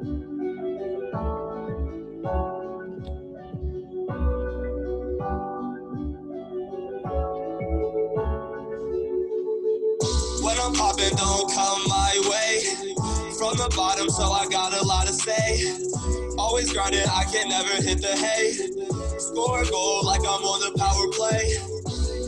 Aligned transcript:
When 0.00 0.32
I'm 10.58 10.72
popping, 10.72 11.14
don't 11.16 11.52
come 11.52 11.82
my 11.88 12.20
way. 12.30 12.60
From 13.36 13.56
the 13.56 13.70
bottom, 13.76 14.08
so 14.10 14.24
I 14.24 14.46
got 14.48 14.72
a 14.72 14.82
lot 14.84 15.06
to 15.06 15.12
say. 15.12 15.74
Always 16.38 16.72
grinding, 16.72 17.04
I 17.06 17.24
can 17.30 17.48
never 17.50 17.74
hit 17.82 18.00
the 18.00 18.16
hay. 18.16 18.52
Score 19.18 19.60
a 19.62 19.66
goal 19.66 20.02
like 20.04 20.20
I'm 20.20 20.42
on 20.44 20.60
the 20.60 20.72
power 20.78 21.08
play. 21.12 21.58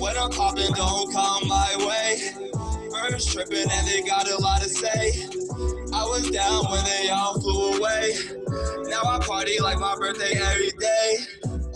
When 0.01 0.17
I'm 0.19 0.31
popping, 0.31 0.73
don't 0.75 1.11
come 1.13 1.49
my 1.49 1.75
way. 1.79 2.33
Birds 2.91 3.25
tripping 3.33 3.71
and 3.71 3.87
they 3.89 4.03
got 4.03 4.29
a 4.31 4.37
lot 4.39 4.61
to 4.63 4.69
say. 4.69 5.13
I 6.13 6.17
was 6.17 6.31
down 6.31 6.71
when 6.71 6.85
they 6.85 7.09
all 7.09 7.41
flew 7.41 7.79
away. 7.79 8.13
Now 8.91 9.01
I 9.03 9.19
party 9.19 9.59
like 9.61 9.79
my 9.79 9.97
birthday 9.97 10.39
every 10.39 10.71
day. 10.73 11.17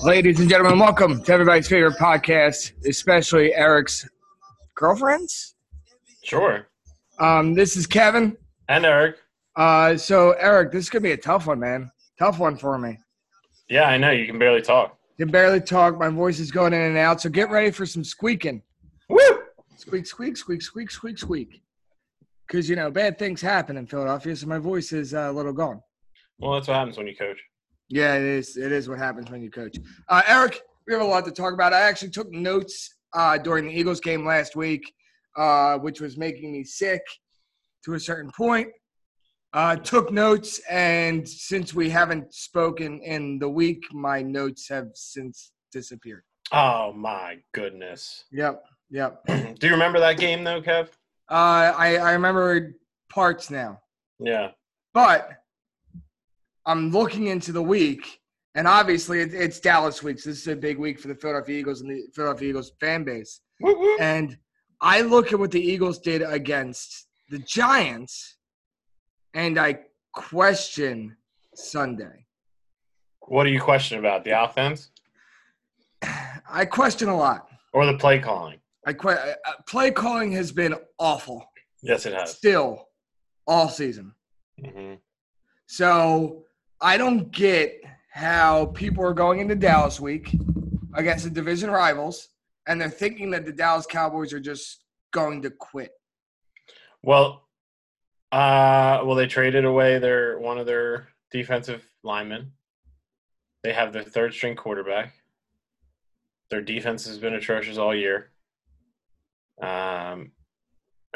Ladies 0.03 0.41
and 0.41 0.51
gentlemen, 0.51 0.79
welcome 0.79 1.23
to 1.25 1.33
everybody's 1.33 1.67
favorite 1.67 1.95
podcast, 1.95 2.73
especially 2.87 3.55
Eric's 3.55 4.07
girlfriends. 4.75 5.55
Sure. 6.23 6.69
Um, 7.19 7.55
this 7.55 7.79
is 7.79 7.87
Kevin. 7.87 8.37
And 8.69 8.85
Eric. 8.85 9.17
Uh, 9.57 9.97
so 9.97 10.33
Eric, 10.33 10.71
this 10.71 10.85
is 10.85 10.91
gonna 10.91 11.01
be 11.01 11.13
a 11.13 11.17
tough 11.17 11.47
one, 11.47 11.61
man. 11.61 11.91
Tough 12.19 12.39
one 12.39 12.59
for 12.59 12.77
me. 12.77 12.99
Yeah, 13.71 13.85
I 13.85 13.97
know. 13.97 14.11
You 14.11 14.27
can 14.27 14.39
barely 14.39 14.61
talk. 14.61 14.99
Can 15.17 15.31
barely 15.31 15.63
talk. 15.63 15.99
My 15.99 16.11
voice 16.11 16.41
is 16.41 16.51
going 16.51 16.75
in 16.75 16.83
and 16.83 16.99
out. 16.99 17.23
So 17.23 17.31
get 17.31 17.49
ready 17.49 17.71
for 17.71 17.87
some 17.87 18.05
squeaking. 18.05 18.63
Woo! 19.09 19.19
Squeak, 19.79 20.05
squeak, 20.05 20.37
squeak, 20.37 20.61
squeak, 20.61 20.91
squeak, 20.91 21.17
squeak. 21.17 21.63
Because 22.47 22.69
you 22.69 22.77
know 22.77 22.91
bad 22.91 23.19
things 23.19 23.41
happen 23.41 23.77
in 23.77 23.87
Philadelphia, 23.87 24.37
so 24.37 24.47
my 24.47 24.59
voice 24.59 24.93
is 24.93 25.15
uh, 25.15 25.29
a 25.31 25.33
little 25.33 25.53
gone. 25.53 25.81
Well, 26.39 26.53
that's 26.53 26.69
what 26.69 26.77
happens 26.77 26.97
when 26.97 27.07
you 27.07 27.17
coach. 27.17 27.39
Yeah, 27.89 28.15
it 28.15 28.23
is. 28.23 28.57
It 28.57 28.73
is 28.73 28.89
what 28.89 28.99
happens 28.99 29.31
when 29.31 29.43
you 29.43 29.51
coach. 29.51 29.77
Uh, 30.09 30.23
Eric, 30.27 30.61
we 30.87 30.93
have 30.93 31.03
a 31.03 31.07
lot 31.07 31.25
to 31.25 31.33
talk 31.33 31.53
about. 31.53 31.73
I 31.73 31.83
actually 31.83 32.11
took 32.11 32.31
notes 32.31 32.97
uh, 33.15 33.39
during 33.39 33.67
the 33.67 33.73
Eagles 33.73 34.01
game 34.01 34.25
last 34.25 34.57
week, 34.57 34.93
uh, 35.37 35.79
which 35.79 36.01
was 36.01 36.17
making 36.17 36.53
me 36.53 36.65
sick 36.65 37.03
to 37.85 37.95
a 37.95 38.01
certain 38.01 38.31
point. 38.37 38.69
Uh, 39.53 39.77
took 39.77 40.13
notes, 40.13 40.61
and 40.71 41.27
since 41.27 41.73
we 41.73 41.89
haven't 41.89 42.35
spoken 42.35 43.01
in 43.01 43.39
the 43.39 43.49
week, 43.49 43.83
my 43.93 44.21
notes 44.21 44.69
have 44.69 44.89
since 44.95 45.53
disappeared. 45.73 46.23
Oh 46.53 46.93
my 46.93 47.39
goodness. 47.53 48.25
Yep, 48.33 48.63
yep. 48.91 49.25
Do 49.27 49.67
you 49.67 49.73
remember 49.73 49.99
that 50.01 50.19
game 50.19 50.45
though, 50.45 50.61
Kev? 50.61 50.89
Uh, 51.31 51.73
I 51.77 51.97
I 51.97 52.13
remember 52.13 52.77
parts 53.09 53.51
now, 53.51 53.81
Yeah. 54.21 54.51
but 54.95 55.31
I'm 56.65 56.91
looking 56.91 57.27
into 57.29 57.53
the 57.53 57.63
week, 57.63 58.21
and 58.55 58.67
obviously 58.69 59.21
it, 59.21 59.35
it's 59.35 59.59
Dallas 59.61 60.03
week. 60.03 60.19
So 60.21 60.31
this 60.31 60.41
is 60.41 60.49
a 60.49 60.57
big 60.57 60.79
week 60.79 60.99
for 61.01 61.09
the 61.09 61.15
Philadelphia 61.15 61.59
Eagles 61.59 61.81
and 61.81 61.91
the 61.91 62.07
Philadelphia 62.15 62.51
Eagles 62.51 62.73
fan 62.81 63.05
base. 63.05 63.41
And 64.01 64.37
I 64.81 65.01
look 65.01 65.33
at 65.33 65.39
what 65.39 65.51
the 65.51 65.61
Eagles 65.61 65.99
did 65.99 66.23
against 66.23 67.07
the 67.31 67.39
Giants, 67.41 68.37
and 69.35 69.59
I 69.59 69.81
question 70.13 71.17
Sunday. 71.55 72.27
What 73.21 73.45
do 73.45 73.51
you 73.51 73.61
question 73.61 73.99
about 73.99 74.23
the 74.25 74.31
offense 74.45 74.91
I 76.49 76.65
question 76.67 77.09
a 77.09 77.17
lot. 77.17 77.49
or 77.73 77.85
the 77.87 77.99
play 77.99 78.21
calling? 78.21 78.59
I 78.87 78.93
que- 78.93 79.11
uh, 79.11 79.35
play 79.67 79.91
calling 79.91 80.31
has 80.33 80.53
been 80.53 80.75
awful 80.99 81.45
Yes, 81.83 82.07
it 82.07 82.15
has. 82.15 82.37
still 82.37 82.89
all 83.47 83.69
season. 83.69 84.15
hmm 84.65 84.95
So 85.67 86.45
I 86.81 86.97
don't 86.97 87.31
get 87.33 87.83
how 88.11 88.67
people 88.67 89.05
are 89.05 89.13
going 89.13 89.41
into 89.41 89.57
Dallas 89.57 90.01
week 90.01 90.39
against 90.95 91.25
the 91.25 91.31
division 91.31 91.71
rivals, 91.71 92.29
and 92.67 92.81
they're 92.81 92.89
thinking 92.89 93.31
that 93.33 93.45
the 93.45 93.53
Dallas 93.53 93.87
Cowboys 93.87 94.33
are 94.33 94.41
just 94.41 94.85
going 95.13 95.43
to 95.43 95.51
quit. 95.51 95.91
Well, 97.03 97.49
uh, 98.33 99.03
well, 99.05 99.15
they 99.17 99.27
traded 99.27 99.65
away 99.65 99.99
their 99.99 100.39
one 100.39 100.59
of 100.59 100.67
their 100.67 101.09
defensive 101.31 101.85
linemen. 102.03 102.53
They 103.63 103.73
have 103.73 103.93
their 103.93 104.05
third 104.05 104.33
string 104.33 104.55
quarterback. 104.57 105.13
Their 106.51 106.63
defense 106.63 107.07
has 107.07 107.19
been 107.19 107.35
atrocious 107.35 107.79
all 107.79 107.95
year. 107.95 108.31
Um, 109.63 110.33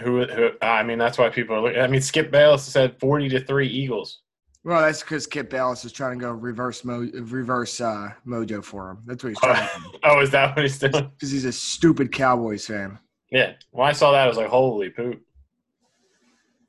who, 0.01 0.25
who? 0.25 0.51
I 0.63 0.83
mean, 0.83 0.99
that's 0.99 1.19
why 1.19 1.29
people 1.29 1.57
are 1.57 1.61
looking. 1.61 1.81
I 1.81 1.87
mean, 1.87 2.01
Skip 2.01 2.31
Bayless 2.31 2.65
said 2.65 2.99
forty 2.99 3.29
to 3.31 3.41
three 3.41 3.69
Eagles. 3.69 4.21
Well, 4.63 4.83
that's 4.83 5.01
because 5.01 5.25
Skip 5.25 5.49
Bayless 5.51 5.85
is 5.85 5.93
trying 5.93 6.19
to 6.19 6.25
go 6.25 6.33
reverse 6.33 6.85
mo- 6.85 7.09
reverse 7.15 7.81
uh, 7.81 8.11
mojo 8.27 8.63
for 8.63 8.91
him. 8.91 8.99
That's 9.07 9.23
what 9.25 9.31
he's 9.31 9.41
trying 9.41 9.67
to 9.69 9.91
do. 9.93 9.99
Oh, 10.05 10.21
is 10.21 10.31
that 10.31 10.55
what 10.57 10.63
he's 10.65 10.79
doing? 10.79 10.93
Because 11.17 11.31
he's 11.31 11.45
a 11.47 11.53
stupid 11.53 12.13
Cowboys 12.13 12.67
fan. 12.67 12.99
Yeah. 13.31 13.53
When 13.71 13.89
I 13.89 13.93
saw 13.93 14.13
that, 14.13 14.25
I 14.25 14.29
was 14.29 14.37
like, 14.37 14.49
"Holy 14.49 14.91
poop!" 14.91 15.21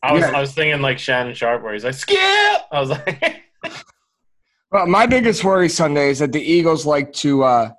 I 0.04 0.14
was, 0.14 0.22
Yeah. 0.22 0.32
I 0.38 0.42
was 0.42 0.54
thinking 0.54 0.82
like 0.82 1.00
Shannon 1.00 1.34
Sharpe, 1.34 1.64
where 1.64 1.74
he's 1.74 1.84
like, 1.84 1.94
"Skip." 1.96 2.18
I 2.18 2.80
was 2.80 2.90
like, 2.90 3.44
Well, 4.72 4.88
my 4.88 5.06
biggest 5.06 5.44
worry 5.44 5.68
Sunday 5.68 6.10
is 6.10 6.20
that 6.20 6.32
the 6.32 6.42
Eagles 6.42 6.86
like 6.86 7.12
to 7.14 7.44
uh, 7.44 7.72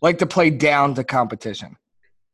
like 0.00 0.18
to 0.18 0.26
play 0.26 0.50
down 0.50 0.94
to 0.94 1.02
competition, 1.04 1.76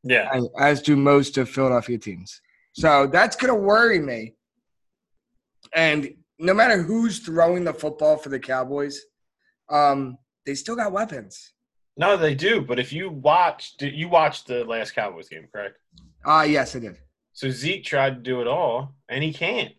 "Yeah, 0.05 0.29
as, 0.33 0.49
as 0.59 0.83
do 0.83 0.95
most 0.97 1.39
of 1.39 1.49
Philadelphia 1.49 1.99
teams. 1.99 2.41
So 2.73 3.07
that's 3.07 3.37
going 3.37 3.53
to 3.53 3.61
worry 3.61 3.99
me. 4.01 4.35
And 5.75 6.15
no 6.39 6.55
matter 6.55 6.83
who's 6.83 7.21
throwing 7.21 7.65
the 7.65 7.73
football 7.75 8.17
for 8.17 8.29
the 8.29 8.39
Cowboys, 8.39 9.01
um, 9.71 10.19
they 10.47 10.55
still 10.55 10.77
got 10.77 10.93
weapons. 10.93 11.53
no, 11.97 12.17
they 12.17 12.35
do." 12.35 12.61
But 12.61 12.79
if 12.79 12.93
you 12.93 13.11
watched, 13.11 13.83
you 13.83 14.09
watched 14.09 14.47
the 14.47 14.65
last 14.65 14.93
Cowboys 14.93 15.29
game, 15.29 15.49
correct? 15.53 15.79
Ah, 16.25 16.43
yes, 16.45 16.75
I 16.77 16.81
did. 16.81 16.97
So 17.33 17.51
Zeke 17.51 17.85
tried 17.85 18.15
to 18.17 18.21
do 18.21 18.41
it 18.41 18.47
all, 18.47 18.95
and 19.09 19.23
he 19.25 19.33
can't. 19.33 19.73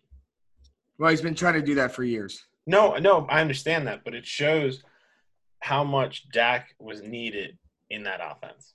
Well, 0.98 1.10
he's 1.10 1.22
been 1.22 1.34
trying 1.34 1.54
to 1.54 1.62
do 1.62 1.74
that 1.76 1.92
for 1.92 2.04
years. 2.04 2.44
No, 2.66 2.96
no, 2.96 3.26
I 3.28 3.40
understand 3.40 3.86
that, 3.86 4.02
but 4.04 4.14
it 4.14 4.26
shows 4.26 4.82
how 5.60 5.84
much 5.84 6.28
Dak 6.30 6.74
was 6.78 7.02
needed 7.02 7.58
in 7.90 8.02
that 8.04 8.20
offense. 8.22 8.74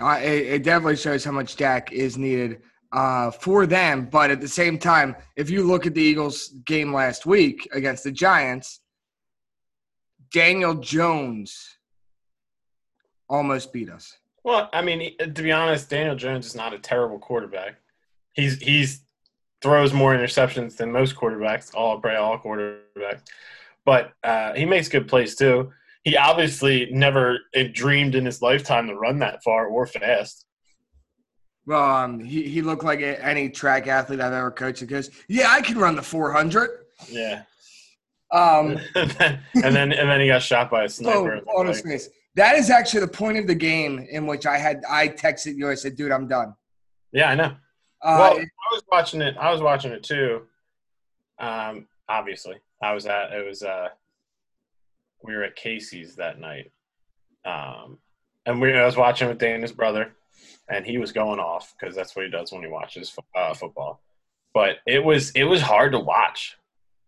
Uh, 0.00 0.18
it, 0.22 0.46
it 0.46 0.62
definitely 0.62 0.96
shows 0.96 1.24
how 1.24 1.32
much 1.32 1.56
Dak 1.56 1.92
is 1.92 2.16
needed 2.16 2.62
uh, 2.92 3.30
for 3.30 3.66
them. 3.66 4.06
But 4.06 4.30
at 4.30 4.40
the 4.40 4.48
same 4.48 4.78
time, 4.78 5.16
if 5.36 5.50
you 5.50 5.64
look 5.64 5.86
at 5.86 5.94
the 5.94 6.02
Eagles 6.02 6.48
game 6.64 6.92
last 6.92 7.26
week 7.26 7.68
against 7.72 8.04
the 8.04 8.12
Giants, 8.12 8.80
Daniel 10.32 10.74
Jones 10.74 11.76
almost 13.28 13.72
beat 13.72 13.90
us. 13.90 14.16
Well, 14.42 14.70
I 14.72 14.82
mean, 14.82 15.16
to 15.18 15.42
be 15.42 15.52
honest, 15.52 15.90
Daniel 15.90 16.16
Jones 16.16 16.46
is 16.46 16.54
not 16.54 16.72
a 16.72 16.78
terrible 16.78 17.18
quarterback. 17.18 17.76
He's 18.32 18.58
he's 18.58 19.02
throws 19.60 19.92
more 19.92 20.14
interceptions 20.14 20.76
than 20.76 20.90
most 20.90 21.14
quarterbacks, 21.14 21.74
all 21.74 22.00
probably 22.00 22.18
all 22.18 22.38
quarterbacks. 22.38 23.20
But 23.84 24.12
uh, 24.24 24.54
he 24.54 24.64
makes 24.64 24.88
good 24.88 25.08
plays 25.08 25.34
too. 25.34 25.72
He 26.02 26.16
obviously 26.16 26.88
never 26.90 27.38
dreamed 27.72 28.14
in 28.14 28.24
his 28.24 28.40
lifetime 28.40 28.86
to 28.88 28.94
run 28.94 29.18
that 29.18 29.42
far 29.42 29.66
or 29.66 29.86
fast. 29.86 30.46
Well, 31.66 31.84
um, 31.84 32.20
he, 32.20 32.48
he 32.48 32.62
looked 32.62 32.84
like 32.84 33.00
any 33.00 33.50
track 33.50 33.86
athlete 33.86 34.20
I've 34.20 34.32
ever 34.32 34.50
coached. 34.50 34.80
He 34.80 34.86
goes, 34.86 35.10
"Yeah, 35.28 35.48
I 35.50 35.60
can 35.60 35.78
run 35.78 35.94
the 35.94 36.02
400." 36.02 36.70
Yeah, 37.08 37.42
Um, 38.32 38.78
and 38.94 39.44
then 39.54 39.92
and 39.92 40.08
then 40.08 40.20
he 40.20 40.26
got 40.26 40.42
shot 40.42 40.70
by 40.70 40.80
a 40.80 40.84
oh, 40.84 40.88
sniper. 40.88 41.36
in 41.36 41.44
the 41.44 41.50
on 41.50 41.66
his 41.66 41.80
face. 41.82 42.08
That 42.34 42.56
is 42.56 42.70
actually 42.70 43.00
the 43.00 43.08
point 43.08 43.38
of 43.38 43.46
the 43.46 43.54
game 43.54 44.06
in 44.10 44.26
which 44.26 44.46
I 44.46 44.56
had 44.56 44.82
I 44.88 45.08
texted 45.08 45.56
you. 45.56 45.68
I 45.70 45.74
said, 45.74 45.96
"Dude, 45.96 46.12
I'm 46.12 46.26
done." 46.26 46.54
Yeah, 47.12 47.30
I 47.30 47.34
know. 47.34 47.56
Uh, 48.02 48.16
well, 48.18 48.38
I 48.38 48.74
was 48.74 48.82
watching 48.90 49.20
it. 49.20 49.36
I 49.38 49.52
was 49.52 49.60
watching 49.60 49.92
it 49.92 50.02
too. 50.02 50.42
Um, 51.38 51.86
obviously, 52.08 52.56
I 52.82 52.94
was 52.94 53.06
at. 53.06 53.32
It 53.32 53.46
was. 53.46 53.62
Uh, 53.62 53.88
we 55.22 55.34
were 55.34 55.44
at 55.44 55.56
Casey's 55.56 56.16
that 56.16 56.38
night, 56.38 56.70
um, 57.44 57.98
and 58.46 58.60
we. 58.60 58.72
I 58.72 58.84
was 58.84 58.96
watching 58.96 59.28
with 59.28 59.38
Dana's 59.38 59.72
brother, 59.72 60.12
and 60.68 60.86
he 60.86 60.98
was 60.98 61.12
going 61.12 61.40
off 61.40 61.74
because 61.78 61.94
that's 61.94 62.14
what 62.14 62.24
he 62.24 62.30
does 62.30 62.52
when 62.52 62.62
he 62.62 62.68
watches 62.68 63.14
uh, 63.36 63.54
football. 63.54 64.00
But 64.54 64.76
it 64.86 65.04
was 65.04 65.30
it 65.32 65.44
was 65.44 65.60
hard 65.60 65.92
to 65.92 65.98
watch. 65.98 66.56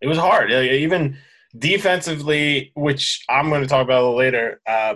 It 0.01 0.09
was 0.09 0.19
hard, 0.19 0.51
even 0.51 1.17
defensively, 1.57 2.73
which 2.75 3.25
I'm 3.29 3.49
going 3.49 3.63
to 3.63 3.69
talk 3.69 3.85
about 3.85 4.03
a 4.03 4.05
little 4.05 4.19
later. 4.19 4.61
Uh, 4.67 4.95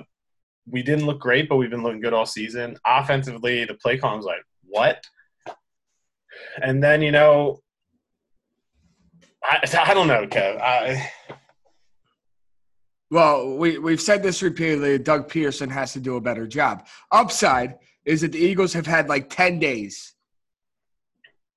we 0.69 0.83
didn't 0.83 1.07
look 1.07 1.21
great, 1.21 1.49
but 1.49 1.57
we've 1.57 1.71
been 1.71 1.83
looking 1.85 2.01
good 2.01 2.13
all 2.13 2.27
season. 2.27 2.77
Offensively, 2.85 3.65
the 3.65 3.75
play 3.75 3.99
call 3.99 4.17
was 4.17 4.27
like, 4.27 4.43
what? 4.65 5.05
And 6.61 6.83
then 6.83 7.03
you 7.03 7.13
know, 7.13 7.61
I, 9.45 9.61
I 9.79 9.95
don't 9.95 10.09
know, 10.09 10.27
Kev. 10.27 10.61
I, 10.61 11.11
Well, 13.11 13.57
we, 13.57 13.79
we've 13.79 14.01
said 14.01 14.23
this 14.23 14.43
repeatedly. 14.43 14.99
Doug 14.99 15.29
Pederson 15.31 15.71
has 15.71 15.93
to 15.93 16.01
do 16.01 16.17
a 16.17 16.21
better 16.21 16.47
job. 16.47 16.87
Upside 17.13 17.77
is 18.05 18.21
that 18.23 18.33
the 18.33 18.39
Eagles 18.39 18.73
have 18.73 18.87
had 18.87 19.09
like 19.09 19.31
10 19.31 19.59
days 19.59 20.15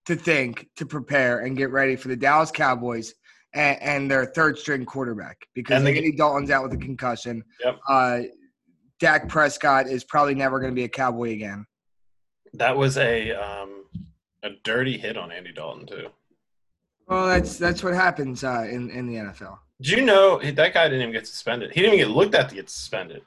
to 0.06 0.16
think, 0.16 0.68
to 0.76 0.86
prepare, 0.86 1.40
and 1.40 1.58
get 1.58 1.72
ready 1.72 1.96
for 1.96 2.08
the 2.08 2.16
Dallas 2.16 2.52
Cowboys 2.52 3.14
and, 3.54 3.82
and 3.82 4.12
their 4.12 4.26
third 4.26 4.58
string 4.58 4.86
quarterback 4.86 5.48
because 5.54 5.84
the- 5.84 5.90
Andy 5.90 6.12
Dalton's 6.12 6.52
out 6.52 6.64
with 6.64 6.74
a 6.74 6.78
concussion. 6.78 7.44
Yep. 7.64 7.80
Uh, 7.88 8.20
Dak 9.00 9.30
Prescott 9.30 9.88
is 9.88 10.04
probably 10.04 10.36
never 10.36 10.60
going 10.60 10.72
to 10.72 10.76
be 10.76 10.84
a 10.84 10.90
Cowboy 10.90 11.32
again. 11.32 11.66
That 12.54 12.76
was 12.76 12.98
a 12.98 13.32
um, 13.32 13.86
a 14.44 14.50
dirty 14.64 14.98
hit 14.98 15.18
on 15.18 15.32
Andy 15.32 15.54
Dalton 15.54 15.86
too. 15.86 16.10
Well, 17.08 17.28
that's 17.28 17.58
that's 17.58 17.84
what 17.84 17.94
happens 17.94 18.44
uh, 18.44 18.68
in 18.70 18.90
in 18.90 19.08
the 19.08 19.16
NFL. 19.16 19.60
Do 19.82 19.92
you 19.96 20.02
know 20.06 20.40
that 20.40 20.74
guy 20.74 20.86
didn't 20.90 21.02
even 21.02 21.14
get 21.14 21.26
suspended? 21.28 21.72
He 21.72 21.82
didn't 21.82 21.96
even 21.96 22.08
get 22.10 22.16
looked 22.16 22.36
at 22.36 22.50
to 22.50 22.56
get 22.56 22.70
suspended. 22.70 23.22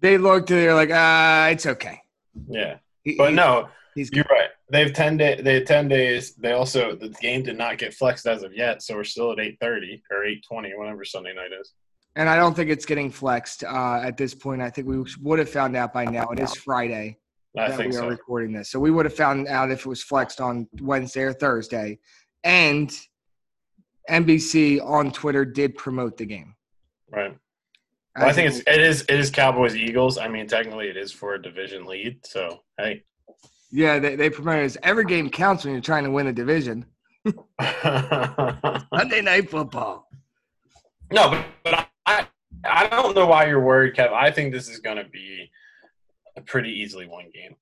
They 0.00 0.16
looked, 0.18 0.50
and 0.50 0.60
they're 0.60 0.74
like, 0.74 0.90
uh, 0.90 1.50
it's 1.52 1.66
okay. 1.66 2.00
Yeah, 2.48 2.76
He- 3.02 3.16
but 3.16 3.30
he- 3.30 3.34
no, 3.36 3.68
he's 3.94 4.10
you're 4.12 4.24
right. 4.30 4.50
They 4.70 4.82
have 4.84 4.92
ten 4.92 5.16
day. 5.16 5.40
They 5.40 5.54
had 5.54 5.66
ten 5.66 5.88
days. 5.88 6.34
They 6.34 6.52
also 6.52 6.94
the 6.94 7.08
game 7.08 7.42
did 7.42 7.58
not 7.58 7.78
get 7.78 7.94
flexed 7.94 8.26
as 8.26 8.42
of 8.42 8.54
yet, 8.54 8.82
so 8.82 8.94
we're 8.94 9.04
still 9.04 9.32
at 9.32 9.40
eight 9.40 9.58
thirty 9.60 10.02
or 10.10 10.24
eight 10.24 10.44
twenty, 10.48 10.72
whatever 10.74 11.04
Sunday 11.04 11.34
night 11.34 11.50
is. 11.58 11.72
And 12.16 12.28
I 12.28 12.36
don't 12.36 12.54
think 12.54 12.70
it's 12.70 12.86
getting 12.86 13.10
flexed 13.10 13.64
uh, 13.64 14.00
at 14.02 14.16
this 14.16 14.34
point. 14.34 14.62
I 14.62 14.70
think 14.70 14.86
we 14.86 15.04
would 15.22 15.38
have 15.40 15.50
found 15.50 15.76
out 15.76 15.92
by 15.92 16.04
now. 16.04 16.28
It 16.30 16.38
is 16.38 16.54
Friday 16.54 17.18
I 17.58 17.68
that 17.68 17.76
think 17.76 17.90
we 17.92 17.98
are 17.98 18.02
so. 18.02 18.08
recording 18.08 18.52
this, 18.52 18.70
so 18.70 18.78
we 18.78 18.90
would 18.92 19.04
have 19.04 19.14
found 19.16 19.48
out 19.48 19.70
if 19.72 19.80
it 19.80 19.86
was 19.86 20.02
flexed 20.02 20.40
on 20.40 20.68
Wednesday 20.80 21.22
or 21.22 21.32
Thursday. 21.32 21.98
And 22.44 22.92
NBC 24.10 24.84
on 24.84 25.10
Twitter 25.10 25.44
did 25.44 25.76
promote 25.76 26.16
the 26.16 26.26
game. 26.26 26.54
Right. 27.10 27.36
Well, 28.16 28.28
I 28.28 28.32
think 28.32 28.48
it's 28.48 28.58
it 28.66 28.80
is 28.80 29.02
it 29.02 29.18
is 29.18 29.30
Cowboys 29.30 29.74
Eagles. 29.74 30.18
I 30.18 30.28
mean, 30.28 30.46
technically, 30.46 30.88
it 30.88 30.96
is 30.96 31.10
for 31.10 31.34
a 31.34 31.42
division 31.42 31.84
lead. 31.84 32.24
So 32.24 32.60
hey, 32.78 33.02
yeah, 33.72 33.98
they, 33.98 34.14
they 34.14 34.30
promoted 34.30 34.62
it 34.62 34.66
as 34.66 34.78
every 34.84 35.04
game 35.04 35.28
counts 35.30 35.64
when 35.64 35.72
you're 35.74 35.82
trying 35.82 36.04
to 36.04 36.10
win 36.10 36.28
a 36.28 36.32
division. 36.32 36.86
Monday 37.60 39.20
Night 39.22 39.50
Football. 39.50 40.06
no, 41.10 41.30
but, 41.30 41.46
but 41.64 41.88
I 42.06 42.28
I 42.64 42.86
don't 42.86 43.16
know 43.16 43.26
why 43.26 43.46
you're 43.46 43.60
worried, 43.60 43.96
Kev. 43.96 44.12
I 44.12 44.30
think 44.30 44.52
this 44.52 44.68
is 44.68 44.78
going 44.78 44.98
to 44.98 45.04
be 45.04 45.50
a 46.36 46.40
pretty 46.40 46.70
easily 46.70 47.06
won 47.06 47.24
game. 47.34 47.56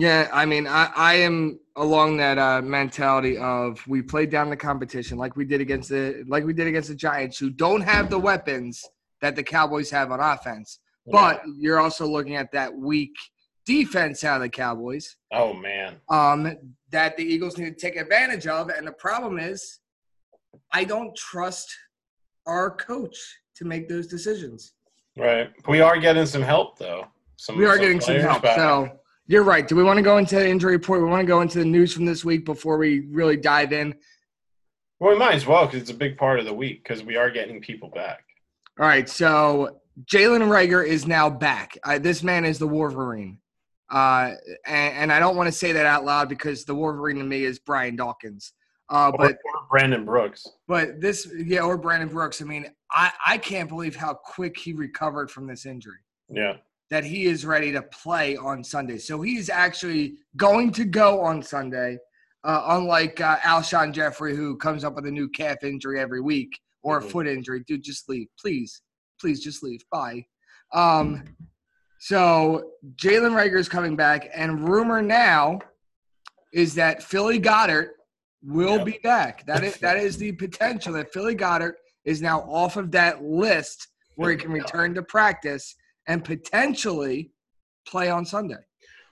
Yeah, 0.00 0.30
I 0.32 0.46
mean, 0.46 0.66
I, 0.66 0.90
I 0.96 1.14
am 1.14 1.60
along 1.76 2.16
that 2.18 2.38
uh, 2.38 2.62
mentality 2.62 3.36
of 3.36 3.86
we 3.86 4.00
played 4.00 4.30
down 4.30 4.48
the 4.48 4.56
competition 4.56 5.18
like 5.18 5.36
we 5.36 5.44
did 5.44 5.60
against 5.60 5.90
the 5.90 6.24
like 6.26 6.44
we 6.44 6.54
did 6.54 6.66
against 6.66 6.88
the 6.88 6.94
Giants, 6.94 7.36
who 7.38 7.50
don't 7.50 7.82
have 7.82 8.08
the 8.08 8.18
weapons 8.18 8.82
that 9.20 9.36
the 9.36 9.42
Cowboys 9.42 9.90
have 9.90 10.10
on 10.10 10.18
offense. 10.20 10.78
But 11.06 11.42
you're 11.58 11.80
also 11.80 12.06
looking 12.06 12.36
at 12.36 12.52
that 12.52 12.72
weak 12.72 13.14
defense 13.66 14.24
out 14.24 14.36
of 14.36 14.42
the 14.42 14.48
Cowboys 14.48 15.16
oh 15.32 15.52
man, 15.52 15.96
um, 16.08 16.56
that 16.90 17.16
the 17.16 17.24
Eagles 17.24 17.58
need 17.58 17.76
to 17.76 17.80
take 17.80 17.96
advantage 17.96 18.46
of. 18.46 18.70
And 18.70 18.86
the 18.86 18.92
problem 18.92 19.38
is, 19.38 19.80
I 20.72 20.84
don't 20.84 21.14
trust 21.16 21.68
our 22.46 22.70
coach 22.70 23.18
to 23.56 23.64
make 23.64 23.88
those 23.88 24.06
decisions. 24.06 24.72
right? 25.16 25.50
We 25.68 25.80
are 25.80 25.98
getting 25.98 26.26
some 26.26 26.42
help 26.42 26.78
though. 26.78 27.06
Some, 27.36 27.58
We 27.58 27.66
are 27.66 27.78
getting 27.78 28.00
some 28.00 28.16
help. 28.16 28.42
back. 28.42 28.56
So 28.56 28.99
you're 29.30 29.44
right. 29.44 29.66
Do 29.66 29.76
we 29.76 29.84
want 29.84 29.96
to 29.96 30.02
go 30.02 30.18
into 30.18 30.34
the 30.34 30.48
injury 30.48 30.72
report? 30.72 31.00
We 31.00 31.08
want 31.08 31.20
to 31.20 31.26
go 31.26 31.40
into 31.40 31.60
the 31.60 31.64
news 31.64 31.94
from 31.94 32.04
this 32.04 32.24
week 32.24 32.44
before 32.44 32.78
we 32.78 33.06
really 33.10 33.36
dive 33.36 33.72
in. 33.72 33.94
well, 34.98 35.12
we 35.12 35.18
might 35.18 35.34
as 35.34 35.46
well 35.46 35.66
because 35.66 35.82
it's 35.82 35.90
a 35.90 35.94
big 35.94 36.18
part 36.18 36.40
of 36.40 36.46
the 36.46 36.52
week 36.52 36.82
because 36.82 37.04
we 37.04 37.14
are 37.14 37.30
getting 37.30 37.60
people 37.60 37.90
back. 37.90 38.24
All 38.80 38.86
right. 38.86 39.08
So 39.08 39.80
Jalen 40.04 40.42
Reagor 40.48 40.84
is 40.84 41.06
now 41.06 41.30
back. 41.30 41.78
Uh, 41.84 42.00
this 42.00 42.24
man 42.24 42.44
is 42.44 42.58
the 42.58 42.66
Wolverine. 42.66 43.38
Uh, 43.88 44.32
and, 44.66 44.94
and 44.94 45.12
I 45.12 45.20
don't 45.20 45.36
want 45.36 45.46
to 45.46 45.52
say 45.52 45.70
that 45.72 45.86
out 45.86 46.04
loud 46.04 46.28
because 46.28 46.64
the 46.64 46.74
Wolverine 46.74 47.18
to 47.18 47.24
me 47.24 47.44
is 47.44 47.60
Brian 47.60 47.94
Dawkins. 47.94 48.52
Uh, 48.88 49.12
but 49.12 49.20
or, 49.20 49.28
or 49.30 49.66
Brandon 49.70 50.04
Brooks. 50.04 50.44
but 50.66 51.00
this 51.00 51.30
yeah, 51.36 51.60
or 51.60 51.78
Brandon 51.78 52.08
Brooks. 52.08 52.42
I 52.42 52.44
mean, 52.44 52.66
I, 52.90 53.12
I 53.24 53.38
can't 53.38 53.68
believe 53.68 53.94
how 53.94 54.14
quick 54.14 54.58
he 54.58 54.72
recovered 54.72 55.30
from 55.30 55.46
this 55.46 55.66
injury. 55.66 56.00
Yeah, 56.28 56.56
that 56.90 57.04
he 57.04 57.24
is 57.26 57.46
ready 57.46 57.70
to 57.72 57.82
play 57.82 58.36
on 58.36 58.64
Sunday. 58.64 58.98
So 58.98 59.20
he's 59.22 59.48
actually 59.48 60.16
going 60.36 60.72
to 60.72 60.84
go 60.84 61.20
on 61.20 61.42
Sunday, 61.42 61.98
uh, 62.44 62.64
unlike 62.70 63.20
uh, 63.20 63.36
Alshon 63.38 63.92
Jeffery, 63.92 64.34
who 64.36 64.56
comes 64.56 64.82
up 64.84 64.96
with 64.96 65.06
a 65.06 65.10
new 65.10 65.28
calf 65.28 65.62
injury 65.62 66.00
every 66.00 66.20
week 66.20 66.50
or 66.82 66.98
a 66.98 67.02
Mhm. 67.02 67.10
foot 67.10 67.26
injury. 67.28 67.62
Dude, 67.66 67.82
just 67.84 68.08
leave. 68.08 68.26
Please. 68.38 68.82
Please 69.20 69.40
just 69.42 69.62
leave. 69.62 69.82
Bye. 69.92 70.24
Um, 70.72 71.22
so 72.00 72.72
Jalen 72.96 73.32
Reagor 73.34 73.58
is 73.58 73.68
coming 73.68 73.94
back, 73.94 74.28
and 74.34 74.68
rumor 74.68 75.02
now 75.02 75.60
is 76.52 76.74
that 76.74 77.02
Philly 77.02 77.38
Goedert 77.38 77.90
will 78.42 78.78
Yep. 78.78 78.86
be 78.86 78.98
back. 79.02 79.46
That 79.46 79.62
is 79.62 79.76
that 79.80 79.96
is 79.96 80.16
the 80.16 80.32
potential 80.32 80.94
that 80.94 81.12
Philly 81.12 81.36
Goedert 81.36 81.74
is 82.04 82.20
now 82.22 82.40
off 82.40 82.76
of 82.76 82.90
that 82.92 83.22
list 83.22 83.88
where 84.16 84.30
he 84.30 84.36
can 84.36 84.50
return 84.50 84.94
to 84.94 85.02
practice 85.02 85.74
and 86.10 86.24
potentially 86.24 87.30
play 87.86 88.10
on 88.10 88.24
Sunday. 88.26 88.56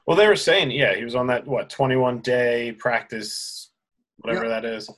Well, 0.06 0.16
they 0.16 0.26
were 0.26 0.36
saying, 0.36 0.72
yeah, 0.72 0.94
he 0.96 1.04
was 1.04 1.14
on 1.14 1.28
that 1.28 1.46
what 1.46 1.70
twenty-one 1.70 2.18
day 2.20 2.72
practice, 2.72 3.70
whatever 4.18 4.48
that 4.48 4.64
is. 4.64 4.90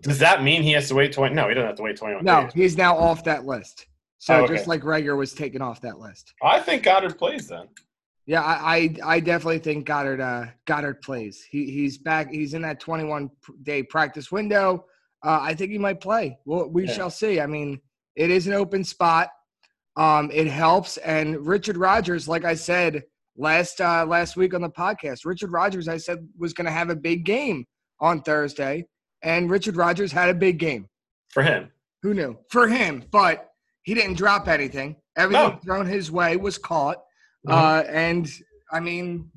Does 0.00 0.18
that 0.20 0.42
mean 0.42 0.62
he 0.62 0.72
has 0.72 0.88
to 0.88 0.94
wait 0.94 1.12
twenty? 1.12 1.34
No, 1.34 1.48
he 1.48 1.54
doesn't 1.54 1.66
have 1.66 1.76
to 1.76 1.82
wait 1.82 1.96
twenty-one 1.98 2.24
No, 2.24 2.44
days. 2.44 2.52
he's 2.54 2.76
now 2.76 2.96
off 2.96 3.22
that 3.24 3.44
list. 3.44 3.86
So 4.18 4.34
Oh, 4.34 4.44
okay. 4.44 4.54
just 4.54 4.66
like 4.66 4.82
Reagor 4.82 5.16
was 5.16 5.32
taken 5.34 5.60
off 5.62 5.80
that 5.82 5.98
list. 5.98 6.32
I 6.42 6.60
think 6.60 6.84
Goedert 6.84 7.18
plays 7.18 7.48
then. 7.48 7.68
Yeah, 8.26 8.42
I 8.42 8.76
I, 9.04 9.14
I 9.16 9.20
definitely 9.20 9.58
think 9.58 9.86
Goedert 9.86 10.20
uh, 10.20 10.50
Goedert 10.66 11.02
plays. 11.02 11.44
He 11.50 11.70
he's 11.70 11.98
back. 11.98 12.30
He's 12.30 12.54
in 12.54 12.62
that 12.62 12.80
21 12.80 13.30
day 13.62 13.82
practice 13.82 14.30
window. 14.32 14.86
Uh, 15.22 15.40
I 15.42 15.54
think 15.54 15.70
he 15.70 15.76
might 15.78 16.00
play. 16.00 16.38
Well, 16.46 16.68
we 16.70 16.86
Yeah. 16.86 16.92
shall 16.94 17.10
see. 17.10 17.40
I 17.40 17.46
mean, 17.46 17.80
it 18.16 18.30
is 18.30 18.46
an 18.46 18.54
open 18.54 18.84
spot. 18.84 19.28
Um, 20.00 20.30
it 20.32 20.46
helps. 20.46 20.96
And 20.98 21.46
Richard 21.46 21.76
Rogers, 21.76 22.26
like 22.26 22.44
I 22.44 22.54
said 22.54 23.02
last 23.36 23.80
uh, 23.80 24.06
last 24.06 24.34
week 24.36 24.54
on 24.54 24.62
the 24.62 24.70
podcast, 24.70 25.26
Richard 25.26 25.52
Rogers, 25.52 25.88
I 25.88 25.98
said 25.98 26.26
was 26.38 26.52
going 26.54 26.64
to 26.64 26.70
have 26.72 26.88
a 26.88 26.96
big 26.96 27.24
game 27.24 27.66
on 28.00 28.22
Thursday, 28.22 28.86
and 29.22 29.50
Richard 29.50 29.76
Rogers 29.76 30.10
had 30.10 30.30
a 30.30 30.34
big 30.34 30.58
game. 30.58 30.88
For 31.28 31.42
him, 31.42 31.70
Who 32.02 32.14
knew? 32.14 32.38
For 32.50 32.66
him, 32.66 33.04
but 33.12 33.50
he 33.82 33.92
didn't 33.94 34.14
drop 34.14 34.48
anything. 34.48 34.96
Everything 35.16 35.50
No. 35.50 35.60
thrown 35.62 35.86
his 35.86 36.10
way 36.10 36.36
was 36.36 36.56
caught. 36.56 36.96
Mhm. 37.46 37.52
Uh, 37.52 37.82
and 37.88 38.26
I 38.72 38.80
mean, 38.80 39.30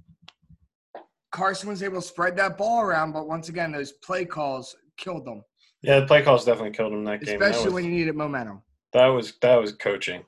Carson 1.32 1.68
was 1.70 1.84
able 1.84 2.00
to 2.02 2.08
spread 2.08 2.38
that 2.38 2.58
ball 2.58 2.82
around, 2.82 3.12
but 3.12 3.28
once 3.28 3.50
again, 3.50 3.72
those 3.74 3.92
play 3.92 4.24
calls 4.26 4.76
killed 4.98 5.26
them, 5.26 5.44
yeah, 5.82 6.00
the 6.00 6.06
play 6.06 6.22
calls 6.22 6.46
definitely 6.46 6.72
killed 6.72 6.94
him 6.94 7.04
that 7.06 7.22
game. 7.22 7.38
That 7.40 7.50
especially 7.52 7.66
was, 7.66 7.74
when 7.74 7.84
you 7.86 7.92
needed 7.92 8.16
momentum. 8.16 8.62
that 8.94 9.08
was 9.08 9.34
that 9.42 9.56
was 9.56 9.74
coaching. 9.74 10.24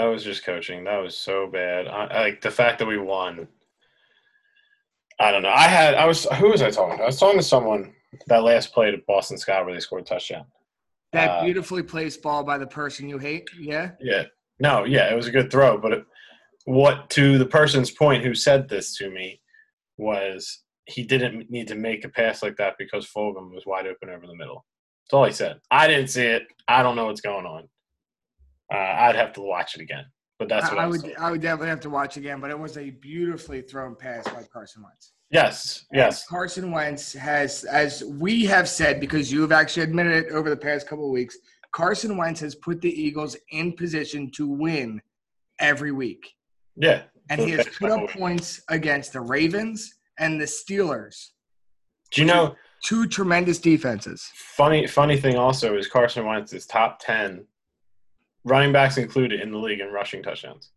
That 0.00 0.06
was 0.06 0.24
just 0.24 0.44
coaching. 0.46 0.84
That 0.84 0.96
was 0.96 1.14
so 1.14 1.46
bad. 1.46 1.86
I, 1.86 2.04
I- 2.06 2.20
like 2.22 2.40
the 2.40 2.50
fact 2.50 2.78
that 2.78 2.86
we 2.88 2.96
won. 2.96 3.46
I 5.18 5.30
don't 5.30 5.42
know. 5.42 5.50
I 5.50 5.68
had 5.68 5.94
I 5.94 6.06
was 6.06 6.24
who 6.24 6.48
was 6.48 6.62
I 6.62 6.70
talking 6.70 6.96
to? 6.96 7.02
I 7.02 7.06
was 7.06 7.18
talking 7.18 7.38
to 7.38 7.44
someone 7.44 7.92
that 8.28 8.42
last 8.42 8.72
play 8.72 8.90
to 8.90 8.96
Boston 9.06 9.36
Scott 9.36 9.66
where 9.66 9.74
they 9.74 9.80
scored 9.80 10.02
a 10.02 10.04
touchdown. 10.06 10.46
That 11.12 11.28
Uh, 11.28 11.44
beautifully 11.44 11.82
placed 11.82 12.22
ball 12.22 12.42
by 12.44 12.56
the 12.56 12.66
person 12.66 13.08
you 13.08 13.18
hate. 13.18 13.46
Yeah. 13.58 13.90
Yeah. 14.00 14.24
No, 14.58 14.84
yeah, 14.84 15.12
it 15.12 15.16
was 15.16 15.26
a 15.26 15.30
good 15.30 15.50
throw, 15.50 15.76
but 15.76 15.92
it, 15.92 16.04
what 16.64 17.10
to 17.10 17.36
the 17.36 17.44
person's 17.46 17.90
point 17.90 18.24
who 18.24 18.34
said 18.34 18.68
this 18.68 18.96
to 18.96 19.10
me 19.10 19.40
was 19.98 20.62
he 20.86 21.02
didn't 21.02 21.50
need 21.50 21.68
to 21.68 21.74
make 21.74 22.04
a 22.04 22.08
pass 22.08 22.42
like 22.42 22.56
that 22.56 22.76
because 22.78 23.06
Fulgham 23.06 23.52
was 23.54 23.66
wide 23.66 23.86
open 23.86 24.08
over 24.08 24.26
the 24.26 24.34
middle. 24.34 24.64
That's 25.04 25.14
all 25.14 25.24
he 25.26 25.32
said. 25.32 25.60
I 25.70 25.86
didn't 25.86 26.08
see 26.08 26.24
it. 26.24 26.46
I 26.68 26.82
don't 26.82 26.96
know 26.96 27.06
what's 27.06 27.20
going 27.20 27.44
on. 27.44 27.68
Uh, 28.72 28.76
I'd 28.76 29.16
have 29.16 29.32
to 29.34 29.40
watch 29.40 29.74
it 29.74 29.80
again, 29.80 30.04
but 30.38 30.48
that's 30.48 30.70
what 30.70 30.78
I, 30.78 30.84
I 30.84 30.86
would. 30.86 31.14
I 31.18 31.30
would 31.30 31.40
definitely 31.40 31.68
have 31.68 31.80
to 31.80 31.90
watch 31.90 32.16
again, 32.16 32.40
but 32.40 32.50
it 32.50 32.58
was 32.58 32.76
a 32.76 32.90
beautifully 32.90 33.62
thrown 33.62 33.96
pass 33.96 34.24
by 34.24 34.42
Carson 34.52 34.82
Wentz. 34.82 35.12
Yes, 35.30 35.86
yes, 35.92 36.26
Carson 36.26 36.70
Wentz 36.72 37.12
has, 37.12 37.64
as 37.64 38.02
we 38.04 38.44
have 38.46 38.68
said, 38.68 39.00
because 39.00 39.30
you 39.30 39.40
have 39.42 39.52
actually 39.52 39.84
admitted 39.84 40.26
it 40.26 40.32
over 40.32 40.50
the 40.50 40.56
past 40.56 40.88
couple 40.88 41.04
of 41.04 41.12
weeks, 41.12 41.38
Carson 41.72 42.16
Wentz 42.16 42.40
has 42.40 42.54
put 42.54 42.80
the 42.80 42.90
Eagles 42.90 43.36
in 43.52 43.72
position 43.72 44.30
to 44.32 44.48
win 44.48 45.00
every 45.60 45.92
week. 45.92 46.34
yeah. 46.76 47.02
And 47.28 47.40
he 47.40 47.52
has 47.52 47.68
put 47.78 47.92
up 47.92 48.10
points 48.10 48.60
against 48.70 49.12
the 49.12 49.20
Ravens 49.20 49.94
and 50.18 50.40
the 50.40 50.46
Steelers. 50.46 51.28
Do 52.10 52.22
you 52.22 52.26
know? 52.26 52.56
Two 52.84 53.06
tremendous 53.06 53.60
defenses. 53.60 54.28
Funny, 54.34 54.84
funny 54.88 55.16
thing 55.16 55.36
also 55.36 55.76
is 55.76 55.86
Carson 55.86 56.26
Wentz 56.26 56.52
is 56.52 56.66
top 56.66 56.98
ten, 56.98 57.46
running 58.44 58.72
backs 58.72 58.96
included 58.96 59.40
in 59.40 59.50
the 59.50 59.58
league 59.58 59.80
in 59.80 59.88
rushing 59.92 60.22
touchdowns. 60.22 60.70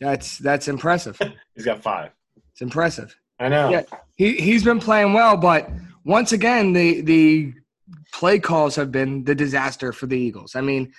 That's 0.00 0.38
that's 0.38 0.68
impressive. 0.68 1.18
He's 1.54 1.64
got 1.64 1.82
five. 1.82 2.10
It's 2.52 2.62
impressive. 2.62 3.16
I 3.38 3.48
know. 3.48 3.70
Yeah. 3.70 3.82
He 4.16 4.34
he's 4.36 4.64
been 4.64 4.80
playing 4.80 5.12
well, 5.12 5.36
but 5.36 5.70
once 6.04 6.32
again, 6.32 6.72
the 6.72 7.00
the 7.02 7.52
play 8.12 8.38
calls 8.38 8.76
have 8.76 8.90
been 8.90 9.24
the 9.24 9.34
disaster 9.34 9.92
for 9.92 10.06
the 10.06 10.18
Eagles. 10.18 10.54
I 10.56 10.60
mean, 10.62 10.92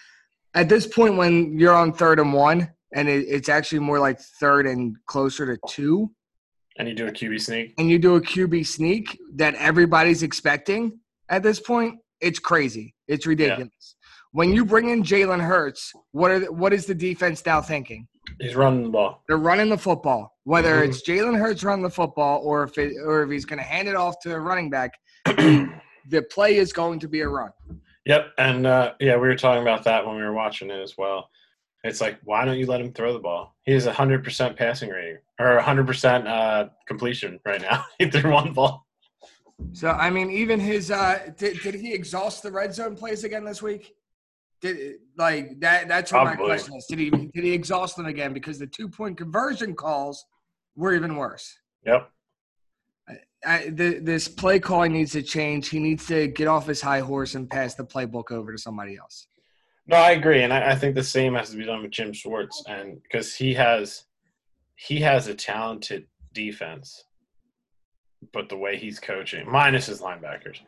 at 0.53 0.69
this 0.69 0.85
point, 0.87 1.17
when 1.17 1.57
you're 1.59 1.73
on 1.73 1.93
third 1.93 2.19
and 2.19 2.33
one, 2.33 2.69
and 2.93 3.07
it, 3.07 3.25
it's 3.27 3.49
actually 3.49 3.79
more 3.79 3.99
like 3.99 4.19
third 4.19 4.67
and 4.67 4.95
closer 5.07 5.45
to 5.47 5.59
two, 5.67 6.11
And 6.77 6.87
you 6.87 6.93
do 6.93 7.07
a 7.07 7.11
QB 7.11 7.41
sneak. 7.41 7.73
and 7.79 7.89
you 7.89 7.97
do 7.97 8.15
a 8.15 8.21
QB 8.21 8.65
sneak 8.67 9.17
that 9.35 9.55
everybody's 9.55 10.21
expecting 10.23 10.99
at 11.29 11.43
this 11.43 11.59
point, 11.59 11.99
it's 12.21 12.39
crazy. 12.39 12.95
It's 13.07 13.25
ridiculous. 13.25 13.95
When 14.31 14.51
you 14.53 14.65
bring 14.65 14.89
in 14.89 15.03
Jalen 15.03 15.39
Hurts, 15.41 15.91
what 16.11 16.31
are 16.31 16.39
the, 16.39 16.51
what 16.51 16.73
is 16.73 16.85
the 16.85 16.95
defense 16.95 17.45
now 17.45 17.61
thinking? 17.61 18.07
He's 18.39 18.55
running 18.55 18.83
the 18.83 18.89
ball. 18.89 19.23
They're 19.27 19.37
running 19.37 19.69
the 19.69 19.77
football. 19.77 20.35
Whether 20.43 20.81
Mhm. 20.81 20.89
it's 20.89 21.01
Jalen 21.01 21.39
Hurts 21.39 21.63
running 21.63 21.83
the 21.83 21.89
football 21.89 22.41
or 22.43 22.63
if 22.63 22.77
it, 22.77 22.93
or 23.03 23.23
if 23.23 23.31
he's 23.31 23.45
going 23.45 23.59
to 23.59 23.65
hand 23.65 23.87
it 23.87 23.95
off 23.95 24.19
to 24.21 24.33
a 24.33 24.39
running 24.39 24.69
back, 24.69 24.91
the 25.25 26.21
play 26.29 26.57
is 26.57 26.73
going 26.73 26.99
to 26.99 27.07
be 27.07 27.21
a 27.21 27.27
run. 27.27 27.51
Yep, 28.05 28.27
and 28.37 28.67
uh, 28.67 28.93
yeah, 28.99 29.15
we 29.15 29.27
were 29.27 29.35
talking 29.35 29.61
about 29.61 29.83
that 29.85 30.05
when 30.05 30.15
we 30.15 30.21
were 30.21 30.33
watching 30.33 30.69
it 30.69 30.79
as 30.79 30.97
well. 30.97 31.29
It's 31.83 32.01
like, 32.01 32.19
why 32.23 32.43
don't 32.45 32.57
you 32.57 32.65
let 32.65 32.81
him 32.81 32.91
throw 32.91 33.13
the 33.13 33.19
ball? 33.19 33.55
He 33.63 33.71
has 33.73 33.85
a 33.85 33.93
hundred 33.93 34.23
percent 34.23 34.57
passing 34.57 34.89
rating 34.89 35.17
or 35.39 35.57
a 35.57 35.61
hundred 35.61 35.87
percent 35.87 36.27
uh, 36.27 36.69
completion 36.87 37.39
right 37.45 37.61
now. 37.61 37.85
he 37.99 38.09
threw 38.09 38.31
one 38.31 38.53
ball. 38.53 38.85
So 39.73 39.89
I 39.89 40.09
mean, 40.09 40.29
even 40.31 40.59
his 40.59 40.91
uh, 40.91 41.31
did, 41.37 41.59
did 41.61 41.75
he 41.75 41.93
exhaust 41.93 42.43
the 42.43 42.51
red 42.51 42.73
zone 42.73 42.95
plays 42.95 43.23
again 43.23 43.43
this 43.43 43.61
week? 43.61 43.93
Did 44.61 44.95
like 45.17 45.59
that? 45.59 45.87
That's 45.87 46.11
what 46.11 46.25
my 46.25 46.35
question 46.35 46.75
is. 46.75 46.85
Did 46.89 46.99
he 46.99 47.09
did 47.09 47.43
he 47.43 47.53
exhaust 47.53 47.95
them 47.95 48.07
again? 48.07 48.33
Because 48.33 48.57
the 48.57 48.67
two 48.67 48.89
point 48.89 49.17
conversion 49.17 49.75
calls 49.75 50.25
were 50.75 50.93
even 50.93 51.15
worse. 51.15 51.57
Yep. 51.85 52.09
I, 53.45 53.69
the, 53.69 53.99
this 53.99 54.27
play 54.27 54.59
calling 54.59 54.93
needs 54.93 55.11
to 55.11 55.21
change. 55.21 55.69
He 55.69 55.79
needs 55.79 56.07
to 56.07 56.27
get 56.27 56.47
off 56.47 56.65
his 56.65 56.81
high 56.81 56.99
horse 56.99 57.35
and 57.35 57.49
pass 57.49 57.75
the 57.75 57.85
playbook 57.85 58.31
over 58.31 58.51
to 58.51 58.57
somebody 58.57 58.97
else. 58.97 59.27
No, 59.85 59.95
I 59.95 60.11
agree, 60.11 60.41
and 60.41 60.51
I, 60.51 60.71
I 60.71 60.75
think 60.75 60.95
the 60.95 61.03
same 61.03 61.35
has 61.35 61.51
to 61.51 61.57
be 61.57 61.63
done 61.63 61.81
with 61.81 61.91
Jim 61.91 62.11
Schwartz, 62.11 62.61
and 62.67 63.01
because 63.03 63.33
he 63.33 63.53
has 63.53 64.03
he 64.75 64.99
has 64.99 65.27
a 65.27 65.33
talented 65.33 66.07
defense, 66.33 67.05
but 68.33 68.49
the 68.49 68.57
way 68.57 68.75
he's 68.77 68.99
coaching, 68.99 69.49
minus 69.49 69.85
his 69.85 70.01
linebackers, 70.01 70.59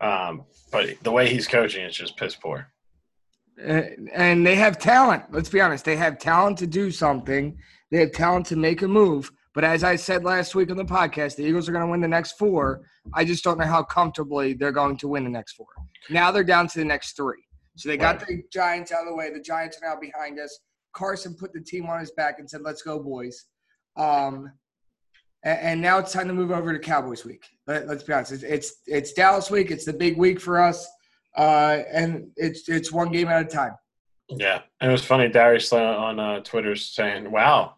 um, 0.00 0.44
but 0.72 0.90
the 1.02 1.12
way 1.12 1.28
he's 1.28 1.46
coaching 1.46 1.84
is 1.84 1.96
just 1.96 2.16
piss 2.16 2.34
poor. 2.34 2.72
And 3.60 4.46
they 4.46 4.54
have 4.54 4.78
talent. 4.78 5.24
Let's 5.30 5.48
be 5.48 5.60
honest. 5.60 5.84
They 5.84 5.96
have 5.96 6.18
talent 6.18 6.58
to 6.58 6.66
do 6.66 6.90
something. 6.90 7.58
They 7.90 7.98
have 7.98 8.12
talent 8.12 8.46
to 8.46 8.56
make 8.56 8.82
a 8.82 8.88
move. 8.88 9.32
But 9.54 9.64
as 9.64 9.82
I 9.82 9.96
said 9.96 10.24
last 10.24 10.54
week 10.54 10.70
on 10.70 10.76
the 10.76 10.84
podcast, 10.84 11.36
the 11.36 11.42
Eagles 11.42 11.68
are 11.68 11.72
going 11.72 11.84
to 11.84 11.90
win 11.90 12.00
the 12.00 12.08
next 12.08 12.38
four. 12.38 12.82
I 13.12 13.24
just 13.24 13.42
don't 13.42 13.58
know 13.58 13.66
how 13.66 13.82
comfortably 13.82 14.52
they're 14.52 14.70
going 14.70 14.96
to 14.98 15.08
win 15.08 15.24
the 15.24 15.30
next 15.30 15.54
four. 15.54 15.66
Now 16.10 16.30
they're 16.30 16.44
down 16.44 16.68
to 16.68 16.78
the 16.78 16.84
next 16.84 17.16
three. 17.16 17.42
So 17.76 17.88
they 17.88 17.96
got 17.96 18.20
the 18.26 18.42
Giants 18.52 18.92
out 18.92 19.02
of 19.02 19.08
the 19.08 19.14
way. 19.14 19.32
The 19.32 19.40
Giants 19.40 19.78
are 19.82 19.88
now 19.88 20.00
behind 20.00 20.38
us. 20.38 20.58
Carson 20.92 21.34
put 21.34 21.52
the 21.52 21.60
team 21.60 21.86
on 21.86 22.00
his 22.00 22.10
back 22.12 22.40
and 22.40 22.48
said, 22.48 22.62
"Let's 22.62 22.82
go, 22.82 22.98
boys." 22.98 23.46
Um, 23.96 24.52
and, 25.44 25.58
and 25.60 25.80
now 25.80 25.98
it's 25.98 26.12
time 26.12 26.26
to 26.28 26.34
move 26.34 26.50
over 26.50 26.72
to 26.72 26.78
Cowboys 26.78 27.24
week. 27.24 27.46
Let, 27.66 27.84
us 27.84 28.02
be 28.02 28.12
honest. 28.12 28.32
It's, 28.32 28.42
it's 28.42 28.72
it's 28.86 29.12
Dallas 29.12 29.50
week. 29.50 29.70
It's 29.70 29.84
the 29.84 29.92
big 29.92 30.16
week 30.16 30.40
for 30.40 30.60
us, 30.60 30.88
uh, 31.38 31.82
and 31.92 32.30
it's 32.36 32.68
it's 32.68 32.92
one 32.92 33.10
game 33.10 33.28
at 33.28 33.40
a 33.42 33.48
time. 33.48 33.72
Yeah, 34.28 34.60
and 34.80 34.90
it 34.90 34.92
was 34.92 35.04
funny. 35.04 35.28
Darius 35.28 35.72
on 35.72 36.18
uh, 36.20 36.40
Twitter 36.40 36.76
saying, 36.76 37.30
"Wow, 37.30 37.76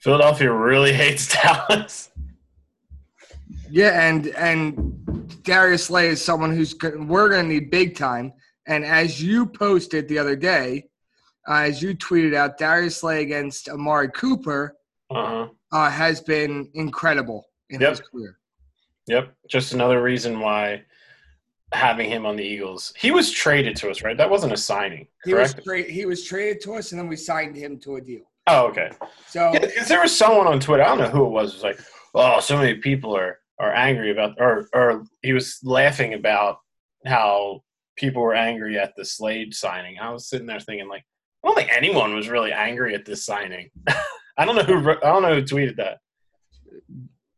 Philadelphia 0.00 0.52
really 0.52 0.92
hates 1.02 1.32
Dallas." 1.32 2.10
Yeah, 3.70 4.08
and 4.08 4.26
and 4.28 5.42
Darius 5.44 5.84
Slay 5.84 6.08
is 6.08 6.22
someone 6.22 6.54
who's 6.54 6.74
we're 6.82 7.28
going 7.28 7.48
to 7.48 7.54
need 7.54 7.70
big 7.70 7.96
time. 7.96 8.32
And 8.68 8.84
as 8.84 9.22
you 9.22 9.46
posted 9.46 10.08
the 10.08 10.18
other 10.18 10.34
day, 10.34 10.88
uh, 11.48 11.54
as 11.68 11.80
you 11.80 11.94
tweeted 11.94 12.34
out, 12.34 12.58
Darius 12.58 12.96
Slay 12.98 13.22
against 13.22 13.68
Amari 13.68 14.08
Cooper 14.10 14.76
Uh-huh. 15.10 15.48
uh, 15.72 15.90
has 15.90 16.20
been 16.20 16.68
incredible 16.74 17.46
in 17.70 17.80
Yep. 17.80 17.90
his 17.90 18.00
career. 18.00 18.38
Yep, 19.06 19.32
just 19.48 19.72
another 19.72 20.02
reason 20.02 20.40
why 20.40 20.82
having 21.72 22.08
him 22.10 22.26
on 22.26 22.36
the 22.36 22.44
Eagles. 22.44 22.92
He 22.96 23.10
was 23.10 23.30
traded 23.30 23.76
to 23.76 23.90
us, 23.90 24.02
right? 24.02 24.16
That 24.16 24.30
wasn't 24.30 24.52
a 24.52 24.56
signing, 24.56 25.08
He 25.24 25.34
was 25.34 25.52
correct? 25.52 25.66
tra- 25.66 25.82
he 25.90 26.06
was 26.06 26.24
traded 26.24 26.60
to 26.62 26.74
us, 26.74 26.92
and 26.92 27.00
then 27.00 27.08
we 27.08 27.16
signed 27.16 27.56
him 27.56 27.78
to 27.80 27.96
a 27.96 28.00
deal. 28.00 28.22
oh, 28.46 28.66
okay. 28.68 28.90
So 29.26 29.52
Yeah, 29.52 29.60
because 29.60 29.88
there 29.88 30.00
was 30.00 30.16
someone 30.16 30.46
on 30.46 30.60
Twitter. 30.60 30.82
I 30.84 30.88
don't 30.88 30.98
know 30.98 31.08
who 31.08 31.26
it 31.26 31.30
was. 31.30 31.54
Was 31.54 31.62
like, 31.64 31.80
oh, 32.14 32.40
so 32.40 32.56
many 32.56 32.74
people 32.76 33.16
are 33.16 33.38
are 33.58 33.72
angry 33.74 34.10
about, 34.12 34.34
or 34.38 34.68
or 34.74 35.04
he 35.22 35.32
was 35.32 35.58
laughing 35.64 36.14
about 36.14 36.58
how 37.06 37.62
people 37.96 38.22
were 38.22 38.34
angry 38.34 38.78
at 38.78 38.94
the 38.96 39.04
Slade 39.04 39.54
signing. 39.54 39.98
I 39.98 40.10
was 40.10 40.28
sitting 40.28 40.46
there 40.46 40.60
thinking, 40.60 40.88
like, 40.88 41.04
I 41.42 41.48
don't 41.48 41.56
think 41.56 41.70
anyone 41.74 42.14
was 42.14 42.28
really 42.28 42.52
angry 42.52 42.94
at 42.94 43.04
this 43.06 43.24
signing. 43.24 43.70
I 44.38 44.44
don't 44.44 44.54
know 44.56 44.62
who 44.62 44.90
I 44.90 44.94
don't 45.00 45.22
know 45.22 45.34
who 45.34 45.42
tweeted 45.42 45.76
that. 45.76 45.98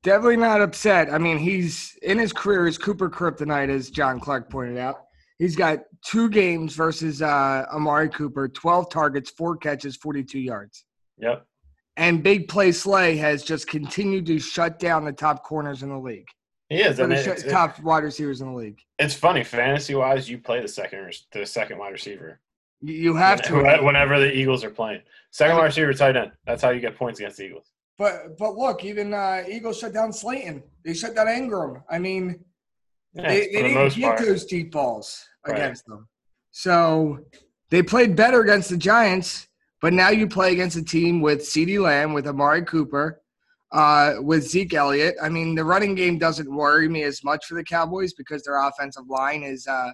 Definitely 0.03 0.37
not 0.37 0.61
upset. 0.61 1.13
I 1.13 1.19
mean, 1.19 1.39
he's 1.39 1.97
in 2.03 2.19
his 2.19 2.33
career 2.33 2.67
is 2.67 2.79
Cooper 2.79 3.09
Kryptonite, 3.11 3.71
as 3.71 3.91
John 3.91 4.21
Clark 4.21 4.51
pointed 4.51 4.79
out. 4.79 5.05
He's 5.39 5.55
got 5.55 5.81
two 6.05 6.29
games 6.29 6.75
versus 6.75 7.23
uh, 7.23 7.65
Amari 7.73 8.09
Cooper, 8.09 8.49
12 8.49 8.91
targets, 8.91 9.31
four 9.31 9.57
catches, 9.57 9.97
42 9.97 10.39
yards. 10.41 10.85
Yep. 11.19 11.47
And 11.97 12.23
Big 12.23 12.49
Play 12.49 12.73
Slay 12.73 13.17
has 13.17 13.43
just 13.45 13.67
continued 13.69 14.27
to 14.27 14.39
shut 14.39 14.79
down 14.79 15.05
the 15.05 15.13
top 15.13 15.45
corners 15.45 15.83
in 15.83 15.89
the 15.91 15.99
league, 15.99 16.27
He 16.69 16.81
is, 16.81 16.97
the 16.97 17.09
it's, 17.11 17.43
sh- 17.43 17.51
top 17.51 17.81
wide 17.81 18.05
receivers 18.05 18.41
in 18.41 18.53
the 18.53 18.57
league. 18.57 18.79
it's 18.99 19.15
funny 19.15 19.43
fantasy 19.45 19.95
wise. 19.95 20.29
You 20.29 20.39
play 20.39 20.61
the 20.61 20.69
second 20.69 21.13
the 21.33 21.45
second 21.47 21.79
wide 21.79 21.93
receiver. 21.93 22.41
You 22.81 22.95
you 22.95 23.15
have 23.17 23.43
to. 23.43 23.81
Whenever 23.83 24.21
the 24.21 24.33
Eagles 24.33 24.63
are 24.63 24.71
playing. 24.71 25.03
Second 25.33 25.57
wide 25.57 25.65
receiver, 25.67 25.93
tight 25.93 26.17
end. 26.17 26.31
That's 26.47 26.63
how 26.63 26.71
you 26.71 26.81
get 26.81 26.97
points 26.97 27.19
against 27.19 27.39
the 27.39 27.47
Eagles. 27.47 27.73
But 27.99 28.39
but 28.39 28.57
look, 28.57 28.85
even 28.85 29.13
uh, 29.13 29.43
Eagles 29.49 29.79
shut 29.81 29.93
down 29.93 30.13
Slayton. 30.13 30.63
They 30.85 30.95
shut 30.95 31.17
down 31.17 31.29
Ingram. 31.29 31.83
I 31.91 31.99
mean, 31.99 32.45
Yeah, 33.13 33.29
they, 33.29 33.41
they 33.49 33.63
the 33.63 33.69
didn't 33.69 33.95
get 33.97 34.03
part. 34.05 34.19
those 34.21 34.45
deep 34.47 34.71
balls 34.73 35.25
Right. 35.47 35.57
against 35.57 35.87
them. 35.87 36.09
So 36.51 37.19
they 37.71 37.83
played 37.83 38.15
better 38.17 38.41
against 38.41 38.71
the 38.71 38.77
Giants, 38.77 39.49
but 39.81 39.93
now 39.93 40.11
you 40.11 40.29
play 40.29 40.53
against 40.53 40.77
a 40.77 40.85
team 40.85 41.21
with 41.21 41.41
CeeDee 41.41 41.81
Lamb, 41.83 42.13
with 42.13 42.27
Amari 42.27 42.65
Cooper, 42.65 43.21
uh, 43.73 44.15
with 44.21 44.43
Zeke 44.49 44.75
Elliott. 44.75 45.17
I 45.23 45.29
mean, 45.29 45.55
the 45.55 45.65
running 45.65 45.95
game 45.95 46.19
doesn't 46.19 46.53
worry 46.55 46.89
me 46.89 47.03
as 47.03 47.23
much 47.25 47.47
for 47.47 47.55
the 47.55 47.65
Cowboys 47.65 48.13
because 48.15 48.43
their 48.45 48.59
offensive 48.67 49.09
line 49.09 49.43
is 49.43 49.67
uh, 49.67 49.91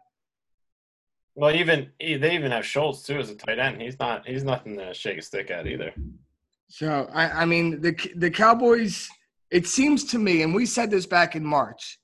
Well, 1.35 1.55
even 1.55 1.91
they 1.99 2.35
even 2.35 2.51
have 2.51 2.67
Schultz 2.67 3.03
too 3.03 3.19
as 3.19 3.31
a 3.31 3.35
tight 3.35 3.59
end. 3.59 3.81
He's 3.81 3.99
not 3.99 4.27
he's 4.27 4.45
nothing 4.45 4.77
to 4.79 4.93
shake 4.95 5.19
a 5.19 5.23
stick 5.23 5.51
at 5.51 5.67
either. 5.67 5.93
So 6.75 7.09
I, 7.13 7.43
I 7.43 7.45
mean 7.45 7.81
the 7.81 7.95
the 8.17 8.31
Cowboys. 8.31 9.09
It 9.53 9.69
seems 9.69 10.03
to 10.07 10.19
me, 10.19 10.43
and 10.43 10.53
we 10.53 10.67
said 10.67 10.91
this 10.91 11.07
back 11.07 11.37
in 11.37 11.45
March, 11.45 12.01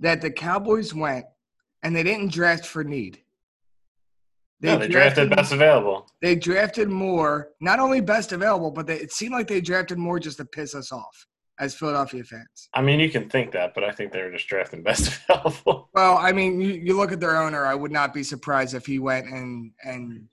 that 0.00 0.20
the 0.20 0.32
Cowboys 0.32 0.92
went 0.92 1.26
and 1.84 1.94
they 1.94 2.02
didn't 2.02 2.32
draft 2.32 2.66
for 2.66 2.82
need. 2.82 3.22
No, 4.60 4.78
they 4.78 4.88
drafted 4.88 5.30
best 5.30 5.52
available. 5.52 6.08
They 6.20 6.34
drafted 6.34 6.88
more, 6.88 7.50
not 7.60 7.78
only 7.78 8.00
best 8.00 8.32
available, 8.32 8.72
but 8.72 8.88
they, 8.88 8.96
it 8.96 9.12
seemed 9.12 9.32
like 9.32 9.46
they 9.46 9.60
drafted 9.60 9.96
more 9.96 10.18
just 10.18 10.38
to 10.38 10.44
piss 10.44 10.74
us 10.74 10.90
off 10.90 11.26
as 11.60 11.76
Philadelphia 11.76 12.24
fans. 12.24 12.68
I 12.74 12.82
mean, 12.82 12.98
you 12.98 13.10
can 13.10 13.30
think 13.30 13.52
that, 13.52 13.74
but 13.74 13.84
I 13.84 13.92
think 13.92 14.10
they 14.12 14.22
were 14.22 14.32
just 14.32 14.48
drafting 14.48 14.82
best 14.90 15.20
available. 15.28 15.88
Well, 15.94 16.18
I 16.18 16.32
mean, 16.32 16.60
you, 16.60 16.72
you 16.72 16.96
look 16.96 17.12
at 17.12 17.20
their 17.20 17.36
owner. 17.36 17.64
I 17.64 17.76
would 17.76 17.92
not 17.92 18.12
be 18.12 18.24
surprised 18.24 18.74
if 18.74 18.86
he 18.86 18.98
went 18.98 19.26
and 19.26 19.70
and 19.84 20.28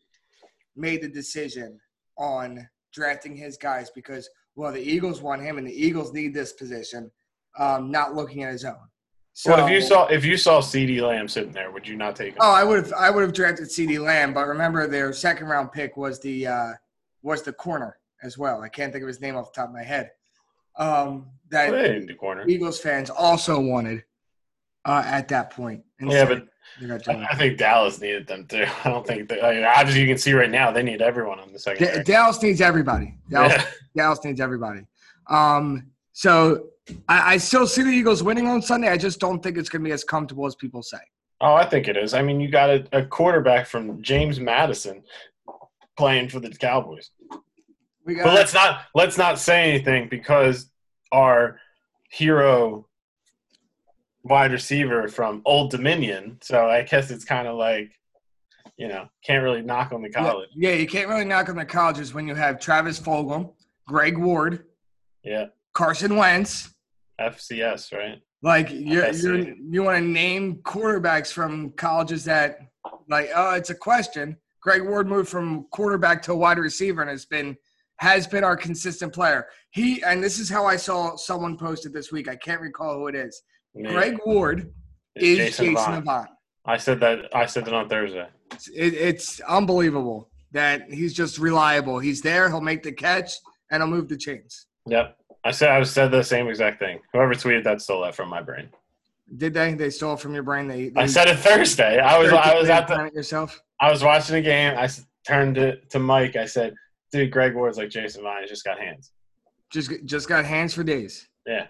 made 0.76 1.04
the 1.04 1.10
decision 1.10 1.80
on 2.18 2.68
drafting 2.98 3.36
his 3.36 3.58
guys 3.58 3.90
because 3.92 4.30
well, 4.56 4.74
the 4.74 4.82
Eagles 4.82 5.22
want 5.22 5.44
him, 5.44 5.60
and 5.60 5.68
the 5.68 5.86
Eagles 5.86 6.12
need 6.14 6.34
this 6.34 6.52
position. 6.52 7.12
Um, 7.60 7.92
not 7.92 8.16
looking 8.16 8.44
at 8.44 8.52
his 8.52 8.66
own. 8.66 8.76
So 9.34 9.52
well, 9.52 9.66
if 9.66 9.72
you 9.72 9.82
saw 9.82 10.08
if 10.08 10.26
you 10.26 10.36
saw 10.36 10.62
CeeDee 10.62 11.00
Lamb 11.00 11.28
sitting 11.28 11.52
there, 11.52 11.72
would 11.72 11.88
you 11.88 11.96
not 11.96 12.16
take 12.16 12.30
him? 12.34 12.38
oh, 12.42 12.52
I 12.52 12.64
would 12.64 12.84
have 12.84 12.94
I 12.94 13.12
would 13.12 13.22
have 13.22 13.34
drafted 13.34 13.68
CeeDee 13.68 14.04
Lamb, 14.04 14.34
but 14.34 14.48
remember 14.48 14.88
their 14.88 15.14
second 15.14 15.48
round 15.48 15.72
pick 15.72 15.96
was 15.96 16.20
the 16.20 16.48
uh, 16.48 16.72
was 17.22 17.44
the 17.44 17.54
corner 17.54 17.98
as 18.24 18.38
well. 18.38 18.64
I 18.64 18.70
can't 18.70 18.92
think 18.92 19.04
of 19.04 19.08
his 19.08 19.22
name 19.22 19.36
off 19.36 19.54
the 19.54 19.62
top 19.62 19.70
of 19.70 19.76
my 19.76 19.84
head. 19.84 20.10
Um, 20.76 21.28
that 21.50 21.74
in 21.74 22.08
the 22.08 22.16
corner. 22.16 22.48
Eagles 22.48 22.80
fans 22.80 23.12
also 23.12 23.60
wanted 23.60 24.04
uh, 24.86 25.04
at 25.06 25.28
that 25.28 25.52
point. 25.52 25.84
Yeah, 26.00 26.06
Instead, 26.06 26.28
but 26.30 26.38
they 26.38 26.40
got 26.40 26.48
I 26.82 27.28
I 27.32 27.36
think 27.36 27.58
Dallas 27.58 28.00
needed 28.02 28.28
them 28.28 28.46
too. 28.46 28.66
I 28.84 28.90
don't 28.90 29.06
think 29.06 29.30
that. 29.30 29.44
I 29.44 29.54
mean, 29.56 29.64
obviously, 29.64 30.02
you 30.02 30.08
can 30.08 30.18
see 30.18 30.34
right 30.34 30.50
now 30.50 30.72
they 30.72 30.84
need 30.84 31.02
everyone 31.02 31.40
on 31.40 31.52
the 31.52 31.60
second. 31.60 31.88
Da- 31.88 32.04
Dallas 32.04 32.42
needs 32.42 32.62
everybody. 32.62 33.16
Dallas, 33.30 33.54
Yeah. 33.54 33.66
Dallas 33.96 34.20
needs 34.24 34.40
everybody. 34.40 34.82
Um, 35.30 35.88
so 36.14 36.68
I, 37.08 37.34
I 37.34 37.38
still 37.38 37.68
see 37.68 37.84
the 37.84 37.90
Eagles 37.90 38.24
winning 38.24 38.48
on 38.48 38.62
Sunday. 38.62 38.90
I 38.90 38.98
just 38.98 39.20
don't 39.20 39.42
think 39.42 39.58
it's 39.58 39.70
going 39.70 39.84
to 39.84 39.88
be 39.88 39.92
as 39.94 40.04
comfortable 40.04 40.46
as 40.46 40.56
people 40.56 40.82
say. 40.84 41.00
Oh, 41.42 41.54
I 41.54 41.66
think 41.66 41.88
it 41.88 41.98
is. 41.98 42.14
I 42.14 42.22
mean, 42.22 42.40
you 42.40 42.48
got 42.50 42.70
a, 42.70 42.88
a 42.94 43.06
quarterback 43.06 43.68
from 43.68 44.02
James 44.02 44.40
Madison 44.40 45.04
playing 45.98 46.30
for 46.30 46.40
the 46.40 46.50
Cowboys. 46.50 47.12
We 48.06 48.16
got 48.16 48.24
But 48.26 48.34
let's 48.36 48.54
not 48.54 48.82
let's 48.96 49.18
not 49.18 49.38
say 49.38 49.70
anything 49.70 50.08
because 50.10 50.70
our 51.12 51.60
hero 52.10 52.88
wide 54.28 54.52
receiver 54.52 55.08
from 55.08 55.42
Old 55.46 55.72
Dominion. 55.72 56.38
So 56.42 56.70
I 56.70 56.84
guess 56.84 57.12
it's 57.12 57.26
kind 57.26 57.48
of 57.48 57.56
like, 57.58 57.92
you 58.78 58.88
know, 58.88 59.08
can't 59.24 59.44
really 59.44 59.62
knock 59.62 59.92
on 59.92 60.02
the 60.02 60.10
college. 60.10 60.50
Yeah, 60.56 60.72
you 60.72 60.88
can't 60.88 61.08
really 61.10 61.26
knock 61.26 61.50
on 61.50 61.56
the 61.56 61.66
colleges 61.66 62.14
when 62.14 62.28
you 62.28 62.36
have 62.36 62.60
Travis 62.60 63.00
Fulgham, 63.00 63.54
Greg 63.88 64.18
Ward, 64.18 64.66
Yeah, 65.24 65.46
Carson 65.74 66.16
Wentz. 66.16 66.70
FCS, 67.20 67.94
right? 67.98 68.22
Like 68.44 68.70
you 68.70 69.02
FSC. 69.02 69.24
you 69.24 69.56
you 69.72 69.84
want 69.84 69.98
to 69.98 70.04
name 70.04 70.58
quarterbacks 70.58 71.34
from 71.34 71.72
colleges 71.72 72.24
that 72.26 72.60
like 73.10 73.30
oh 73.36 73.56
it's 73.56 73.72
a 73.72 73.76
question. 73.76 74.38
Greg 74.62 74.84
Ward 74.84 75.08
moved 75.08 75.30
from 75.30 75.66
quarterback 75.72 76.22
to 76.24 76.36
wide 76.36 76.60
receiver 76.60 77.02
and 77.02 77.10
has 77.10 77.26
been 77.26 77.58
has 78.00 78.28
been 78.28 78.44
our 78.44 78.56
consistent 78.56 79.12
player. 79.12 79.48
He 79.72 80.04
and 80.04 80.24
this 80.24 80.38
is 80.38 80.50
how 80.50 80.66
I 80.66 80.76
saw 80.76 81.16
someone 81.16 81.58
posted 81.58 81.94
this 81.94 82.12
week. 82.12 82.28
I 82.30 82.36
can't 82.36 82.62
recall 82.62 82.94
who 83.00 83.08
it 83.08 83.16
is. 83.16 83.42
Greg 83.84 84.18
Ward 84.26 84.74
It's 85.16 85.26
is 85.26 85.38
Jason 85.38 85.66
Jason, 85.66 85.94
Avant. 85.94 85.98
Avant. 85.98 86.30
I 86.66 86.78
said 86.78 87.00
that. 87.00 87.36
I 87.36 87.46
said 87.46 87.66
that 87.66 87.74
on 87.74 87.88
Thursday. 87.90 88.28
It's, 88.52 88.68
it, 88.70 88.94
it's 88.94 89.40
unbelievable 89.42 90.30
that 90.52 90.92
he's 90.92 91.14
just 91.14 91.38
reliable. 91.38 92.00
He's 92.00 92.22
there. 92.22 92.50
He'll 92.50 92.62
make 92.62 92.84
the 92.84 92.92
catch 92.92 93.34
and 93.72 93.82
he'll 93.82 93.90
move 93.90 94.08
the 94.08 94.18
chains. 94.18 94.68
Yep. 94.88 95.18
I 95.44 95.52
said 95.52 95.70
I 95.70 95.84
said 95.84 96.12
the 96.12 96.24
same 96.24 96.48
exact 96.48 96.80
thing. 96.80 97.00
Whoever 97.14 97.34
tweeted 97.34 97.64
that 97.64 97.82
stole 97.82 98.02
that 98.04 98.16
from 98.16 98.30
my 98.30 98.42
brain. 98.42 98.70
Did 99.36 99.54
they? 99.54 99.74
They 99.74 99.90
stole 99.90 100.14
it 100.14 100.20
from 100.20 100.34
your 100.34 100.44
brain. 100.44 100.68
They. 100.68 100.90
they 100.90 101.02
I 101.02 101.06
said 101.06 101.28
it 101.28 101.38
Thursday. 101.38 102.00
I 102.00 102.18
was 102.18 102.32
I 102.32 102.56
was 102.56 102.70
at 102.70 102.88
the 102.88 103.12
yourself. 103.14 103.60
I 103.80 103.92
was 103.92 104.04
watching 104.04 104.36
the 104.36 104.42
game. 104.42 104.78
I 104.78 104.90
turned 105.26 105.56
to, 105.56 105.80
to 105.88 106.00
Mike. 106.00 106.36
I 106.36 106.46
said, 106.46 106.74
"Dude, 107.12 107.32
Greg 107.32 107.54
Ward's 107.54 107.78
like 107.78 107.90
Jason 107.90 108.22
Avant. 108.22 108.42
He's 108.42 108.50
just 108.50 108.64
got 108.64 108.80
hands." 108.80 109.12
Just 109.72 109.92
just 110.06 110.30
got 110.30 110.46
hands 110.46 110.74
for 110.74 110.84
days. 110.84 111.28
Yeah. 111.46 111.68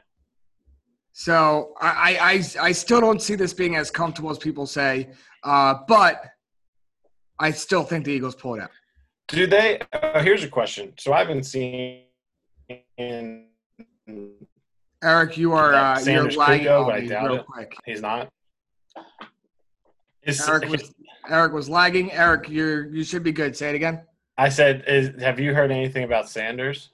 So 1.20 1.74
I, 1.82 2.44
I, 2.60 2.68
I, 2.68 2.72
still 2.74 3.02
don't 3.02 3.20
see 3.20 3.34
this 3.34 3.52
being 3.52 3.76
as 3.76 3.90
comfortable 3.90 4.30
as 4.30 4.38
people 4.38 4.68
say, 4.68 5.10
uh, 5.44 5.74
but 5.88 6.24
I 7.40 7.50
still 7.50 7.82
think 7.82 8.06
the 8.06 8.12
Eagles 8.12 8.36
pull 8.36 8.54
it 8.54 8.62
out. 8.62 8.70
Do 9.28 9.48
they? 9.48 9.80
Uh, 9.94 10.22
here's 10.22 10.44
a 10.44 10.48
question. 10.48 10.94
So 11.00 11.14
I 11.14 11.18
haven't 11.18 11.42
seen. 11.46 12.04
Eric, 15.04 15.38
you 15.38 15.54
are 15.54 15.74
uh, 15.74 16.00
you're 16.02 16.30
lagging 16.34 16.66
go, 16.66 16.86
on 16.86 16.92
I 16.92 17.00
me 17.00 17.08
doubt 17.08 17.24
real 17.24 17.36
it. 17.38 17.46
quick. 17.48 17.76
He's 17.84 18.02
not. 18.04 18.30
Is, 20.22 20.48
Eric 20.48 20.70
was 20.70 20.94
Eric 21.28 21.52
was 21.52 21.68
lagging. 21.68 22.12
Eric, 22.12 22.48
you 22.48 22.92
you 22.94 23.04
should 23.04 23.24
be 23.24 23.32
good. 23.32 23.58
Say 23.58 23.70
it 23.70 23.76
again. 23.76 24.04
I 24.38 24.50
said, 24.50 24.84
is, 24.86 25.20
"Have 25.20 25.40
you 25.40 25.56
heard 25.56 25.72
anything 25.72 26.04
about 26.04 26.30
Sanders?" 26.30 26.92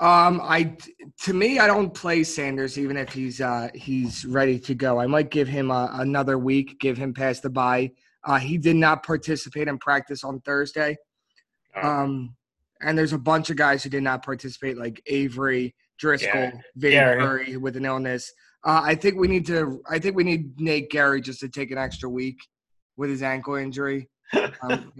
Um, 0.00 0.40
I 0.42 0.76
to 1.22 1.32
me, 1.32 1.58
I 1.60 1.66
don't 1.66 1.94
play 1.94 2.24
Sanders 2.24 2.78
even 2.78 2.96
if 2.96 3.12
he's 3.12 3.40
uh 3.40 3.68
he's 3.74 4.24
ready 4.24 4.58
to 4.58 4.74
go. 4.74 5.00
I 5.00 5.06
might 5.06 5.30
give 5.30 5.46
him 5.48 5.70
uh, 5.70 5.88
another 6.00 6.36
week, 6.36 6.80
give 6.80 6.98
him 6.98 7.14
past 7.14 7.42
the 7.42 7.50
bye. 7.50 7.92
Uh, 8.24 8.38
he 8.38 8.58
did 8.58 8.76
not 8.76 9.04
participate 9.04 9.68
in 9.68 9.78
practice 9.78 10.24
on 10.24 10.40
Thursday. 10.40 10.96
Uh, 11.76 11.86
Um, 11.86 12.36
and 12.80 12.98
there's 12.98 13.12
a 13.12 13.18
bunch 13.18 13.50
of 13.50 13.56
guys 13.56 13.82
who 13.82 13.88
did 13.90 14.02
not 14.02 14.24
participate, 14.24 14.76
like 14.76 15.00
Avery, 15.06 15.74
Driscoll. 15.98 16.52
Vinny 16.76 16.94
Gary. 16.94 17.20
Curry 17.20 17.56
with 17.56 17.76
an 17.76 17.84
illness. 17.84 18.32
Uh, 18.64 18.80
I 18.82 18.94
think 18.94 19.16
we 19.16 19.28
need 19.28 19.46
to. 19.46 19.80
I 19.88 19.98
think 19.98 20.16
we 20.16 20.24
need 20.24 20.58
Nate 20.60 20.90
Gerry 20.90 21.20
just 21.20 21.40
to 21.40 21.48
take 21.48 21.70
an 21.70 21.78
extra 21.78 22.08
week 22.08 22.38
with 22.96 23.10
his 23.10 23.22
ankle 23.22 23.54
injury. 23.54 24.08
Um, 24.62 24.92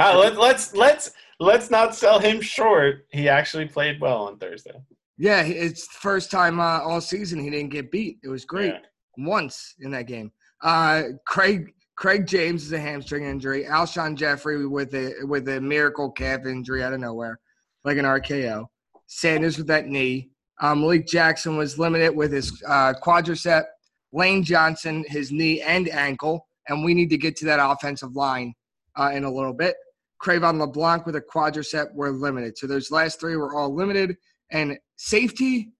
Uh, 0.00 0.18
let, 0.18 0.36
let's 0.38 0.74
let's 0.74 1.12
let's 1.42 1.70
not 1.70 1.94
sell 1.94 2.18
him 2.18 2.40
short. 2.40 3.06
He 3.10 3.28
actually 3.28 3.66
played 3.66 4.00
well 4.00 4.26
on 4.28 4.38
Thursday. 4.38 4.72
yeah, 5.18 5.42
it's 5.42 5.86
the 5.88 5.98
first 6.00 6.30
time 6.30 6.60
uh, 6.60 6.80
all 6.80 7.00
season 7.00 7.38
he 7.40 7.50
didn't 7.50 7.70
get 7.70 7.90
beat. 7.90 8.18
It 8.22 8.28
was 8.28 8.44
great 8.44 8.72
Yeah. 8.72 8.78
once 9.26 9.74
in 9.80 9.90
that 9.92 10.06
game. 10.06 10.32
Uh, 10.62 11.02
Craig 11.26 11.72
Craig 11.96 12.26
James 12.26 12.64
is 12.64 12.72
a 12.72 12.80
hamstring 12.80 13.24
injury. 13.24 13.64
Alshon 13.64 14.16
Jeffery 14.16 14.66
with 14.66 14.94
a 14.94 15.14
with 15.24 15.48
a 15.48 15.60
miracle 15.60 16.10
calf 16.10 16.46
injury 16.46 16.82
out 16.82 16.92
of 16.92 17.00
nowhere, 17.00 17.38
like 17.84 17.98
an 17.98 18.04
RKO. 18.04 18.66
Sanders 19.06 19.58
with 19.58 19.66
that 19.66 19.86
knee. 19.88 20.30
Um, 20.60 20.80
Malik 20.80 21.06
Jackson 21.06 21.56
was 21.56 21.78
limited 21.78 22.14
with 22.14 22.32
his 22.32 22.62
uh, 22.66 22.94
quadricep. 23.02 23.64
Lane 24.12 24.42
Johnson, 24.44 25.04
his 25.08 25.32
knee 25.32 25.60
and 25.62 25.88
ankle, 25.88 26.46
and 26.68 26.84
we 26.84 26.92
need 26.94 27.08
to 27.10 27.16
get 27.18 27.34
to 27.36 27.44
that 27.46 27.58
offensive 27.60 28.14
line 28.14 28.54
uh, 28.98 29.10
in 29.12 29.24
a 29.24 29.30
little 29.30 29.54
bit. 29.54 29.74
Cre'Von 30.22 30.58
LeBlanc 30.58 31.04
with 31.04 31.16
a 31.16 31.20
quadricep 31.20 31.92
were 31.94 32.10
limited. 32.10 32.56
So 32.56 32.66
those 32.66 32.90
last 32.90 33.18
three 33.18 33.36
were 33.36 33.54
all 33.54 33.74
limited. 33.74 34.16
And 34.50 34.78
safety, 34.96 35.72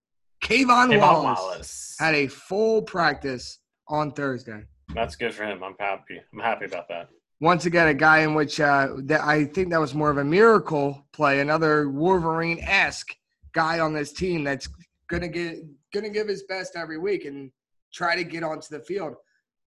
K'Von 0.43 0.89
K'Von 0.89 0.99
Wallace, 0.99 1.39
Wallace. 1.39 1.97
had 2.01 2.15
a 2.15 2.27
full 2.27 2.83
practice 2.83 3.59
on 3.89 4.13
Thursday. 4.13 4.65
That's 4.95 5.15
good 5.15 5.33
for 5.33 5.45
him. 5.45 5.63
I'm 5.63 5.77
happy. 5.79 6.21
I'm 6.33 6.41
happy 6.41 6.65
about 6.65 6.89
that. 6.89 7.09
Once 7.41 7.67
again, 7.67 7.89
a 7.89 7.95
guy 7.95 8.21
in 8.21 8.35
which 8.35 8.61
uh, 8.61 8.89
that 8.99 9.21
I 9.21 9.45
think 9.45 9.71
that 9.71 9.81
was 9.81 9.95
more 9.95 10.11
of 10.11 10.19
a 10.19 10.25
miracle 10.25 11.07
play, 11.13 11.41
another 11.41 11.89
Wolverine 11.89 12.61
esque 12.63 13.15
guy 13.53 13.81
on 13.81 13.93
this 13.93 14.13
team 14.13 14.45
that's 14.45 14.69
gonna 15.09 15.29
get 15.29 15.59
gonna 15.93 16.09
give 16.09 16.29
his 16.29 16.45
best 16.45 16.77
every 16.77 16.99
week 16.99 17.25
and 17.25 17.51
try 17.93 18.17
to 18.17 18.25
get 18.25 18.43
onto 18.43 18.69
the 18.71 18.81
field. 18.85 19.15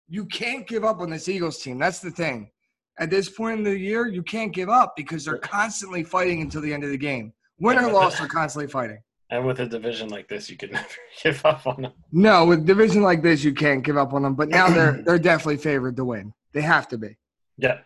You 0.07 0.25
can't 0.25 0.67
give 0.67 0.83
up 0.83 0.99
on 0.99 1.09
this 1.09 1.27
Eagles 1.27 1.59
team. 1.61 1.77
That's 1.77 1.99
the 1.99 2.11
thing. 2.11 2.51
At 2.97 3.09
this 3.09 3.29
point 3.29 3.59
in 3.59 3.63
the 3.63 3.77
year, 3.77 4.07
you 4.07 4.23
can't 4.23 4.53
give 4.53 4.69
up 4.69 4.95
because 4.95 5.25
they're 5.25 5.37
constantly 5.37 6.03
fighting 6.03 6.41
until 6.41 6.61
the 6.61 6.73
end 6.73 6.83
of 6.83 6.89
the 6.91 6.97
game. 6.97 7.33
Win 7.59 7.77
or 7.77 7.91
loss, 7.91 8.19
they're 8.19 8.27
constantly 8.27 8.71
fighting. 8.71 8.99
And 9.29 9.45
with 9.45 9.59
a 9.59 9.65
division 9.65 10.09
like 10.09 10.27
this, 10.27 10.49
you 10.49 10.55
could 10.55 10.71
never 10.73 10.87
give 11.23 11.45
up 11.45 11.65
on 11.67 11.81
them. 11.83 11.93
No, 12.11 12.45
with 12.45 12.65
division 12.65 13.01
like 13.01 13.21
this, 13.21 13.43
you 13.43 13.53
can't 13.53 13.83
give 13.83 13.97
up 13.97 14.13
on 14.13 14.21
them. 14.21 14.35
But 14.35 14.49
now 14.49 14.69
they're 14.69 15.01
they're 15.03 15.19
definitely 15.19 15.57
favored 15.57 15.95
to 15.97 16.05
win. 16.05 16.33
They 16.53 16.61
have 16.61 16.87
to 16.89 16.97
be. 16.97 17.17
Yeah. 17.57 17.79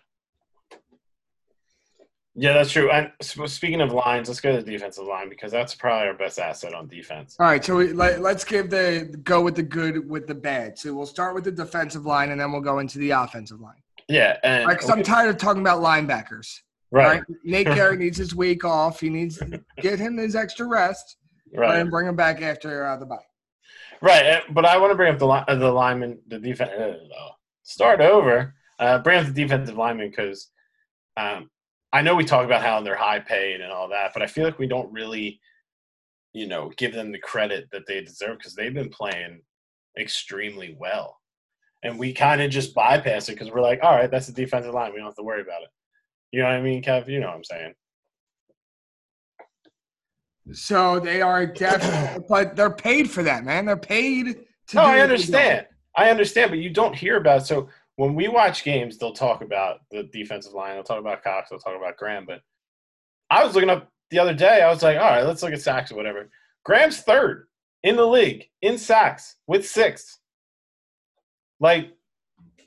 Yeah, 2.35 2.53
that's 2.53 2.71
true. 2.71 2.89
And 2.89 3.11
speaking 3.19 3.81
of 3.81 3.91
lines, 3.91 4.29
let's 4.29 4.39
go 4.39 4.55
to 4.55 4.63
the 4.63 4.71
defensive 4.71 5.05
line 5.05 5.27
because 5.27 5.51
that's 5.51 5.75
probably 5.75 6.07
our 6.07 6.13
best 6.13 6.39
asset 6.39 6.73
on 6.73 6.87
defense. 6.87 7.35
All 7.37 7.45
right, 7.45 7.63
so 7.63 7.75
we, 7.75 7.91
let, 7.91 8.21
let's 8.21 8.45
give 8.45 8.69
the 8.69 9.13
go 9.23 9.41
with 9.41 9.55
the 9.55 9.63
good 9.63 10.07
with 10.07 10.25
the 10.25 10.35
bad. 10.35 10.77
So 10.79 10.93
we'll 10.93 11.05
start 11.05 11.35
with 11.35 11.43
the 11.43 11.51
defensive 11.51 12.05
line, 12.05 12.31
and 12.31 12.39
then 12.39 12.53
we'll 12.53 12.61
go 12.61 12.79
into 12.79 12.97
the 12.97 13.09
offensive 13.09 13.59
line. 13.59 13.81
Yeah, 14.09 14.37
and 14.43 14.65
right, 14.65 14.75
because 14.75 14.89
I'm 14.89 15.03
tired 15.03 15.29
of 15.29 15.37
talking 15.37 15.61
about 15.61 15.81
linebackers. 15.81 16.57
right, 16.91 17.19
right, 17.19 17.23
Nate 17.43 17.67
Gary 17.75 17.95
needs 17.95 18.17
his 18.17 18.33
week 18.35 18.65
off. 18.65 18.99
He 18.99 19.09
needs 19.09 19.37
to 19.37 19.63
get 19.79 19.99
him 19.99 20.17
his 20.17 20.35
extra 20.35 20.65
rest, 20.65 21.17
right, 21.53 21.79
and 21.79 21.91
bring 21.91 22.07
him 22.07 22.15
back 22.15 22.41
after 22.41 22.85
uh, 22.87 22.97
the 22.97 23.05
bye. 23.05 23.17
right. 24.01 24.25
uh, 24.25 24.41
But 24.49 24.65
I 24.65 24.77
want 24.77 24.91
to 24.91 24.95
bring 24.95 25.13
up 25.13 25.19
the 25.19 25.27
uh, 25.27 25.55
the 25.55 25.71
lineman, 25.71 26.19
the 26.27 26.39
defense. 26.39 26.71
Uh, 26.71 27.29
start 27.63 28.01
over. 28.01 28.55
Uh, 28.79 28.97
bring 28.97 29.19
up 29.19 29.27
the 29.27 29.33
defensive 29.33 29.77
lineman 29.77 30.09
because 30.09 30.49
um, 31.17 31.49
I 31.93 32.01
know 32.01 32.15
we 32.15 32.23
talk 32.23 32.45
about 32.45 32.63
how 32.63 32.81
they're 32.81 32.95
high 32.95 33.19
paid 33.19 33.61
and 33.61 33.71
all 33.71 33.89
that, 33.89 34.11
but 34.13 34.23
I 34.23 34.27
feel 34.27 34.45
like 34.45 34.57
we 34.57 34.67
don't 34.67 34.91
really, 34.91 35.39
you 36.33 36.47
know, 36.47 36.71
give 36.77 36.93
them 36.93 37.11
the 37.11 37.19
credit 37.19 37.67
that 37.71 37.85
they 37.87 38.01
deserve 38.01 38.37
because 38.37 38.55
they've 38.55 38.73
been 38.73 38.89
playing 38.89 39.41
extremely 39.99 40.75
well. 40.79 41.17
And 41.83 41.97
we 41.97 42.13
kind 42.13 42.41
of 42.41 42.51
just 42.51 42.73
bypass 42.73 43.29
it 43.29 43.33
because 43.33 43.51
we're 43.51 43.61
like, 43.61 43.79
all 43.83 43.95
right, 43.95 44.11
that's 44.11 44.27
the 44.27 44.33
defensive 44.33 44.73
line. 44.73 44.91
We 44.91 44.97
don't 44.97 45.07
have 45.07 45.15
to 45.15 45.23
worry 45.23 45.41
about 45.41 45.61
it. 45.61 45.69
You 46.31 46.41
know 46.41 46.47
what 46.47 46.55
I 46.55 46.61
mean, 46.61 46.83
Kev? 46.83 47.07
You 47.07 47.19
know 47.19 47.27
what 47.27 47.37
I'm 47.37 47.43
saying? 47.43 47.73
So 50.51 50.99
they 50.99 51.21
are 51.21 51.45
definitely, 51.45 52.25
but 52.29 52.55
they're 52.55 52.69
paid 52.69 53.09
for 53.09 53.23
that, 53.23 53.43
man. 53.45 53.65
They're 53.65 53.77
paid 53.77 54.45
to. 54.67 54.75
No, 54.75 54.83
I 54.83 54.99
understand. 54.99 55.67
I 55.95 56.09
understand, 56.09 56.51
but 56.51 56.59
you 56.59 56.69
don't 56.69 56.95
hear 56.95 57.17
about 57.17 57.41
it. 57.41 57.45
So 57.45 57.69
when 57.95 58.15
we 58.15 58.27
watch 58.27 58.63
games, 58.63 58.97
they'll 58.97 59.13
talk 59.13 59.41
about 59.41 59.79
the 59.91 60.03
defensive 60.03 60.53
line. 60.53 60.73
They'll 60.73 60.83
talk 60.83 60.99
about 60.99 61.23
Cox. 61.23 61.49
They'll 61.49 61.59
talk 61.59 61.77
about 61.77 61.97
Graham. 61.97 62.25
But 62.25 62.41
I 63.29 63.43
was 63.43 63.55
looking 63.55 63.69
up 63.69 63.89
the 64.09 64.19
other 64.19 64.33
day. 64.33 64.61
I 64.61 64.69
was 64.69 64.83
like, 64.83 64.97
all 64.97 65.03
right, 65.03 65.25
let's 65.25 65.43
look 65.43 65.53
at 65.53 65.61
sacks 65.61 65.91
or 65.91 65.95
whatever. 65.95 66.29
Graham's 66.63 67.01
third 67.01 67.47
in 67.83 67.95
the 67.95 68.05
league 68.05 68.45
in 68.61 68.77
sacks 68.77 69.35
with 69.47 69.67
six. 69.67 70.18
Like 71.59 71.93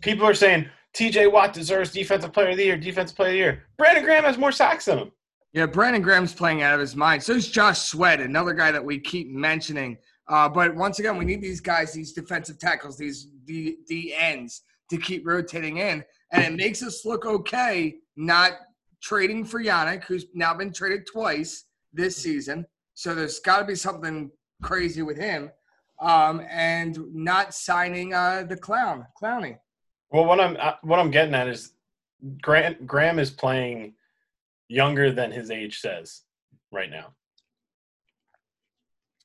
people 0.01 0.27
are 0.27 0.35
saying, 0.35 0.69
T.J. 0.95 1.29
Watt 1.29 1.53
deserves 1.53 1.91
Defensive 1.91 2.33
Player 2.33 2.51
of 2.51 2.57
the 2.57 2.65
Year. 2.65 2.77
Defensive 2.77 3.17
Player 3.17 3.29
of 3.29 3.33
the 3.33 3.39
Year. 3.39 3.63
Brandon 3.79 4.05
Graham 4.05 4.25
has 4.25 4.37
more 4.37 4.53
sacks 4.53 4.85
than 4.85 4.99
him. 4.99 5.13
Yeah, 5.53 5.67
Brandon 5.67 6.03
Graham's 6.03 6.35
playing 6.35 6.63
out 6.63 6.75
of 6.75 6.81
his 6.81 6.97
mind. 6.97 7.23
So 7.23 7.35
is 7.35 7.49
Josh 7.49 7.81
Sweat, 7.81 8.21
another 8.21 8.55
guy 8.55 8.73
that 8.73 8.85
we 8.85 8.99
keep 8.99 9.31
mentioning. 9.31 9.99
Uh, 10.29 10.49
but 10.49 10.75
once 10.75 10.99
again, 10.99 11.17
we 11.17 11.25
need 11.25 11.43
these 11.43 11.61
guys, 11.61 11.93
these 11.93 12.13
defensive 12.13 12.59
tackles, 12.59 12.97
these 12.97 13.29
the 13.45 13.77
D 13.87 14.15
ends 14.17 14.63
to 14.89 14.97
keep 14.97 15.27
rotating 15.27 15.79
in. 15.79 16.05
And 16.33 16.45
it 16.45 16.53
makes 16.53 16.83
us 16.83 17.05
look 17.05 17.27
okay 17.27 17.97
not 18.17 18.53
trading 19.03 19.45
for 19.45 19.63
Yannick, 19.63 20.05
who's 20.05 20.27
now 20.33 20.55
been 20.55 20.73
traded 20.73 21.07
twice 21.07 21.65
this 21.93 22.17
season. 22.17 22.65
So 22.95 23.15
there's 23.15 23.41
got 23.41 23.59
to 23.59 23.65
be 23.65 23.75
something 23.75 24.31
crazy 24.63 25.03
with 25.03 25.17
him. 25.19 25.51
Um, 26.03 26.43
and 26.51 26.99
not 27.15 27.55
signing 27.55 28.13
uh, 28.13 28.45
the 28.49 28.57
clown, 28.57 29.07
Clowney. 29.23 29.59
Well, 30.11 30.25
what 30.25 30.41
I'm 30.41 30.57
uh, 30.59 30.73
what 30.83 30.99
I'm 30.99 31.13
getting 31.13 31.35
at 31.35 31.47
is 31.47 31.73
Graham 32.43 32.77
Graham 32.85 33.21
is 33.21 33.31
playing 33.31 33.95
younger 34.69 35.13
than 35.13 35.31
his 35.31 35.51
age 35.51 35.79
says 35.79 36.23
right 36.73 36.91
now. 36.91 37.15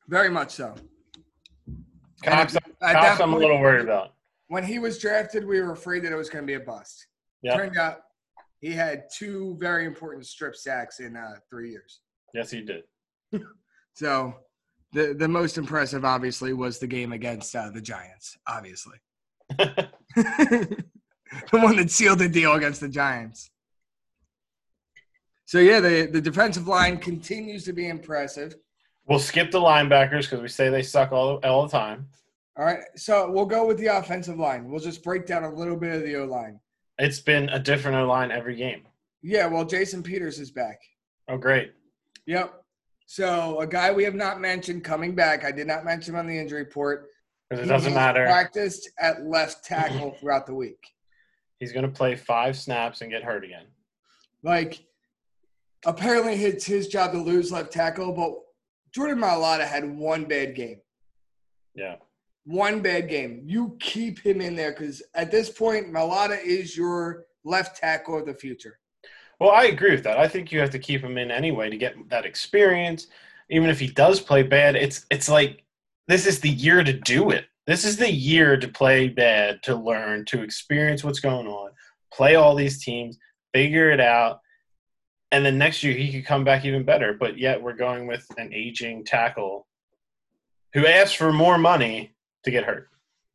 Very 0.08 0.30
much 0.30 0.52
so. 0.52 0.76
Cox, 2.24 2.56
At 2.56 2.64
Cox 2.80 3.18
that 3.18 3.22
I'm 3.22 3.34
a 3.34 3.38
little 3.38 3.60
worried 3.60 3.84
about. 3.84 4.14
when 4.48 4.64
he 4.64 4.80
was 4.80 5.00
drafted, 5.00 5.46
we 5.46 5.60
were 5.62 5.72
afraid 5.72 6.04
that 6.04 6.12
it 6.12 6.16
was 6.16 6.30
going 6.30 6.44
to 6.44 6.48
be 6.48 6.56
a 6.56 6.60
bust. 6.60 7.08
Yeah. 7.42 7.58
Turned 7.58 7.78
out 7.78 8.02
he 8.62 8.72
had 8.72 9.06
two 9.16 9.58
very 9.60 9.86
important 9.86 10.26
strip 10.26 10.56
sacks 10.56 11.00
in 11.00 11.16
uh, 11.16 11.36
three 11.50 11.72
years. 11.72 12.02
Yes, 12.34 12.52
he 12.52 12.62
did. 12.62 12.84
So 13.94 14.36
the 14.94 15.14
the 15.14 15.28
most 15.28 15.58
impressive, 15.58 16.06
obviously, 16.06 16.54
was 16.54 16.80
the 16.80 16.88
game 16.88 17.14
against 17.14 17.56
uh, 17.56 17.70
the 17.70 17.82
Giants. 17.82 18.38
Obviously, 18.48 18.98
the 19.58 20.78
one 21.52 21.76
that 21.78 21.92
sealed 21.92 22.20
the 22.20 22.30
deal 22.30 22.54
against 22.54 22.82
the 22.82 22.90
Giants. 22.90 23.50
So 25.46 25.60
yeah, 25.60 25.80
the 25.80 26.10
the 26.12 26.22
defensive 26.22 26.68
line 26.68 26.98
continues 26.98 27.64
to 27.66 27.74
be 27.74 27.88
impressive. 27.88 28.56
We'll 29.06 29.20
skip 29.20 29.52
the 29.52 29.60
linebackers 29.60 30.24
because 30.24 30.42
we 30.42 30.50
say 30.50 30.70
they 30.70 30.84
suck 30.84 31.12
all 31.12 31.38
all 31.44 31.64
the 31.64 31.72
time. 31.72 32.08
All 32.58 32.66
right, 32.66 32.80
so 32.96 33.30
we'll 33.30 33.46
go 33.46 33.68
with 33.68 33.78
the 33.78 33.86
offensive 33.86 34.40
line. 34.40 34.70
We'll 34.70 34.80
just 34.80 35.04
break 35.04 35.28
down 35.28 35.44
a 35.44 35.54
little 35.54 35.78
bit 35.78 35.94
of 35.94 36.02
the 36.02 36.16
O 36.16 36.26
line. 36.26 36.60
It's 36.98 37.20
been 37.20 37.50
a 37.50 37.60
different 37.60 37.98
O 37.98 38.08
line 38.08 38.32
every 38.32 38.56
game. 38.56 38.82
Yeah, 39.22 39.46
well, 39.46 39.64
Jason 39.64 40.02
Peters 40.02 40.40
is 40.40 40.50
back. 40.50 40.80
Oh, 41.28 41.38
great. 41.38 41.74
Yep. 42.26 42.64
So 43.08 43.62
a 43.62 43.68
guy 43.68 43.92
we 43.92 44.04
have 44.04 44.16
not 44.16 44.42
mentioned 44.42 44.84
coming 44.84 45.16
back. 45.16 45.46
I 45.46 45.52
did 45.52 45.66
not 45.66 45.86
mention 45.86 46.14
him 46.14 46.20
on 46.20 46.28
the 46.28 46.38
injury 46.38 46.60
report. 46.60 47.08
Because 47.50 47.66
it 47.66 47.70
doesn't 47.70 47.94
matter. 47.94 48.26
Practiced 48.26 48.92
at 49.00 49.26
left 49.26 49.64
tackle 49.64 50.12
throughout 50.20 50.46
the 50.46 50.54
week. 50.54 50.94
He's 51.60 51.72
going 51.72 51.86
to 51.86 51.92
play 51.92 52.16
five 52.16 52.58
snaps 52.58 53.02
and 53.02 53.10
get 53.10 53.24
hurt 53.24 53.46
again. 53.46 53.66
Like, 54.44 54.86
apparently 55.86 56.34
it's 56.34 56.66
his 56.66 56.90
job 56.90 57.14
to 57.14 57.18
lose 57.18 57.50
left 57.50 57.72
tackle, 57.72 58.12
but 58.12 58.34
Jordan 58.94 59.20
Mailata 59.20 59.66
had 59.66 59.90
one 59.90 60.26
bad 60.26 60.54
game. 60.54 60.82
Yeah. 61.76 61.96
One 62.44 62.82
bad 62.82 63.08
game. 63.08 63.42
You 63.46 63.78
keep 63.80 64.20
him 64.20 64.42
in 64.42 64.56
there 64.56 64.72
because 64.72 65.02
at 65.16 65.32
this 65.32 65.50
point, 65.50 65.94
Mailata 65.94 66.44
is 66.44 66.76
your 66.76 67.26
left 67.46 67.78
tackle 67.78 68.20
of 68.20 68.26
the 68.26 68.34
future. 68.34 68.80
Well, 69.40 69.52
I 69.52 69.66
agree 69.66 69.92
with 69.92 70.04
that. 70.04 70.18
I 70.18 70.28
think 70.28 70.52
you 70.52 70.60
have 70.60 70.72
to 70.72 70.80
keep 70.80 71.02
him 71.02 71.18
in 71.18 71.30
anyway 71.30 71.70
to 71.70 71.78
get 71.78 71.96
that 72.10 72.26
experience. 72.26 73.08
Even 73.50 73.70
if 73.70 73.80
he 73.80 73.88
does 73.88 74.20
play 74.20 74.44
bad, 74.44 74.76
it's 74.76 75.06
it's 75.12 75.30
like 75.30 75.64
this 76.08 76.26
is 76.26 76.40
the 76.40 76.50
year 76.50 76.84
to 76.84 76.94
do 76.94 77.30
it. 77.30 77.46
This 77.66 77.86
is 77.86 77.98
the 77.98 78.12
year 78.12 78.58
to 78.58 78.68
play 78.68 79.10
bad, 79.10 79.62
to 79.64 79.76
learn, 79.76 80.26
to 80.26 80.42
experience 80.42 81.04
what's 81.04 81.20
going 81.20 81.48
on, 81.48 81.72
play 82.14 82.36
all 82.36 82.56
these 82.56 82.84
teams, 82.84 83.18
figure 83.54 83.92
it 83.92 84.00
out, 84.00 84.40
and 85.32 85.46
then 85.46 85.58
next 85.58 85.84
year 85.84 85.94
he 85.94 86.12
could 86.12 86.26
come 86.26 86.44
back 86.44 86.66
even 86.66 86.84
better. 86.84 87.14
But 87.14 87.38
yet 87.38 87.62
we're 87.62 87.74
going 87.74 88.08
with 88.08 88.26
an 88.38 88.54
aging 88.54 89.06
tackle 89.06 89.68
who 90.74 90.88
asks 90.88 91.14
for 91.14 91.32
more 91.32 91.58
money 91.58 92.16
to 92.44 92.52
get 92.52 92.64
hurt. 92.64 92.90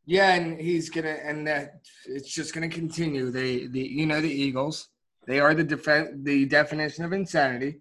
Yeah, 0.04 0.34
and 0.34 0.60
he's 0.60 0.90
gonna, 0.90 1.18
and 1.22 1.46
that 1.46 1.82
it's 2.06 2.32
just 2.32 2.54
gonna 2.54 2.68
continue. 2.68 3.30
They, 3.30 3.66
the 3.66 3.80
you 3.80 4.06
know, 4.06 4.20
the 4.20 4.30
Eagles, 4.30 4.88
they 5.26 5.40
are 5.40 5.54
the 5.54 5.64
defen- 5.64 6.24
the 6.24 6.46
definition 6.46 7.04
of 7.04 7.12
insanity. 7.12 7.80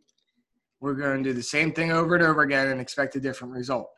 We're 0.79 0.93
going 0.95 1.23
to 1.23 1.29
do 1.29 1.33
the 1.33 1.43
same 1.43 1.71
thing 1.73 1.91
over 1.91 2.15
and 2.15 2.23
over 2.23 2.41
again 2.41 2.67
and 2.67 2.81
expect 2.81 3.15
a 3.15 3.19
different 3.19 3.53
result. 3.53 3.89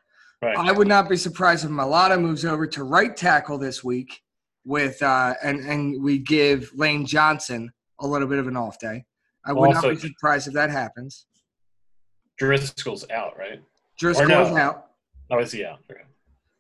Right. 0.42 0.58
I 0.58 0.72
would 0.74 0.88
not 0.88 1.08
be 1.08 1.16
surprised 1.16 1.64
if 1.64 1.72
Mailata 1.72 2.20
moves 2.20 2.44
over 2.44 2.68
to 2.68 2.84
right 2.84 3.16
tackle 3.16 3.58
this 3.58 3.84
week 3.84 4.22
with 4.66 5.02
uh, 5.02 5.36
and 5.44 5.60
and 5.62 6.04
we 6.04 6.20
give 6.20 6.70
Lane 6.76 7.06
Johnson 7.06 7.72
a 8.00 8.08
little 8.08 8.28
bit 8.28 8.40
of 8.40 8.48
an 8.48 8.58
off 8.58 8.80
day. 8.80 9.06
I 9.46 9.54
would 9.54 9.68
Also- 9.76 9.90
not 9.92 10.02
be 10.02 10.08
surprised 10.10 10.48
if 10.48 10.54
that 10.54 10.70
happens. 10.70 11.26
Driscoll's 12.38 13.10
out, 13.10 13.38
right? 13.38 13.62
Driscoll's 14.00 14.30
no. 14.52 14.58
out. 14.58 14.88
Oh, 15.30 15.40
is 15.40 15.52
he 15.52 15.64
out? 15.64 15.80
Okay. 15.90 16.02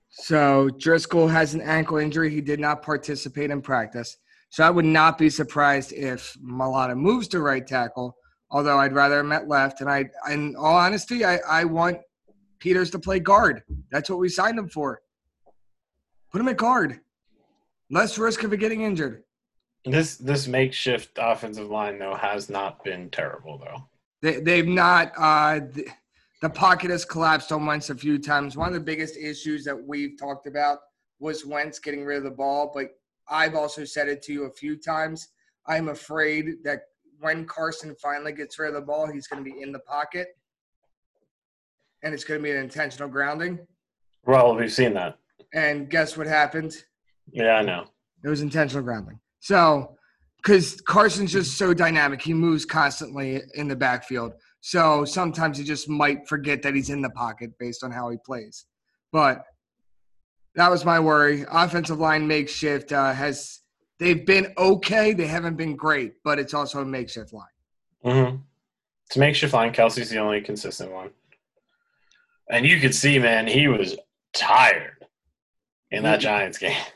So 0.09 0.69
Driscoll 0.79 1.27
has 1.27 1.53
an 1.55 1.61
ankle 1.61 1.97
injury. 1.97 2.29
He 2.29 2.41
did 2.41 2.59
not 2.59 2.83
participate 2.83 3.49
in 3.49 3.61
practice. 3.61 4.17
So 4.53 4.63
I 4.63 4.69
would 4.69 4.85
not 4.85 5.17
be 5.17 5.31
surprised 5.31 5.93
if 5.93 6.37
Mailata 6.39 6.95
moves 6.95 7.27
to 7.29 7.39
right 7.39 7.65
tackle, 7.65 8.15
although 8.51 8.77
I'd 8.77 8.93
rather 8.93 9.19
him 9.19 9.31
at 9.31 9.47
left. 9.47 9.81
And 9.81 9.89
I, 9.89 10.05
in 10.29 10.55
all 10.55 10.75
honesty, 10.75 11.25
I, 11.25 11.37
I 11.37 11.63
want 11.63 11.97
Peters 12.59 12.91
to 12.91 12.99
play 12.99 13.19
guard. 13.19 13.63
That's 13.89 14.11
what 14.11 14.19
we 14.19 14.29
signed 14.29 14.59
him 14.59 14.69
for. 14.69 15.01
Put 16.31 16.39
him 16.39 16.49
at 16.49 16.57
guard. 16.57 16.99
Less 17.89 18.19
risk 18.19 18.43
of 18.43 18.53
it 18.53 18.57
getting 18.57 18.83
injured. 18.83 19.23
This 19.85 20.17
this 20.17 20.47
makeshift 20.47 21.17
offensive 21.17 21.71
line 21.71 21.97
though 21.97 22.13
has 22.13 22.47
not 22.47 22.83
been 22.83 23.09
terrible 23.09 23.57
though. 23.57 23.89
They, 24.21 24.39
they've 24.39 24.67
not. 24.67 25.13
Uh, 25.17 25.61
the, 25.61 25.87
the 26.43 26.49
pocket 26.51 26.91
has 26.91 27.05
collapsed 27.05 27.51
on 27.51 27.65
Wentz 27.65 27.89
a 27.89 27.95
few 27.95 28.19
times. 28.19 28.55
One 28.55 28.67
of 28.67 28.75
the 28.75 28.79
biggest 28.81 29.17
issues 29.17 29.63
that 29.63 29.75
we've 29.75 30.15
talked 30.19 30.45
about 30.45 30.77
was 31.19 31.43
Wentz 31.43 31.79
getting 31.79 32.05
rid 32.05 32.19
of 32.19 32.23
the 32.23 32.29
ball, 32.29 32.71
but 32.71 32.89
I've 33.29 33.55
also 33.55 33.86
said 33.86 34.09
it 34.09 34.21
to 34.23 34.33
you 34.33 34.45
a 34.45 34.51
few 34.51 34.75
times. 34.75 35.29
I'm 35.67 35.89
afraid 35.89 36.63
that 36.63 36.81
when 37.19 37.45
Carson 37.45 37.95
finally 38.01 38.33
gets 38.33 38.59
rid 38.59 38.69
of 38.69 38.75
the 38.75 38.81
ball, 38.81 39.07
he's 39.12 39.27
going 39.27 39.43
to 39.43 39.49
be 39.49 39.62
in 39.62 39.71
the 39.71 39.79
pocket, 39.79 40.27
and 42.03 42.13
it's 42.13 42.23
going 42.23 42.39
to 42.39 42.43
be 42.43 42.51
an 42.51 42.57
intentional 42.57 43.07
grounding. 43.07 43.59
Well, 44.25 44.55
we've 44.55 44.71
seen 44.71 44.93
that. 44.95 45.17
And 45.53 45.89
guess 45.89 46.17
what 46.17 46.27
happened? 46.27 46.75
Yeah, 47.31 47.55
I 47.55 47.62
know. 47.62 47.86
It 48.23 48.29
was 48.29 48.41
intentional 48.41 48.83
grounding. 48.83 49.19
So, 49.39 49.95
because 50.38 50.81
Carson's 50.81 51.31
just 51.31 51.57
so 51.57 51.73
dynamic, 51.73 52.21
he 52.21 52.33
moves 52.33 52.65
constantly 52.65 53.41
in 53.55 53.67
the 53.67 53.75
backfield. 53.75 54.33
So 54.59 55.05
sometimes 55.05 55.57
he 55.57 55.63
just 55.63 55.88
might 55.89 56.27
forget 56.27 56.62
that 56.63 56.75
he's 56.75 56.89
in 56.89 57.01
the 57.01 57.09
pocket 57.09 57.51
based 57.59 57.83
on 57.83 57.91
how 57.91 58.09
he 58.09 58.17
plays. 58.25 58.65
But 59.12 59.43
that 60.55 60.69
was 60.69 60.85
my 60.85 60.99
worry. 60.99 61.45
Offensive 61.51 61.99
line 61.99 62.27
makeshift 62.27 62.91
uh, 62.91 63.13
has 63.13 63.61
they've 63.99 64.25
been 64.25 64.53
okay. 64.57 65.13
They 65.13 65.27
haven't 65.27 65.55
been 65.55 65.75
great, 65.75 66.15
but 66.23 66.39
it's 66.39 66.53
also 66.53 66.81
a 66.81 66.85
makeshift 66.85 67.33
line. 67.33 67.45
Mm-hmm. 68.05 68.35
To 69.11 69.19
makeshift 69.19 69.53
line, 69.53 69.73
Kelce's 69.73 70.09
the 70.09 70.17
only 70.17 70.41
consistent 70.41 70.91
one. 70.91 71.11
And 72.49 72.65
you 72.65 72.79
could 72.79 72.93
see, 72.93 73.19
man, 73.19 73.47
he 73.47 73.67
was 73.67 73.95
tired 74.33 75.05
in 75.91 76.03
that 76.03 76.19
Giants 76.19 76.57
game. 76.57 76.77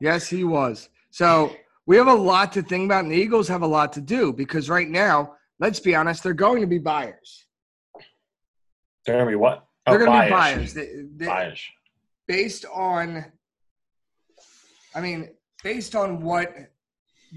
Yes, 0.00 0.28
he 0.28 0.44
was. 0.44 0.90
So 1.12 1.54
we 1.86 1.96
have 1.96 2.08
a 2.08 2.14
lot 2.14 2.52
to 2.54 2.62
think 2.62 2.84
about, 2.84 3.04
and 3.04 3.12
the 3.12 3.16
Eagles 3.16 3.48
have 3.48 3.62
a 3.62 3.66
lot 3.66 3.92
to 3.94 4.02
do 4.02 4.34
because 4.34 4.68
right 4.68 4.88
now, 4.88 5.34
let's 5.60 5.80
be 5.80 5.94
honest, 5.94 6.22
they're 6.22 6.34
going 6.34 6.60
to 6.60 6.66
be 6.66 6.78
buyers. 6.78 7.46
They're 9.06 9.16
gonna 9.16 9.30
be 9.30 9.36
what? 9.36 9.64
They're 9.86 9.94
oh, 9.94 10.04
going 10.04 10.20
to 10.20 10.26
be 10.26 10.30
buyers. 10.30 10.74
They- 10.74 11.04
they- 11.16 11.26
Bayish. 11.26 11.62
Based 12.26 12.64
on 12.72 13.24
I 14.94 15.00
mean, 15.00 15.30
based 15.64 15.96
on 15.96 16.22
what 16.22 16.54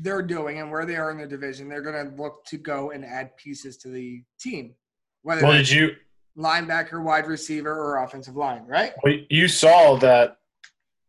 they're 0.04 0.22
doing 0.22 0.60
and 0.60 0.70
where 0.70 0.86
they 0.86 0.96
are 0.96 1.10
in 1.10 1.18
the 1.18 1.26
division, 1.26 1.68
they're 1.68 1.82
going 1.82 2.10
to 2.10 2.16
look 2.22 2.46
to 2.46 2.58
go 2.58 2.92
and 2.92 3.04
add 3.04 3.36
pieces 3.36 3.78
to 3.78 3.88
the 3.90 4.22
team, 4.40 4.76
whether 5.24 5.42
Well, 5.42 5.54
did 5.54 5.70
you? 5.70 5.96
linebacker, 6.38 7.04
wide 7.04 7.26
receiver, 7.26 7.72
or 7.74 8.04
offensive 8.04 8.36
line, 8.36 8.64
right? 8.68 8.94
Well, 9.04 9.16
you 9.30 9.48
saw 9.48 9.98
that 9.98 10.38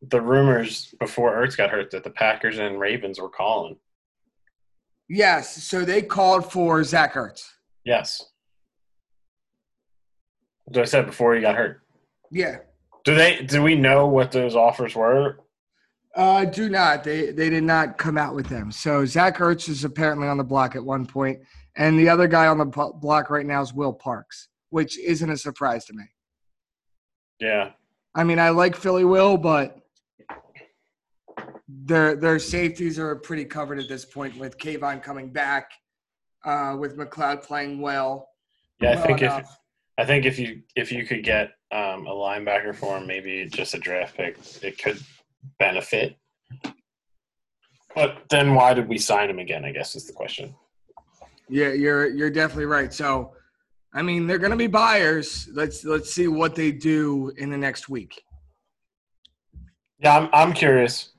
the 0.01 0.23
rumors 0.23 0.95
before 0.99 1.33
Ertz 1.37 1.55
got 1.55 1.69
hurt 1.69 1.91
that 1.91 2.03
the 2.03 2.09
Packers 2.11 2.59
and 2.59 2.81
Ravens 2.81 3.21
were 3.21 3.29
calling. 3.29 3.77
Yes. 5.11 5.63
So 5.65 5.85
they 5.85 6.01
called 6.01 6.51
for 6.51 6.83
Zach 6.83 7.13
Ertz. 7.13 7.43
Yes. 7.85 8.25
As 10.71 10.79
I 10.79 10.85
said 10.85 11.05
before 11.05 11.35
he 11.35 11.43
got 11.43 11.57
hurt. 11.57 11.83
Yeah. 12.31 12.59
Do 13.09 13.15
they? 13.15 13.43
Do 13.43 13.63
we 13.63 13.75
know 13.75 14.07
what 14.07 14.33
those 14.33 14.55
offers 14.55 14.95
were? 14.95 15.39
Uh, 16.15 16.45
do 16.45 16.69
not. 16.69 17.05
They 17.05 17.31
they 17.31 17.49
did 17.49 17.65
not 17.65 17.97
come 17.97 18.19
out 18.19 18.35
with 18.35 18.49
them. 18.49 18.71
So 18.71 19.07
Zach 19.07 19.39
Ertz 19.39 19.67
is 19.71 19.83
apparently 19.83 20.29
on 20.29 20.37
the 20.37 20.45
block 20.45 20.77
at 20.77 20.85
one 20.85 21.07
point, 21.07 21.39
and 21.75 21.99
the 21.99 22.07
other 22.11 22.29
guy 22.29 22.49
on 22.49 22.59
the 22.59 22.67
block 22.67 23.31
right 23.31 23.47
now 23.47 23.63
is 23.63 23.73
Will 23.73 23.95
Parks, 23.95 24.49
which 24.69 24.99
isn't 24.99 25.31
a 25.31 25.39
surprise 25.39 25.87
to 25.87 25.95
me. 25.95 26.05
Yeah. 27.41 27.71
I 28.15 28.25
mean, 28.25 28.39
I 28.39 28.51
like 28.51 28.77
Philly 28.77 29.07
Will, 29.07 29.39
but 29.39 29.79
their 31.67 32.15
their 32.15 32.39
safeties 32.39 32.99
are 32.99 33.17
pretty 33.17 33.47
covered 33.47 33.79
at 33.79 33.89
this 33.89 34.05
point 34.05 34.37
with 34.37 34.59
K'Von 34.59 35.03
coming 35.03 35.31
back, 35.31 35.71
uh, 36.45 36.77
with 36.79 36.99
McLeod 36.99 37.43
playing 37.43 37.81
well. 37.81 38.29
Yeah, 38.83 38.91
I 38.91 38.95
well 38.97 39.07
think 39.07 39.23
if 39.23 39.33
enough. 39.33 39.59
I 39.99 40.05
think 40.05 40.25
if 40.25 40.39
you 40.39 40.63
if 40.77 40.93
you 40.93 41.05
could 41.05 41.25
get 41.25 41.55
um, 41.73 42.07
a 42.07 42.15
linebacker 42.15 42.75
for 42.75 42.97
him, 42.97 43.07
maybe 43.07 43.47
just 43.51 43.75
a 43.75 43.79
draft 43.79 44.17
pick, 44.17 44.39
it 44.63 44.81
could 44.81 45.03
benefit. 45.59 46.17
But 47.95 48.23
then 48.31 48.55
why 48.55 48.75
did 48.75 48.89
we 48.89 48.97
sign 48.97 49.29
him 49.29 49.41
again? 49.41 49.65
I 49.65 49.73
guess 49.73 49.97
is 49.97 50.07
the 50.07 50.13
question. 50.13 50.55
yeah, 51.49 51.73
you're 51.73 52.07
you're 52.07 52.31
definitely 52.31 52.67
right. 52.67 52.95
So, 52.95 53.33
I 53.93 54.03
mean, 54.03 54.29
they're 54.29 54.39
going 54.39 54.53
to 54.53 54.57
be 54.57 54.69
buyers. 54.69 55.49
Let's 55.53 55.85
let's 55.85 56.15
see 56.15 56.29
what 56.29 56.55
they 56.55 56.71
do 56.71 57.33
in 57.37 57.51
the 57.51 57.59
next 57.59 57.89
week. 57.89 58.23
Yeah, 59.99 60.17
I'm 60.17 60.29
I'm 60.33 60.53
curious. 60.53 61.11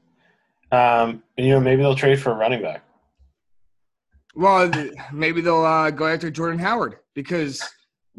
Um, 0.72 1.22
you 1.36 1.50
know, 1.50 1.60
maybe 1.60 1.82
they'll 1.82 1.96
trade 1.96 2.22
for 2.22 2.32
a 2.32 2.36
running 2.36 2.62
back. 2.62 2.86
Well, 4.36 4.72
maybe 5.12 5.42
they'll 5.42 5.65
uh, 5.65 5.92
go 5.92 6.08
after 6.08 6.30
Jordan 6.32 6.60
Howard 6.60 6.98
because 7.13 7.62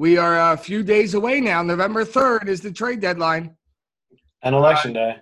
we 0.00 0.16
are 0.16 0.54
a 0.54 0.56
few 0.56 0.82
days 0.82 1.12
away 1.12 1.42
now. 1.42 1.62
November 1.62 2.06
third 2.06 2.48
is 2.48 2.62
the 2.62 2.72
trade 2.72 3.00
deadline. 3.00 3.54
And 4.42 4.54
election 4.54 4.94
day. 4.94 5.16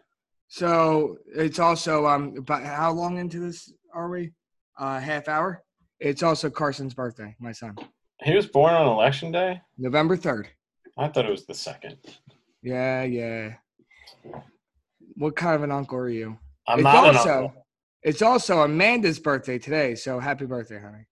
So 0.47 1.17
it's 1.35 1.59
also 1.59 2.07
um 2.07 2.37
about 2.39 2.63
how 2.63 2.93
long 2.93 3.19
into 3.19 3.41
this 3.41 3.73
are 3.93 4.09
we? 4.09 4.31
Uh 4.79 5.01
half 5.01 5.27
hour. 5.27 5.65
It's 5.99 6.23
also 6.23 6.49
Carson's 6.49 6.95
birthday, 6.95 7.35
my 7.41 7.51
son. 7.51 7.77
He 8.23 8.37
was 8.37 8.47
born 8.47 8.73
on 8.73 8.87
election 8.87 9.33
day. 9.33 9.61
November 9.79 10.17
third. 10.17 10.49
I 10.97 11.09
thought 11.09 11.27
it 11.27 11.31
was 11.33 11.45
the 11.45 11.55
second. 11.55 11.97
Yeah, 12.63 13.03
yeah. 13.03 13.55
What 15.17 15.35
kind 15.35 15.57
of 15.57 15.65
an 15.65 15.73
uncle 15.73 15.99
are 15.99 16.09
you? 16.09 16.39
I'm 16.69 16.79
it's 16.79 16.85
not 16.85 17.17
also 17.17 17.29
an 17.31 17.45
uncle. 17.47 17.67
it's 18.05 18.23
also 18.23 18.61
Amanda's 18.61 19.19
birthday 19.19 19.59
today, 19.59 19.97
so 19.97 20.21
happy 20.21 20.47
birthday, 20.47 20.81
honey. 20.81 21.05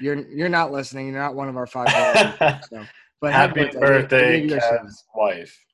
You're 0.00 0.26
you're 0.28 0.48
not 0.48 0.72
listening. 0.72 1.08
You're 1.08 1.18
not 1.22 1.34
one 1.34 1.48
of 1.48 1.56
our 1.56 1.66
five. 1.66 1.88
followers, 2.38 2.64
so, 2.70 2.84
but 3.20 3.32
Happy 3.32 3.62
I 3.68 3.70
birthday, 3.70 4.40
gave 4.42 4.50
you 4.50 4.56
a 4.56 4.60
shout 4.60 4.72
out. 4.74 4.80
Kev's 4.82 5.04
wife. 5.14 5.64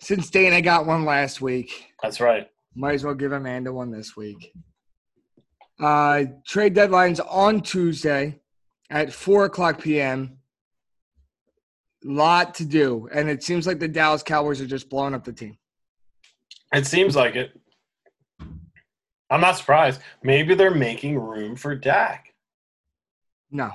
Since 0.00 0.30
Dana 0.30 0.62
got 0.62 0.86
one 0.86 1.04
last 1.04 1.40
week, 1.42 1.92
That's 2.02 2.20
right. 2.20 2.48
might 2.74 2.94
as 2.94 3.04
well 3.04 3.14
give 3.14 3.32
Amanda 3.32 3.72
one 3.72 3.90
this 3.90 4.16
week. 4.16 4.52
Uh, 5.78 6.24
trade 6.46 6.74
deadlines 6.74 7.20
on 7.28 7.60
Tuesday 7.60 8.40
at 8.90 9.12
four 9.12 9.44
o'clock 9.44 9.80
p.m. 9.80 10.38
Lot 12.02 12.54
to 12.54 12.64
do, 12.64 13.08
and 13.12 13.28
it 13.28 13.42
seems 13.42 13.66
like 13.66 13.78
the 13.78 13.88
Dallas 13.88 14.22
Cowboys 14.22 14.60
are 14.60 14.66
just 14.66 14.88
blowing 14.88 15.14
up 15.14 15.22
the 15.24 15.32
team. 15.34 15.56
It 16.72 16.86
seems 16.86 17.14
like 17.14 17.36
it. 17.36 17.52
I'm 19.28 19.40
not 19.42 19.58
surprised. 19.58 20.00
Maybe 20.22 20.54
they're 20.54 20.74
making 20.74 21.18
room 21.18 21.54
for 21.56 21.74
Dak. 21.74 22.29
No, 23.50 23.70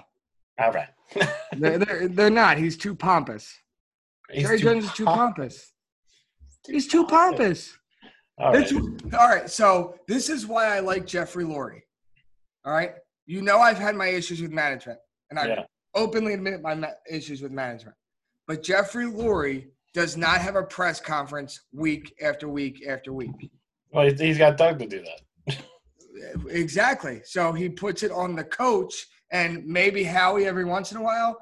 All 0.59 0.71
right. 0.71 0.87
they're 1.57 1.77
they're, 1.77 2.07
they're 2.07 2.29
not. 2.29 2.57
He's 2.57 2.77
too 2.77 2.95
pompous. 2.95 3.53
He's 4.31 4.43
Jerry 4.43 4.57
too 4.59 4.63
Jones 4.65 4.85
is 4.85 4.93
too 4.93 5.05
pompous. 5.05 5.73
He's 6.67 6.87
too 6.87 7.05
pompous. 7.05 7.77
All 8.37 8.51
That's- 8.53 8.73
all 8.73 9.29
right. 9.29 9.49
So 9.49 9.95
this 10.07 10.29
is 10.29 10.47
why 10.47 10.75
I 10.75 10.79
like 10.79 11.05
Jeffrey 11.05 11.43
Lurie. 11.43 11.81
All 12.65 12.73
right. 12.73 12.93
You 13.27 13.41
know 13.41 13.59
I've 13.59 13.77
had 13.77 13.95
my 13.95 14.07
issues 14.07 14.41
with 14.41 14.51
management, 14.51 14.99
and 15.29 15.39
I 15.39 15.47
Yeah. 15.47 15.63
openly 15.93 16.33
admit 16.33 16.61
my 16.61 16.73
ma- 16.75 16.87
issues 17.09 17.41
with 17.41 17.51
management. 17.51 17.95
But 18.47 18.63
Jeffrey 18.63 19.05
Lurie 19.05 19.67
does 19.93 20.17
not 20.17 20.39
have 20.41 20.55
a 20.55 20.63
press 20.63 20.99
conference 20.99 21.61
week 21.71 22.13
after 22.21 22.47
week 22.49 22.85
after 22.87 23.13
week. 23.13 23.31
Well, 23.91 24.05
he's- 24.07 24.19
he's 24.19 24.37
got 24.37 24.57
Doug 24.57 24.79
to 24.79 24.87
do 24.87 25.03
that. 25.03 25.57
Exactly. 26.49 27.21
So 27.25 27.51
he 27.51 27.67
puts 27.69 28.01
it 28.01 28.11
on 28.11 28.35
the 28.35 28.43
coach 28.43 29.05
and 29.31 29.65
maybe 29.65 30.03
Howie 30.03 30.45
every 30.45 30.65
once 30.65 30.91
in 30.91 30.97
a 30.97 31.01
while 31.01 31.37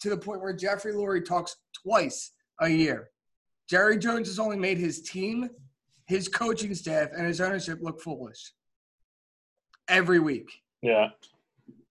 to 0.00 0.10
the 0.10 0.16
point 0.16 0.40
where 0.40 0.52
Jeffrey 0.52 0.92
Lurie 0.92 1.24
talks 1.24 1.56
twice 1.82 2.32
a 2.60 2.68
year. 2.68 3.10
Jerry 3.68 3.98
Jones 3.98 4.28
has 4.28 4.38
only 4.38 4.56
made 4.56 4.78
his 4.78 5.02
team, 5.02 5.48
his 6.06 6.28
coaching 6.28 6.74
staff, 6.74 7.08
and 7.16 7.26
his 7.26 7.40
ownership 7.40 7.78
look 7.80 8.00
foolish 8.00 8.52
every 9.88 10.18
week 10.20 10.50
Yeah. 10.82 11.10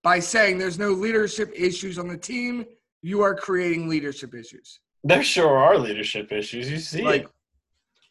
by 0.01 0.19
saying 0.19 0.57
there's 0.57 0.79
no 0.79 0.91
leadership 0.91 1.51
issues 1.55 1.97
on 1.97 2.07
the 2.07 2.17
team. 2.17 2.65
You 3.01 3.21
are 3.21 3.35
creating 3.35 3.87
leadership 3.89 4.33
issues. 4.33 4.79
There 5.03 5.23
sure 5.23 5.57
are 5.57 5.77
leadership 5.77 6.31
issues. 6.31 6.69
You 6.71 6.77
see 6.79 7.01
Like, 7.01 7.23
it. 7.23 7.29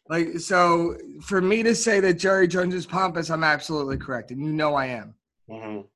like 0.09 0.39
so 0.39 0.95
for 1.23 1.41
me 1.41 1.63
to 1.63 1.73
say 1.73 1.99
that 2.01 2.13
Jerry 2.15 2.47
Jones 2.47 2.75
is 2.75 2.85
pompous, 2.85 3.29
I'm 3.31 3.43
absolutely 3.43 3.97
correct, 3.97 4.31
and 4.31 4.41
you 4.43 4.53
know 4.53 4.75
I 4.75 4.87
am. 4.87 5.15
Mhm. 5.49 5.87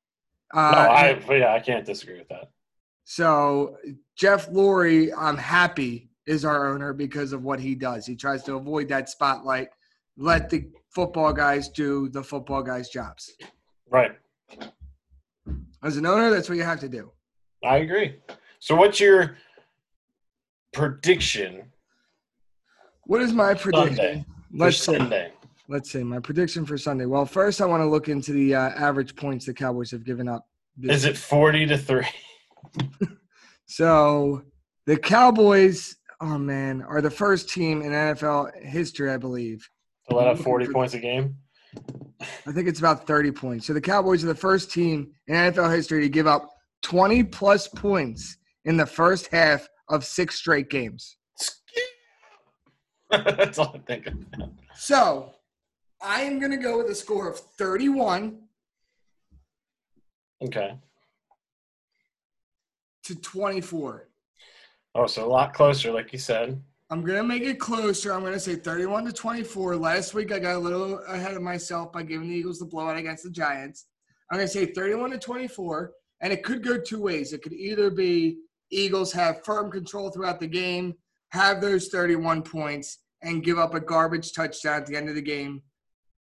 Uh, 0.54 0.70
no, 0.72 0.78
I 0.78 1.22
but 1.26 1.34
yeah, 1.34 1.52
I 1.52 1.60
can't 1.60 1.84
disagree 1.84 2.18
with 2.18 2.28
that. 2.28 2.50
So 3.04 3.76
Jeff 4.16 4.50
Lurie, 4.50 5.10
I'm 5.16 5.36
happy 5.36 6.10
is 6.26 6.44
our 6.44 6.68
owner 6.68 6.92
because 6.92 7.32
of 7.32 7.42
what 7.42 7.58
he 7.58 7.74
does. 7.74 8.04
He 8.06 8.14
tries 8.14 8.42
to 8.44 8.54
avoid 8.56 8.88
that 8.88 9.08
spotlight, 9.08 9.68
let 10.16 10.50
the 10.50 10.68
football 10.90 11.32
guys 11.32 11.68
do 11.70 12.08
the 12.10 12.22
football 12.22 12.62
guys' 12.62 12.90
jobs. 12.90 13.32
Right. 13.90 14.12
As 15.82 15.96
an 15.96 16.04
owner, 16.04 16.30
that's 16.30 16.48
what 16.48 16.58
you 16.58 16.64
have 16.64 16.80
to 16.80 16.88
do. 16.88 17.12
I 17.64 17.78
agree. 17.78 18.20
So 18.58 18.74
what's 18.74 19.00
your 19.00 19.36
prediction 20.72 21.62
What 23.04 23.22
is 23.22 23.32
my 23.32 23.54
prediction? 23.54 23.96
Sunday. 23.96 24.24
Let's. 24.52 24.76
Sunday? 24.76 25.32
Let's 25.68 25.90
see. 25.90 26.02
My 26.02 26.18
prediction 26.18 26.64
for 26.64 26.78
Sunday. 26.78 27.04
Well, 27.04 27.26
first 27.26 27.60
I 27.60 27.66
want 27.66 27.82
to 27.82 27.86
look 27.86 28.08
into 28.08 28.32
the 28.32 28.54
uh, 28.54 28.70
average 28.70 29.14
points 29.14 29.44
the 29.44 29.54
Cowboys 29.54 29.90
have 29.90 30.04
given 30.04 30.28
up. 30.28 30.46
Is 30.82 31.04
it 31.04 31.16
forty 31.16 31.66
to 31.66 31.76
three? 31.76 32.06
So 33.70 34.44
the 34.86 34.96
Cowboys, 34.96 35.96
oh 36.22 36.38
man, 36.38 36.82
are 36.82 37.02
the 37.02 37.10
first 37.10 37.50
team 37.50 37.82
in 37.82 37.92
NFL 37.92 38.64
history, 38.64 39.10
I 39.10 39.18
believe, 39.18 39.68
To 40.08 40.16
let 40.16 40.26
up 40.26 40.38
forty 40.38 40.66
points 40.66 40.94
a 40.94 40.98
game? 40.98 41.36
I 42.46 42.52
think 42.52 42.66
it's 42.66 42.78
about 42.78 43.06
30 43.06 43.30
points. 43.30 43.66
So 43.66 43.74
the 43.74 43.80
Cowboys 43.80 44.24
are 44.24 44.28
the 44.28 44.34
first 44.34 44.72
team 44.72 45.12
in 45.26 45.34
NFL 45.34 45.72
history 45.72 46.00
to 46.00 46.08
give 46.08 46.26
up 46.26 46.48
20 46.82 47.22
plus 47.24 47.68
points 47.68 48.38
in 48.64 48.78
the 48.78 48.86
first 48.86 49.28
half 49.28 49.68
of 49.88 50.02
six 50.02 50.36
straight 50.36 50.70
games. 50.70 51.18
That's 53.10 53.58
all 53.58 53.72
I'm 53.74 53.82
thinking. 53.82 54.26
So 54.74 55.34
I 56.00 56.22
am 56.22 56.38
going 56.38 56.52
to 56.52 56.56
go 56.56 56.78
with 56.78 56.88
a 56.88 56.94
score 56.94 57.28
of 57.28 57.38
31 57.38 58.38
Okay. 60.40 60.76
to 63.04 63.14
24. 63.16 64.08
Oh, 64.94 65.06
so 65.06 65.24
a 65.24 65.26
lot 65.26 65.52
closer, 65.52 65.90
like 65.90 66.12
you 66.12 66.18
said. 66.18 66.62
I'm 66.90 67.02
going 67.04 67.18
to 67.18 67.24
make 67.24 67.42
it 67.42 67.58
closer. 67.58 68.12
I'm 68.12 68.20
going 68.20 68.32
to 68.32 68.40
say 68.40 68.54
31 68.54 69.06
to 69.06 69.12
24. 69.12 69.76
Last 69.76 70.14
week 70.14 70.32
I 70.32 70.38
got 70.38 70.54
a 70.54 70.58
little 70.58 71.00
ahead 71.08 71.34
of 71.34 71.42
myself 71.42 71.92
by 71.92 72.02
giving 72.04 72.28
the 72.28 72.34
Eagles 72.36 72.58
the 72.60 72.64
blowout 72.66 72.96
against 72.96 73.24
the 73.24 73.30
Giants. 73.30 73.86
I'm 74.30 74.38
going 74.38 74.46
to 74.46 74.52
say 74.52 74.66
31 74.66 75.10
to 75.10 75.18
24, 75.18 75.92
and 76.20 76.32
it 76.32 76.44
could 76.44 76.62
go 76.64 76.78
two 76.78 77.02
ways. 77.02 77.32
It 77.32 77.42
could 77.42 77.52
either 77.52 77.90
be 77.90 78.38
Eagles 78.70 79.12
have 79.12 79.44
firm 79.44 79.70
control 79.70 80.10
throughout 80.10 80.38
the 80.40 80.46
game, 80.46 80.94
have 81.30 81.60
those 81.60 81.88
31 81.88 82.42
points, 82.42 82.98
and 83.22 83.42
give 83.42 83.58
up 83.58 83.74
a 83.74 83.80
garbage 83.80 84.32
touchdown 84.32 84.82
at 84.82 84.86
the 84.86 84.96
end 84.96 85.08
of 85.08 85.14
the 85.14 85.22
game 85.22 85.62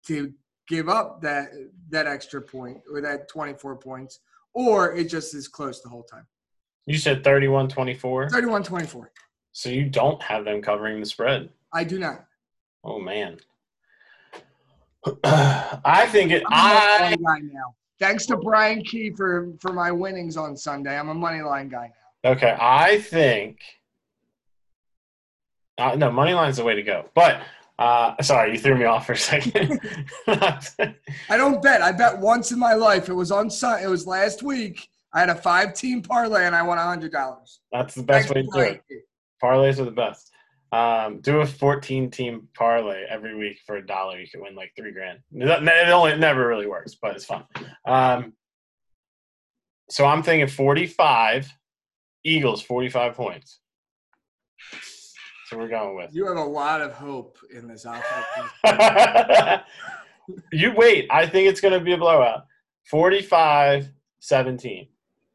to 0.07 0.33
give 0.67 0.89
up 0.89 1.21
that 1.21 1.49
that 1.89 2.07
extra 2.07 2.41
point 2.41 2.81
or 2.91 3.01
that 3.01 3.27
24 3.29 3.75
points, 3.77 4.19
or 4.53 4.95
it 4.95 5.05
just 5.05 5.35
is 5.35 5.47
close 5.47 5.81
the 5.81 5.89
whole 5.89 6.03
time. 6.03 6.25
You 6.85 6.97
said 6.97 7.23
31 7.23 7.69
24. 7.69 8.29
31 8.29 8.63
24. 8.63 9.11
So 9.51 9.69
you 9.69 9.85
don't 9.85 10.21
have 10.21 10.45
them 10.45 10.61
covering 10.61 10.99
the 10.99 11.05
spread. 11.05 11.49
I 11.73 11.83
do 11.83 11.97
not. 11.97 12.25
Oh, 12.83 12.99
man. 12.99 13.37
I 15.23 16.07
think 16.11 16.31
it. 16.31 16.43
I'm 16.47 16.75
a 16.75 16.79
I 16.79 17.09
money 17.09 17.21
line 17.21 17.51
now. 17.53 17.75
Thanks 17.99 18.25
to 18.27 18.37
Brian 18.37 18.83
Key 18.83 19.11
for 19.11 19.53
for 19.59 19.71
my 19.71 19.91
winnings 19.91 20.35
on 20.35 20.57
Sunday. 20.57 20.97
I'm 20.97 21.09
a 21.09 21.13
money 21.13 21.41
line 21.41 21.69
guy 21.69 21.91
now. 22.23 22.31
Okay, 22.31 22.55
I 22.59 22.99
think. 22.99 23.59
Uh, 25.77 25.95
no, 25.95 26.11
money 26.11 26.33
line's 26.33 26.57
the 26.57 26.63
way 26.63 26.75
to 26.75 26.83
go. 26.83 27.05
But 27.13 27.41
uh, 27.77 28.21
sorry, 28.21 28.53
you 28.53 28.57
threw 28.57 28.77
me 28.77 28.85
off 28.85 29.05
for 29.05 29.13
a 29.13 29.17
second. 29.17 29.79
I 30.27 31.37
don't 31.37 31.61
bet. 31.61 31.81
I 31.81 31.91
bet 31.91 32.19
once 32.19 32.51
in 32.51 32.59
my 32.59 32.73
life. 32.73 33.09
It 33.09 33.13
was 33.13 33.31
on. 33.31 33.47
It 33.47 33.89
was 33.89 34.07
last 34.07 34.43
week. 34.43 34.87
I 35.13 35.19
had 35.19 35.29
a 35.29 35.35
five 35.35 35.73
team 35.73 36.01
parlay 36.01 36.45
and 36.45 36.55
I 36.55 36.61
won 36.61 36.77
hundred 36.77 37.11
dollars. 37.11 37.59
That's 37.71 37.95
the 37.95 38.03
best 38.03 38.29
way 38.29 38.43
to 38.43 38.49
do 38.53 38.59
it. 38.59 38.83
Parlays 39.41 39.79
are 39.79 39.85
the 39.85 39.91
best. 39.91 40.31
Um, 40.71 41.21
do 41.21 41.39
a 41.39 41.45
14 41.45 42.11
team 42.11 42.49
parlay 42.53 43.05
every 43.09 43.35
week 43.35 43.59
for 43.65 43.77
a 43.77 43.85
dollar. 43.85 44.19
You 44.19 44.27
can 44.27 44.41
win 44.41 44.55
like 44.55 44.73
three 44.75 44.91
grand. 44.91 45.19
It 45.31 45.89
only 45.89 46.11
it 46.11 46.19
never 46.19 46.47
really 46.47 46.67
works, 46.67 46.95
but 47.01 47.15
it's 47.15 47.25
fun. 47.25 47.45
Um, 47.87 48.33
so 49.89 50.05
I'm 50.05 50.23
thinking 50.23 50.47
45 50.47 51.49
Eagles, 52.25 52.61
45 52.61 53.13
points. 53.13 53.59
So 55.45 55.57
we're 55.57 55.67
going 55.67 55.95
with. 55.95 56.13
You 56.13 56.25
have 56.25 56.37
a 56.37 56.43
lot 56.43 56.81
of 56.81 56.91
hope 56.93 57.37
in 57.53 57.67
this 57.67 57.85
offense. 57.85 58.51
you 60.51 60.73
wait. 60.75 61.07
I 61.11 61.27
think 61.27 61.47
it's 61.47 61.61
going 61.61 61.73
to 61.73 61.79
be 61.79 61.93
a 61.93 61.97
blowout. 61.97 62.45
45 62.89 63.91
17. 64.19 64.87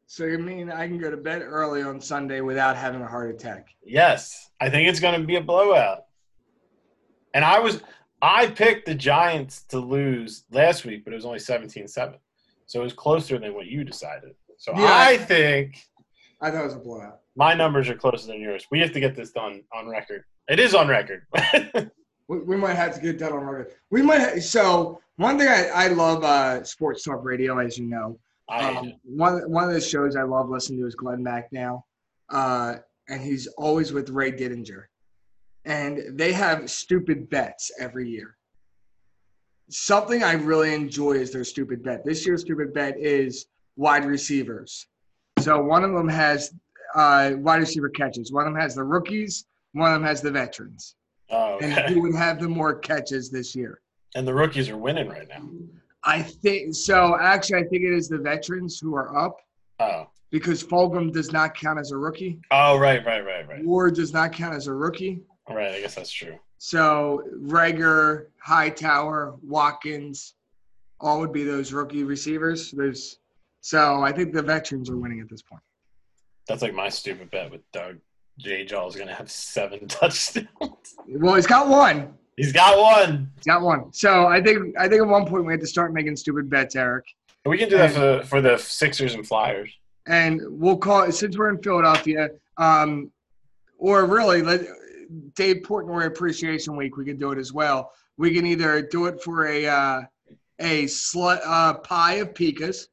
so 0.05 0.25
you 0.25 0.37
mean 0.37 0.69
I 0.69 0.85
can 0.87 0.97
go 0.97 1.09
to 1.09 1.15
bed 1.17 1.41
early 1.41 1.81
on 1.81 2.01
Sunday 2.01 2.41
without 2.41 2.75
having 2.75 3.01
a 3.01 3.07
heart 3.07 3.33
attack? 3.33 3.69
Yes, 3.85 4.49
I 4.59 4.69
think 4.69 4.89
it's 4.89 4.99
going 4.99 5.19
to 5.19 5.25
be 5.25 5.37
a 5.37 5.41
blowout. 5.41 6.05
And 7.33 7.45
I 7.45 7.59
was, 7.59 7.81
I 8.21 8.47
picked 8.47 8.85
the 8.87 8.95
Giants 8.95 9.63
to 9.69 9.79
lose 9.79 10.43
last 10.51 10.83
week, 10.83 11.05
but 11.05 11.13
it 11.13 11.15
was 11.15 11.25
only 11.25 11.39
17 11.39 11.87
7. 11.87 12.15
So 12.65 12.81
it 12.81 12.83
was 12.83 12.93
closer 12.93 13.39
than 13.39 13.53
what 13.53 13.67
you 13.67 13.85
decided. 13.85 14.35
So 14.57 14.73
Yeah. 14.73 14.87
I 14.89 15.17
think 15.17 15.77
I 16.41 16.51
thought 16.51 16.61
it 16.61 16.65
was 16.65 16.75
a 16.75 16.79
blowout. 16.79 17.20
My 17.35 17.53
numbers 17.53 17.89
are 17.89 17.95
closer 17.95 18.27
than 18.27 18.41
yours. 18.41 18.67
We 18.71 18.79
have 18.79 18.91
to 18.93 18.99
get 18.99 19.15
this 19.15 19.31
done 19.31 19.63
on 19.73 19.87
record. 19.87 20.23
It 20.49 20.59
is 20.59 20.73
on 20.75 20.87
record. 20.87 21.25
We, 22.27 22.39
we 22.39 22.55
might 22.55 22.75
have 22.75 22.95
to 22.95 23.01
get 23.01 23.19
that 23.19 23.33
on 23.33 23.39
record. 23.43 23.73
We 23.89 24.01
might. 24.01 24.21
Ha- 24.21 24.39
so 24.39 25.01
one 25.17 25.37
thing 25.37 25.49
I, 25.49 25.65
I 25.73 25.87
love 25.89 26.23
uh, 26.23 26.63
sports 26.63 27.03
talk 27.03 27.25
radio, 27.25 27.57
as 27.59 27.77
you 27.77 27.87
know. 27.87 28.17
I, 28.49 28.73
Um, 28.73 28.93
one 29.03 29.51
one 29.51 29.67
of 29.67 29.73
the 29.73 29.81
shows 29.81 30.15
I 30.15 30.21
love 30.21 30.49
listening 30.49 30.79
to 30.79 30.87
is 30.87 30.95
Glenn 30.95 31.21
Macnow, 31.21 31.83
uh, 32.29 32.75
and 33.09 33.19
he's 33.21 33.47
always 33.57 33.91
with 33.91 34.09
Ray 34.11 34.31
Didinger, 34.31 34.83
and 35.65 36.17
they 36.17 36.31
have 36.31 36.69
stupid 36.71 37.29
bets 37.29 37.69
every 37.77 38.07
year. 38.09 38.37
Something 39.69 40.23
I 40.23 40.33
really 40.33 40.73
enjoy 40.73 41.13
is 41.13 41.31
their 41.33 41.43
stupid 41.43 41.83
bet. 41.83 42.05
This 42.05 42.25
year's 42.25 42.41
stupid 42.41 42.73
bet 42.73 42.97
is 42.97 43.47
wide 43.75 44.05
receivers. 44.05 44.85
So 45.39 45.61
one 45.61 45.83
of 45.83 45.91
them 45.91 46.07
has 46.07 46.53
uh, 46.95 47.31
wide 47.37 47.59
receiver 47.61 47.89
catches. 47.89 48.31
One 48.31 48.47
of 48.47 48.53
them 48.53 48.61
has 48.61 48.75
the 48.75 48.83
rookies. 48.83 49.45
One 49.73 49.91
of 49.91 49.95
them 49.99 50.07
has 50.07 50.21
the 50.21 50.31
veterans. 50.31 50.95
Oh, 51.29 51.57
And 51.61 51.71
okay. 51.77 51.93
who 51.93 52.01
would 52.01 52.15
have 52.15 52.39
the 52.39 52.47
more 52.49 52.75
catches 52.75 53.29
this 53.29 53.55
year? 53.55 53.81
And 54.15 54.27
the 54.27 54.33
rookies 54.33 54.69
are 54.69 54.77
winning 54.77 55.07
right 55.07 55.27
now. 55.29 55.47
I 56.03 56.21
think 56.21 56.75
so. 56.75 57.17
Actually, 57.19 57.59
I 57.59 57.63
think 57.63 57.83
it 57.83 57.93
is 57.93 58.09
the 58.09 58.17
veterans 58.17 58.79
who 58.79 58.95
are 58.95 59.15
up 59.17 59.37
Oh. 59.79 60.07
because 60.29 60.63
Fulgham 60.63 61.11
does 61.13 61.31
not 61.31 61.55
count 61.55 61.79
as 61.79 61.91
a 61.91 61.97
rookie. 61.97 62.39
Oh, 62.51 62.77
right, 62.77 63.05
right, 63.05 63.25
right, 63.25 63.47
right. 63.47 63.63
Ward 63.63 63.95
does 63.95 64.11
not 64.13 64.33
count 64.33 64.55
as 64.55 64.67
a 64.67 64.73
rookie. 64.73 65.21
Right, 65.49 65.71
I 65.75 65.81
guess 65.81 65.95
that's 65.95 66.11
true. 66.11 66.37
So 66.57 67.23
Reagor, 67.41 68.25
Hightower, 68.39 69.35
Watkins, 69.43 70.33
all 70.99 71.19
would 71.19 71.31
be 71.33 71.43
those 71.43 71.73
rookie 71.73 72.03
receivers. 72.03 72.71
There's 72.71 73.17
so 73.61 74.01
I 74.03 74.11
think 74.11 74.33
the 74.33 74.41
veterans 74.41 74.89
are 74.89 74.97
winning 74.97 75.19
at 75.19 75.29
this 75.29 75.41
point. 75.41 75.61
That's 76.47 76.61
like 76.61 76.73
my 76.73 76.89
stupid 76.89 77.31
bet 77.31 77.51
with 77.51 77.61
Doug. 77.71 77.97
J. 78.37 78.65
Jaw 78.65 78.87
is 78.87 78.95
going 78.95 79.07
to 79.07 79.13
have 79.13 79.29
seven 79.29 79.87
touchdowns. 79.87 80.47
Well, 81.07 81.35
he's 81.35 81.47
got 81.47 81.67
one. 81.67 82.13
He's 82.37 82.53
got 82.53 82.77
one. 82.77 83.31
He's 83.35 83.45
got 83.45 83.61
one. 83.61 83.93
So 83.93 84.25
I 84.25 84.41
think 84.41 84.75
I 84.77 84.87
think 84.87 85.01
at 85.01 85.07
one 85.07 85.25
point 85.25 85.45
we 85.45 85.53
had 85.53 85.59
to 85.59 85.67
start 85.67 85.93
making 85.93 86.15
stupid 86.15 86.49
bets, 86.49 86.75
Eric. 86.75 87.05
We 87.45 87.57
can 87.57 87.69
do 87.69 87.77
that 87.77 87.91
for 87.91 87.99
the, 87.99 88.23
for 88.25 88.41
the 88.41 88.57
Sixers 88.57 89.15
and 89.15 89.27
Flyers. 89.27 89.71
And 90.07 90.41
we'll 90.47 90.77
call 90.77 91.03
it 91.03 91.13
since 91.13 91.37
we're 91.37 91.49
in 91.49 91.61
Philadelphia, 91.61 92.29
um, 92.57 93.11
or 93.77 94.05
really 94.05 94.41
let 94.41 94.61
Dave 95.35 95.57
Portnoy 95.57 96.05
Appreciation 96.05 96.75
Week. 96.75 96.97
We 96.97 97.05
could 97.05 97.19
do 97.19 97.31
it 97.31 97.37
as 97.37 97.53
well. 97.53 97.91
We 98.17 98.33
can 98.33 98.45
either 98.45 98.81
do 98.81 99.05
it 99.05 99.21
for 99.21 99.47
a 99.47 99.67
uh, 99.67 100.01
a 100.59 100.87
sl- 100.87 101.39
uh, 101.43 101.75
pie 101.75 102.15
of 102.15 102.33
Pica's 102.33 102.89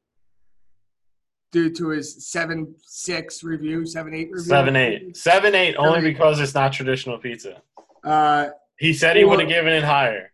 due 1.51 1.69
to 1.73 1.89
his 1.89 2.27
seven 2.29 2.75
six 2.85 3.43
review, 3.43 3.85
seven 3.85 4.13
eight 4.13 4.29
review, 4.31 4.45
Seven 4.49 4.75
eight, 4.75 5.17
seven 5.17 5.55
eight, 5.55 5.75
only 5.75 5.93
Seven, 5.95 6.05
eight. 6.05 6.13
because 6.13 6.39
it's 6.39 6.53
not 6.53 6.71
traditional 6.73 7.17
pizza. 7.17 7.61
uh, 8.03 8.49
He 8.77 8.93
said 8.93 9.17
he 9.17 9.23
would 9.25 9.39
have 9.39 9.49
given 9.49 9.73
it 9.73 9.83
higher. 9.83 10.31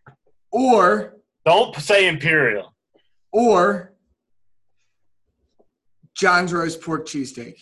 or 0.50 1.16
Don't 1.44 1.74
say 1.76 2.06
imperial. 2.08 2.74
or 3.32 3.92
John's 6.14 6.52
roast 6.52 6.80
pork 6.80 7.06
cheesesteak. 7.06 7.56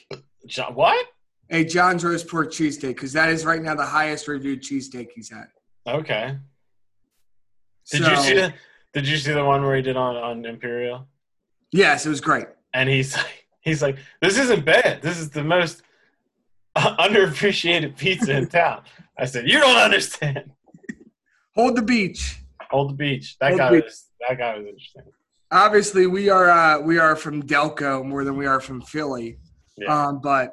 John, 0.46 0.74
what? 0.74 1.06
A 1.50 1.64
John's 1.64 2.04
roast 2.04 2.28
pork 2.28 2.50
cheesesteak 2.50 2.88
because 2.88 3.12
that 3.12 3.28
is 3.28 3.44
right 3.44 3.60
now 3.62 3.74
the 3.74 3.84
highest 3.84 4.28
reviewed 4.28 4.62
cheesesteak 4.62 5.08
he's 5.14 5.30
had. 5.30 5.46
Okay. 5.86 6.36
Did 7.90 8.02
So- 8.04 8.10
you 8.10 8.16
see 8.16 8.34
the 8.34 8.54
Did 8.94 9.08
you 9.08 9.16
see 9.16 9.32
the 9.32 9.44
one 9.44 9.64
where 9.64 9.74
he 9.76 9.82
did 9.82 9.96
on 9.96 10.16
on 10.16 10.44
imperial? 10.44 11.08
Yes, 11.72 12.06
it 12.06 12.08
was 12.10 12.20
great. 12.20 12.46
And 12.72 12.88
he's 12.88 13.16
like, 13.16 13.43
he's 13.64 13.82
like, 13.82 13.96
this 14.22 14.38
isn't 14.38 14.64
bad. 14.64 15.02
This 15.02 15.18
is 15.18 15.30
the 15.30 15.42
most 15.42 15.82
underappreciated 16.76 17.96
pizza 17.96 18.36
in 18.36 18.48
town. 18.48 18.82
I 19.18 19.24
said, 19.26 19.48
you 19.48 19.58
don't 19.60 19.76
understand. 19.76 20.50
Hold 21.54 21.76
the 21.76 21.82
beach. 21.82 22.38
Hold 22.70 22.90
the 22.90 22.94
beach. 22.94 23.36
That 23.40 23.50
Hold 23.50 23.58
guy 23.58 23.70
beach. 23.70 23.84
was 23.84 24.04
that 24.28 24.38
guy 24.38 24.56
was 24.56 24.66
interesting. 24.66 25.02
Obviously, 25.50 26.06
we 26.06 26.28
are 26.30 26.48
uh, 26.50 26.80
we 26.80 26.98
are 26.98 27.14
from 27.14 27.42
Delco 27.44 28.04
more 28.04 28.24
than 28.24 28.36
we 28.36 28.46
are 28.46 28.60
from 28.60 28.80
Philly, 28.80 29.38
Yeah. 29.76 30.06
um, 30.08 30.20
but 30.20 30.52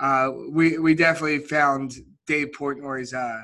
uh, 0.00 0.30
we 0.50 0.78
we 0.78 0.94
definitely 0.94 1.38
found 1.38 1.94
Dave 2.26 2.48
Portnoy's 2.58 3.14
uh, 3.14 3.42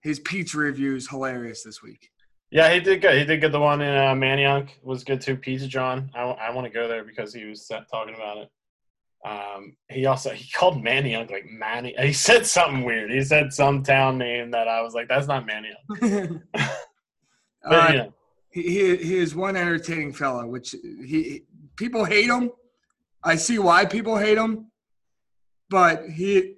his 0.00 0.18
pizza 0.20 0.56
reviews 0.56 1.10
hilarious 1.10 1.62
this 1.62 1.82
week. 1.82 2.08
Yeah, 2.54 2.72
he 2.72 2.78
did 2.78 3.02
good. 3.02 3.18
He 3.18 3.24
did 3.24 3.40
good. 3.40 3.50
The 3.50 3.58
one 3.58 3.80
in 3.82 3.96
uh, 3.96 4.14
Manoa 4.14 4.64
was 4.84 5.02
good 5.02 5.20
too. 5.20 5.36
Pizza 5.36 5.66
John. 5.66 6.08
I, 6.14 6.22
I 6.22 6.50
want 6.54 6.68
to 6.68 6.72
go 6.72 6.86
there 6.86 7.02
because 7.02 7.34
he 7.34 7.46
was 7.46 7.66
talking 7.66 8.14
about 8.14 8.36
it. 8.38 8.50
Um, 9.28 9.76
he 9.90 10.06
also 10.06 10.30
he 10.30 10.48
called 10.52 10.80
Manoa 10.80 11.26
like 11.28 11.46
Manny. 11.50 11.96
He 11.98 12.12
said 12.12 12.46
something 12.46 12.84
weird. 12.84 13.10
He 13.10 13.24
said 13.24 13.52
some 13.52 13.82
town 13.82 14.18
name 14.18 14.52
that 14.52 14.68
I 14.68 14.82
was 14.82 14.94
like, 14.94 15.08
that's 15.08 15.26
not 15.26 15.44
Manoa. 15.44 16.40
But 17.66 17.72
uh, 17.72 17.92
you 17.92 17.98
know, 17.98 18.14
he, 18.50 18.62
he 18.62 18.96
he 18.98 19.16
is 19.16 19.34
one 19.34 19.56
entertaining 19.56 20.12
fellow, 20.12 20.46
which 20.46 20.72
he 20.72 21.44
people 21.76 22.04
hate 22.04 22.28
him. 22.28 22.50
I 23.24 23.36
see 23.36 23.58
why 23.58 23.86
people 23.86 24.18
hate 24.18 24.36
him, 24.36 24.70
but 25.70 26.10
he 26.10 26.56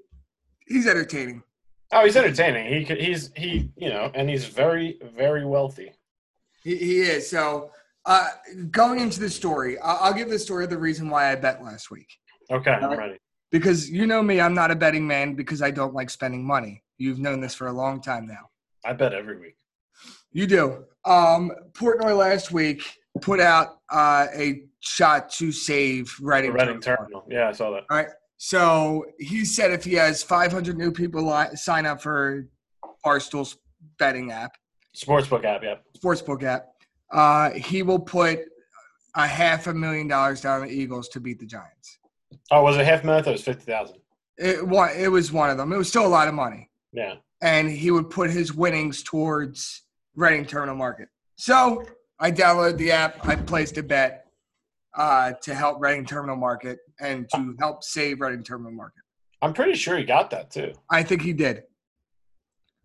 he's 0.67 0.89
entertaining. 0.89 1.45
Oh, 1.93 2.05
he's 2.05 2.17
entertaining. 2.17 2.67
He 2.67 2.95
he's 2.95 3.31
he 3.37 3.71
you 3.77 3.89
know, 3.91 4.11
and 4.15 4.29
he's 4.29 4.47
very 4.47 4.99
very 5.17 5.45
wealthy. 5.45 5.93
He, 6.63 6.77
he 6.77 7.01
is. 7.01 7.29
So 7.29 7.71
uh, 8.05 8.29
going 8.71 9.01
into 9.01 9.21
the 9.21 9.31
story, 9.31 9.79
I'll, 9.81 9.99
I'll 10.01 10.15
give 10.15 10.31
the 10.31 10.39
story 10.39 10.65
of 10.65 10.71
the 10.71 10.79
reason 10.79 11.11
why 11.11 11.33
I 11.33 11.35
bet 11.37 11.63
last 11.63 11.91
week. 11.91 12.09
Okay, 12.51 12.71
I'm 12.71 12.97
ready. 12.97 13.19
Because 13.51 13.91
you 13.91 14.07
know 14.07 14.23
me, 14.23 14.41
I'm 14.41 14.55
not 14.55 14.71
a 14.71 14.77
betting 14.77 15.07
man 15.07 15.35
because 15.35 15.63
I 15.63 15.71
don't 15.71 15.95
like 15.95 16.11
spending 16.11 16.45
money. 16.45 16.83
You've 16.99 17.19
known 17.19 17.41
this 17.41 17.55
for 17.55 17.69
a 17.69 17.73
long 17.73 18.01
time 18.01 18.27
now. 18.27 18.51
I 18.85 18.93
bet 18.93 19.13
every 19.13 19.39
week. 19.39 19.57
You 20.33 20.47
do. 20.47 20.85
Um, 21.05 21.51
Portnoy 21.73 22.17
last 22.17 22.53
week 22.53 22.83
put 23.21 23.41
out 23.41 23.79
uh, 23.91 24.27
a 24.35 24.63
shot 24.81 25.31
to 25.31 25.51
save 25.53 26.15
Reading. 26.21 26.53
Reading 26.53 26.81
Terminal. 26.81 27.23
Terminal. 27.23 27.25
Yeah, 27.31 27.49
I 27.49 27.53
saw 27.53 27.71
that. 27.73 27.85
So 28.39 29.05
he 29.19 29.45
said 29.45 29.71
if 29.73 29.85
he 29.85 29.95
has 29.95 30.23
500 30.23 30.77
new 30.77 30.93
people 30.93 31.27
li- 31.27 31.55
sign 31.57 31.87
up 31.87 32.03
for 32.03 32.47
Barstool's 33.05 33.57
betting 33.99 34.31
app, 34.31 34.53
Sportsbook 34.95 35.45
app. 35.45 35.63
Yeah. 35.63 35.75
sportsbook 35.99 36.43
app, 36.43 36.69
uh, 37.13 37.51
he 37.51 37.83
will 37.83 37.99
put 37.99 38.41
a 39.15 39.27
half 39.27 39.67
a 39.67 39.75
million 39.75 40.09
dollars 40.09 40.41
down 40.41 40.63
on 40.63 40.69
the 40.69 40.73
Eagles 40.75 41.09
to 41.11 41.21
beat 41.21 41.39
the 41.39 41.47
Giants. 41.47 41.99
Oh, 42.51 42.63
was 42.63 42.77
it 42.77 42.85
half 42.87 43.03
a 43.03 43.07
million? 43.07 43.25
It 43.27 43.33
was 43.33 43.43
fifty 43.43 43.65
thousand. 43.65 43.97
It, 44.39 44.67
wa- 44.67 44.91
it 44.95 45.09
was 45.09 45.33
one 45.33 45.51
of 45.51 45.57
them. 45.57 45.73
It 45.73 45.77
was 45.77 45.89
still 45.89 46.07
a 46.07 46.09
lot 46.09 46.29
of 46.29 46.35
money. 46.35 46.71
Yeah. 46.93 47.17
and 47.43 47.71
he 47.71 47.91
would 47.91 48.09
put 48.09 48.31
his 48.31 48.55
winnings 48.55 49.03
towards 49.03 49.83
Reading 50.15 50.47
Terminal 50.47 50.77
Market. 50.77 51.09
So 51.37 51.85
I 52.19 52.31
downloaded 52.31 52.79
the 52.79 52.91
app. 52.93 53.27
I 53.27 53.37
placed 53.37 53.77
a 53.77 53.83
bet 53.83 54.26
uh, 54.97 55.33
to 55.43 55.55
help 55.55 55.81
Reading 55.81 56.05
Terminal 56.05 56.37
Market 56.37 56.79
and 57.01 57.29
to 57.35 57.55
help 57.59 57.85
save 57.85 58.21
Reading 58.21 58.43
Terminal 58.43 58.73
Market. 58.73 59.03
I'm 59.43 59.53
pretty 59.53 59.75
sure 59.75 59.97
he 59.97 60.05
got 60.05 60.31
that 60.31 60.51
too. 60.51 60.73
I 60.91 61.03
think 61.03 61.23
he 61.23 61.33
did. 61.33 61.63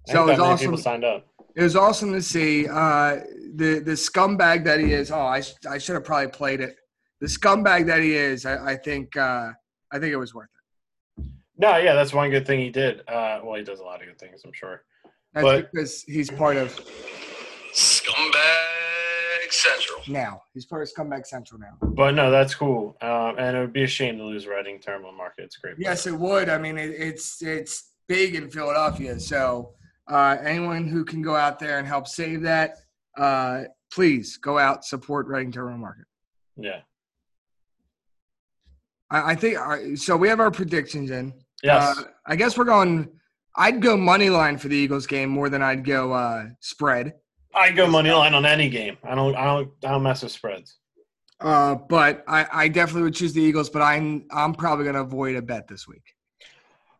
I 0.10 0.12
So 0.12 0.24
it 0.24 0.32
was 0.32 0.39
awesome. 0.39 0.65
people 0.67 0.78
signed 0.78 1.04
up. 1.06 1.28
It 1.56 1.63
was 1.63 1.76
awesome 1.76 2.13
to 2.13 2.21
see 2.21 2.67
uh, 2.67 3.17
the 3.56 3.82
the 3.86 3.91
scumbag 3.91 4.63
that 4.65 4.80
he 4.80 4.93
is. 4.93 5.12
Oh, 5.12 5.19
I, 5.19 5.41
I 5.69 5.78
should 5.78 5.95
have 5.95 6.04
probably 6.06 6.30
played 6.30 6.62
it. 6.62 6.76
The 7.19 7.28
scumbag 7.28 7.88
that 7.88 8.02
he 8.02 8.15
is. 8.15 8.45
I, 8.45 8.71
I 8.71 8.76
think 8.78 9.15
uh, 9.17 9.52
I 9.91 10.00
think 10.00 10.12
it 10.13 10.17
was 10.17 10.34
worth 10.34 10.50
it. 11.17 11.26
No, 11.58 11.78
yeah, 11.78 11.93
that's 11.93 12.13
one 12.13 12.30
good 12.32 12.47
thing 12.47 12.60
he 12.60 12.69
did. 12.69 13.02
Uh, 13.08 13.39
well, 13.43 13.56
he 13.56 13.63
does 13.63 13.80
a 13.80 13.84
lot 13.84 14.02
of 14.02 14.08
good 14.08 14.17
things, 14.17 14.41
I'm 14.45 14.54
sure. 14.54 14.84
That's 15.34 15.43
But- 15.43 15.71
because 15.71 16.04
he's 16.04 16.30
part 16.32 16.58
of 16.58 16.74
Scumbag 17.74 18.81
Central. 19.62 20.02
now. 20.08 20.41
He's 20.54 20.65
part 20.65 20.82
of 20.82 20.89
Scumbag 20.93 21.26
Central 21.26 21.60
now. 21.60 21.78
But 21.82 22.15
no, 22.15 22.32
that's 22.32 22.56
cool. 22.56 22.97
Um, 23.02 23.36
and 23.38 23.56
it 23.56 23.60
would 23.60 23.74
be 23.74 23.84
a 23.84 23.88
shame 23.88 24.17
to 24.17 24.24
lose 24.24 24.47
Reading 24.47 24.80
Terminal 24.80 25.12
Market. 25.12 25.43
It's 25.45 25.58
great. 25.58 25.76
place. 25.76 25.86
Yes, 25.86 26.08
it 26.08 26.13
would. 26.13 26.50
I 26.50 26.58
mean, 26.58 26.78
it, 26.78 26.91
it's 26.91 27.41
it's 27.41 27.91
big 28.08 28.36
in 28.36 28.50
Philadelphia, 28.50 29.19
so 29.19 29.74
uh, 30.10 30.38
anyone 30.43 30.88
who 30.88 31.06
can 31.06 31.21
go 31.21 31.36
out 31.36 31.60
there 31.60 31.80
and 31.80 31.88
help 31.88 32.08
save 32.08 32.41
that, 32.41 32.78
uh, 33.17 33.63
please 33.93 34.38
go 34.38 34.58
out 34.58 34.84
support 34.84 35.28
Reading 35.28 35.52
Terminal 35.52 35.78
Market. 35.78 36.06
Yeah. 36.58 36.82
I, 39.10 39.32
I 39.32 39.36
think 39.36 39.58
uh, 39.58 39.95
so. 39.95 40.17
We 40.17 40.28
have 40.30 40.39
our 40.39 40.52
predictions 40.52 41.12
in. 41.12 41.34
Yes. 41.63 41.97
Uh, 41.97 42.04
I 42.26 42.36
guess 42.36 42.58
we're 42.58 42.65
going. 42.65 43.10
I'd 43.56 43.82
go 43.82 43.97
money 43.97 44.30
line 44.30 44.58
for 44.58 44.69
the 44.69 44.76
Eagles 44.76 45.06
game 45.06 45.30
more 45.30 45.50
than 45.50 45.62
I'd 45.62 45.86
go 45.86 46.13
uh, 46.13 46.45
spread. 46.62 47.13
I 47.54 47.72
go 47.72 47.88
money 47.88 48.12
line 48.12 48.34
on 48.34 48.46
any 48.46 48.70
game. 48.70 48.98
I 49.04 49.16
don't. 49.16 49.36
I 49.36 49.46
don't. 49.46 49.72
I 49.84 49.92
don't 49.92 50.04
mess 50.04 50.24
with 50.24 50.32
spreads. 50.32 50.78
Uh, 51.40 51.76
but 51.76 52.24
I, 52.28 52.46
I 52.52 52.68
definitely 52.68 53.04
would 53.04 53.16
choose 53.16 53.34
the 53.34 53.42
Eagles. 53.42 53.70
But 53.70 53.82
I'm 53.82 54.26
I'm 54.32 54.54
probably 54.54 54.86
going 54.86 54.96
to 54.96 55.02
avoid 55.02 55.36
a 55.36 55.42
bet 55.42 55.68
this 55.68 55.88
week. 55.88 56.04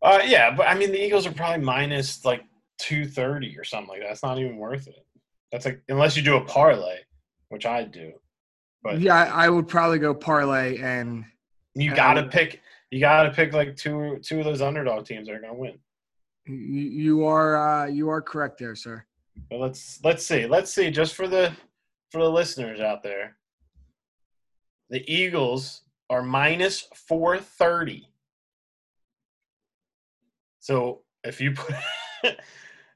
Uh, 0.02 0.22
yeah, 0.26 0.54
but 0.56 0.68
I 0.68 0.74
mean, 0.74 0.92
the 0.92 1.04
Eagles 1.04 1.28
are 1.28 1.32
probably 1.32 1.64
minus 1.64 2.26
like 2.26 2.44
two 2.80 3.06
thirty 3.06 3.58
or 3.58 3.64
something 3.64 3.90
like 3.90 4.02
that. 4.02 4.12
It's 4.12 4.24
not 4.24 4.40
even 4.40 4.58
worth 4.58 4.88
it. 4.88 5.06
That's 5.52 5.66
like 5.66 5.82
unless 5.90 6.18
you 6.18 6.24
do 6.24 6.38
a 6.38 6.46
parlay, 6.46 6.98
which 7.50 7.66
I 7.66 7.84
do. 7.84 8.14
But 8.84 9.00
Yeah, 9.00 9.16
I, 9.16 9.46
I 9.46 9.50
would 9.50 9.68
probably 9.68 10.00
go 10.00 10.14
parlay 10.14 10.80
and 10.80 11.26
you 11.76 11.94
gotta 11.94 12.24
pick. 12.24 12.62
You 12.90 13.00
gotta 13.00 13.32
pick 13.32 13.54
like 13.54 13.76
two 13.76 14.20
two 14.24 14.40
of 14.40 14.46
those 14.46 14.62
underdog 14.62 15.06
teams 15.06 15.28
that 15.28 15.36
are 15.36 15.40
gonna 15.40 15.54
win. 15.54 15.78
you 16.48 17.26
are 17.26 17.84
uh, 17.84 17.86
you 17.88 18.10
are 18.10 18.22
correct 18.22 18.58
there, 18.58 18.76
sir. 18.76 19.06
But 19.50 19.60
let's 19.60 20.00
let's 20.04 20.26
see. 20.26 20.46
Let's 20.46 20.74
see. 20.74 20.92
Just 20.92 21.16
for 21.16 21.28
the 21.28 21.54
for 22.12 22.22
the 22.22 22.30
listeners 22.30 22.80
out 22.80 23.04
there, 23.04 23.38
the 24.90 25.04
Eagles 25.12 25.82
are 26.10 26.22
minus 26.22 26.88
four 27.08 27.38
thirty. 27.40 28.08
So 30.60 31.02
if 31.24 31.42
you 31.42 31.52
put 31.52 31.76
if 32.24 32.36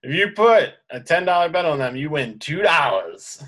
you 0.04 0.32
put 0.32 0.74
a 0.90 1.00
ten 1.00 1.26
dollar 1.26 1.50
bet 1.50 1.66
on 1.66 1.80
them, 1.80 1.96
you 1.96 2.10
win 2.10 2.40
two 2.40 2.62
dollars. 2.62 3.44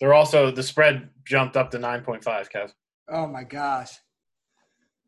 They're 0.00 0.14
also 0.14 0.50
the 0.50 0.62
spread 0.62 1.08
jumped 1.24 1.56
up 1.56 1.70
to 1.70 1.78
nine 1.78 2.02
point 2.02 2.24
five, 2.24 2.50
Kev. 2.50 2.72
Oh 3.08 3.26
my 3.26 3.44
gosh. 3.44 3.98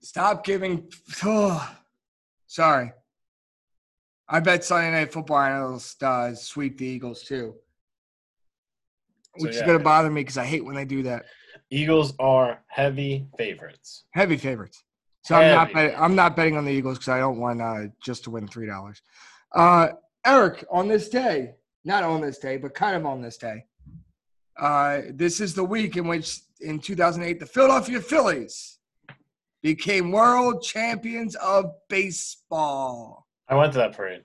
Stop 0.01 0.45
giving. 0.45 0.91
Oh, 1.25 1.77
sorry. 2.47 2.93
I 4.29 4.41
bet 4.41 4.65
Sunday 4.65 4.91
Night 4.91 5.13
Football 5.13 5.39
analysts 5.39 6.03
uh, 6.03 6.35
sweep 6.35 6.79
the 6.79 6.87
Eagles 6.87 7.23
too, 7.23 7.55
So, 9.39 9.45
which 9.45 9.55
is 9.55 9.63
going 9.63 9.79
to 9.79 9.85
bother 9.85 10.11
me 10.11 10.23
because 10.23 10.39
I 10.39 10.45
hate 10.45 10.65
when 10.65 10.75
they 10.75 10.85
do 10.85 11.03
that. 11.05 11.27
Eagles 11.71 12.15
are 12.19 12.63
heavy 12.67 13.29
favorites. 13.39 14.05
Heavy 14.11 14.37
favorites. 14.37 14.83
So 15.23 15.35
I'm 15.37 15.51
not 15.51 15.69
Heavy 15.69 15.75
betting. 15.75 16.01
I'm 16.01 16.15
not 16.15 16.37
betting 16.37 16.57
on 16.57 16.65
the 16.65 16.73
Eagles 16.73 16.99
because 16.99 17.09
I 17.09 17.19
don't 17.19 17.39
want 17.39 17.61
uh, 17.61 17.87
just 18.03 18.25
to 18.25 18.31
win 18.31 18.47
three 18.47 18.67
dollars. 18.67 19.03
Uh, 19.55 19.89
Eric, 20.25 20.65
on 20.71 20.89
this 20.89 21.09
day, 21.09 21.55
not 21.85 22.03
on 22.03 22.21
this 22.21 22.39
day, 22.39 22.57
but 22.57 22.75
kind 22.75 22.97
of 22.97 23.07
on 23.07 23.23
this 23.23 23.37
day, 23.37 23.65
uh, 24.59 25.03
this 25.11 25.41
is 25.41 25.55
the 25.55 25.65
week 25.65 25.97
in 25.97 26.07
which, 26.07 26.41
in 26.61 26.79
2008, 26.79 27.39
the 27.39 27.47
Philadelphia 27.47 28.01
Phillies 28.01 28.79
became 29.63 30.11
world 30.13 30.63
champions 30.63 31.35
of 31.37 31.73
baseball. 31.89 33.26
I 33.49 33.55
went 33.55 33.73
to 33.75 33.79
that 33.79 33.97
parade. 33.97 34.23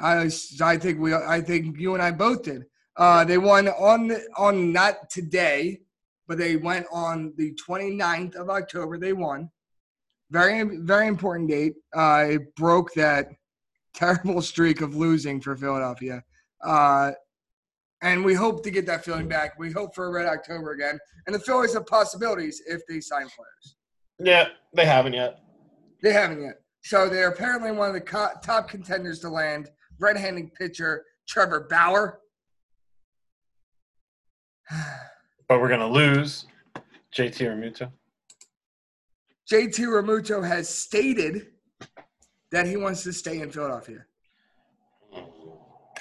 I, 0.00 0.30
I 0.62 0.76
think 0.76 0.98
we 0.98 1.14
I 1.14 1.40
think 1.40 1.78
you 1.78 1.94
and 1.94 2.02
I 2.02 2.10
both 2.10 2.42
did. 2.42 2.64
Uh, 2.96 3.24
they 3.24 3.38
won 3.38 3.68
on 3.68 4.16
on 4.36 4.72
not 4.72 5.10
today, 5.10 5.80
but 6.26 6.38
they 6.38 6.56
went 6.56 6.86
on 6.92 7.32
the 7.36 7.56
29th 7.68 8.34
of 8.36 8.50
October. 8.50 8.98
They 8.98 9.12
won. 9.12 9.50
Very 10.30 10.78
very 10.78 11.06
important 11.06 11.50
date. 11.50 11.74
Uh, 11.94 12.26
it 12.30 12.56
broke 12.56 12.92
that 12.94 13.28
terrible 13.94 14.42
streak 14.42 14.80
of 14.80 14.96
losing 14.96 15.40
for 15.40 15.56
Philadelphia. 15.56 16.22
Uh, 16.62 17.12
and 18.02 18.24
we 18.24 18.34
hope 18.34 18.62
to 18.64 18.70
get 18.70 18.84
that 18.86 19.04
feeling 19.04 19.28
back. 19.28 19.58
We 19.58 19.72
hope 19.72 19.94
for 19.94 20.06
a 20.06 20.10
red 20.10 20.26
October 20.26 20.72
again. 20.72 20.98
And 21.26 21.34
the 21.34 21.38
Phillies 21.38 21.72
have 21.72 21.86
possibilities 21.86 22.60
if 22.66 22.82
they 22.86 23.00
sign 23.00 23.28
players. 23.34 23.76
Yeah, 24.18 24.48
they 24.74 24.84
haven't 24.84 25.14
yet. 25.14 25.40
They 26.02 26.12
haven't 26.12 26.42
yet. 26.42 26.60
So 26.84 27.08
they're 27.08 27.28
apparently 27.30 27.72
one 27.72 27.88
of 27.88 27.94
the 27.94 28.00
co- 28.00 28.28
top 28.42 28.68
contenders 28.68 29.18
to 29.20 29.30
land. 29.30 29.70
right-handed 30.00 30.52
pitcher 30.54 31.04
Trevor 31.26 31.66
Bauer. 31.70 32.20
But 35.46 35.60
we're 35.60 35.68
gonna 35.68 35.86
lose 35.90 36.46
JT 37.14 37.36
Realmuto. 37.36 37.90
JT 39.52 39.78
Realmuto 39.78 40.42
has 40.46 40.68
stated 40.70 41.48
that 42.50 42.66
he 42.66 42.78
wants 42.78 43.02
to 43.04 43.12
stay 43.12 43.40
in 43.40 43.50
Philadelphia, 43.50 44.06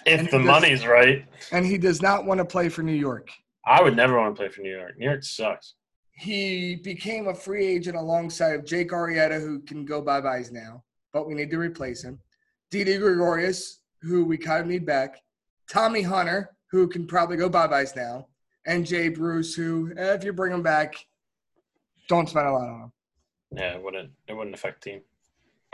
If 0.05 0.31
the 0.31 0.37
does- 0.37 0.45
money's 0.47 0.87
right, 0.87 1.25
and 1.51 1.65
he 1.65 1.77
does 1.77 2.01
not 2.01 2.25
want 2.25 2.37
to 2.39 2.45
play 2.45 2.69
for 2.69 2.83
New 2.83 2.93
York. 2.93 3.29
I 3.65 3.83
would 3.83 3.97
never 3.97 4.17
want 4.17 4.33
to 4.33 4.39
play 4.39 4.47
for 4.49 4.61
New 4.61 4.71
York. 4.75 4.97
New 4.97 5.05
York 5.07 5.23
sucks. 5.23 5.75
He 6.13 6.75
became 6.75 7.27
a 7.27 7.33
free 7.33 7.65
agent 7.65 7.97
alongside 7.97 8.53
of 8.53 8.65
Jake 8.65 8.91
Arrieta, 8.91 9.41
who 9.41 9.59
can 9.59 9.83
go 9.83 10.01
bye 10.01 10.21
byes 10.21 10.51
now, 10.51 10.83
but 11.11 11.27
we 11.27 11.33
need 11.33 11.49
to 11.49 11.57
replace 11.57 12.03
him. 12.03 12.19
Didi 12.69 12.97
Gregorius, 12.97 13.81
who 14.01 14.23
we 14.23 14.37
kind 14.37 14.61
of 14.61 14.67
need 14.67 14.85
back. 14.85 15.21
Tommy 15.69 16.01
Hunter, 16.01 16.55
who 16.71 16.87
can 16.87 17.07
probably 17.07 17.37
go 17.37 17.49
bye 17.49 17.67
byes 17.67 17.95
now, 17.95 18.27
and 18.65 18.85
Jay 18.85 19.09
Bruce, 19.09 19.55
who, 19.55 19.91
eh, 19.97 20.13
if 20.13 20.23
you 20.23 20.33
bring 20.33 20.53
him 20.53 20.61
back, 20.61 20.95
don't 22.07 22.29
spend 22.29 22.47
a 22.47 22.51
lot 22.51 22.69
on 22.69 22.81
him. 22.81 22.91
Yeah, 23.55 23.73
it 23.75 23.83
wouldn't. 23.83 24.11
It 24.27 24.33
wouldn't 24.33 24.55
affect 24.55 24.83
team. 24.83 25.01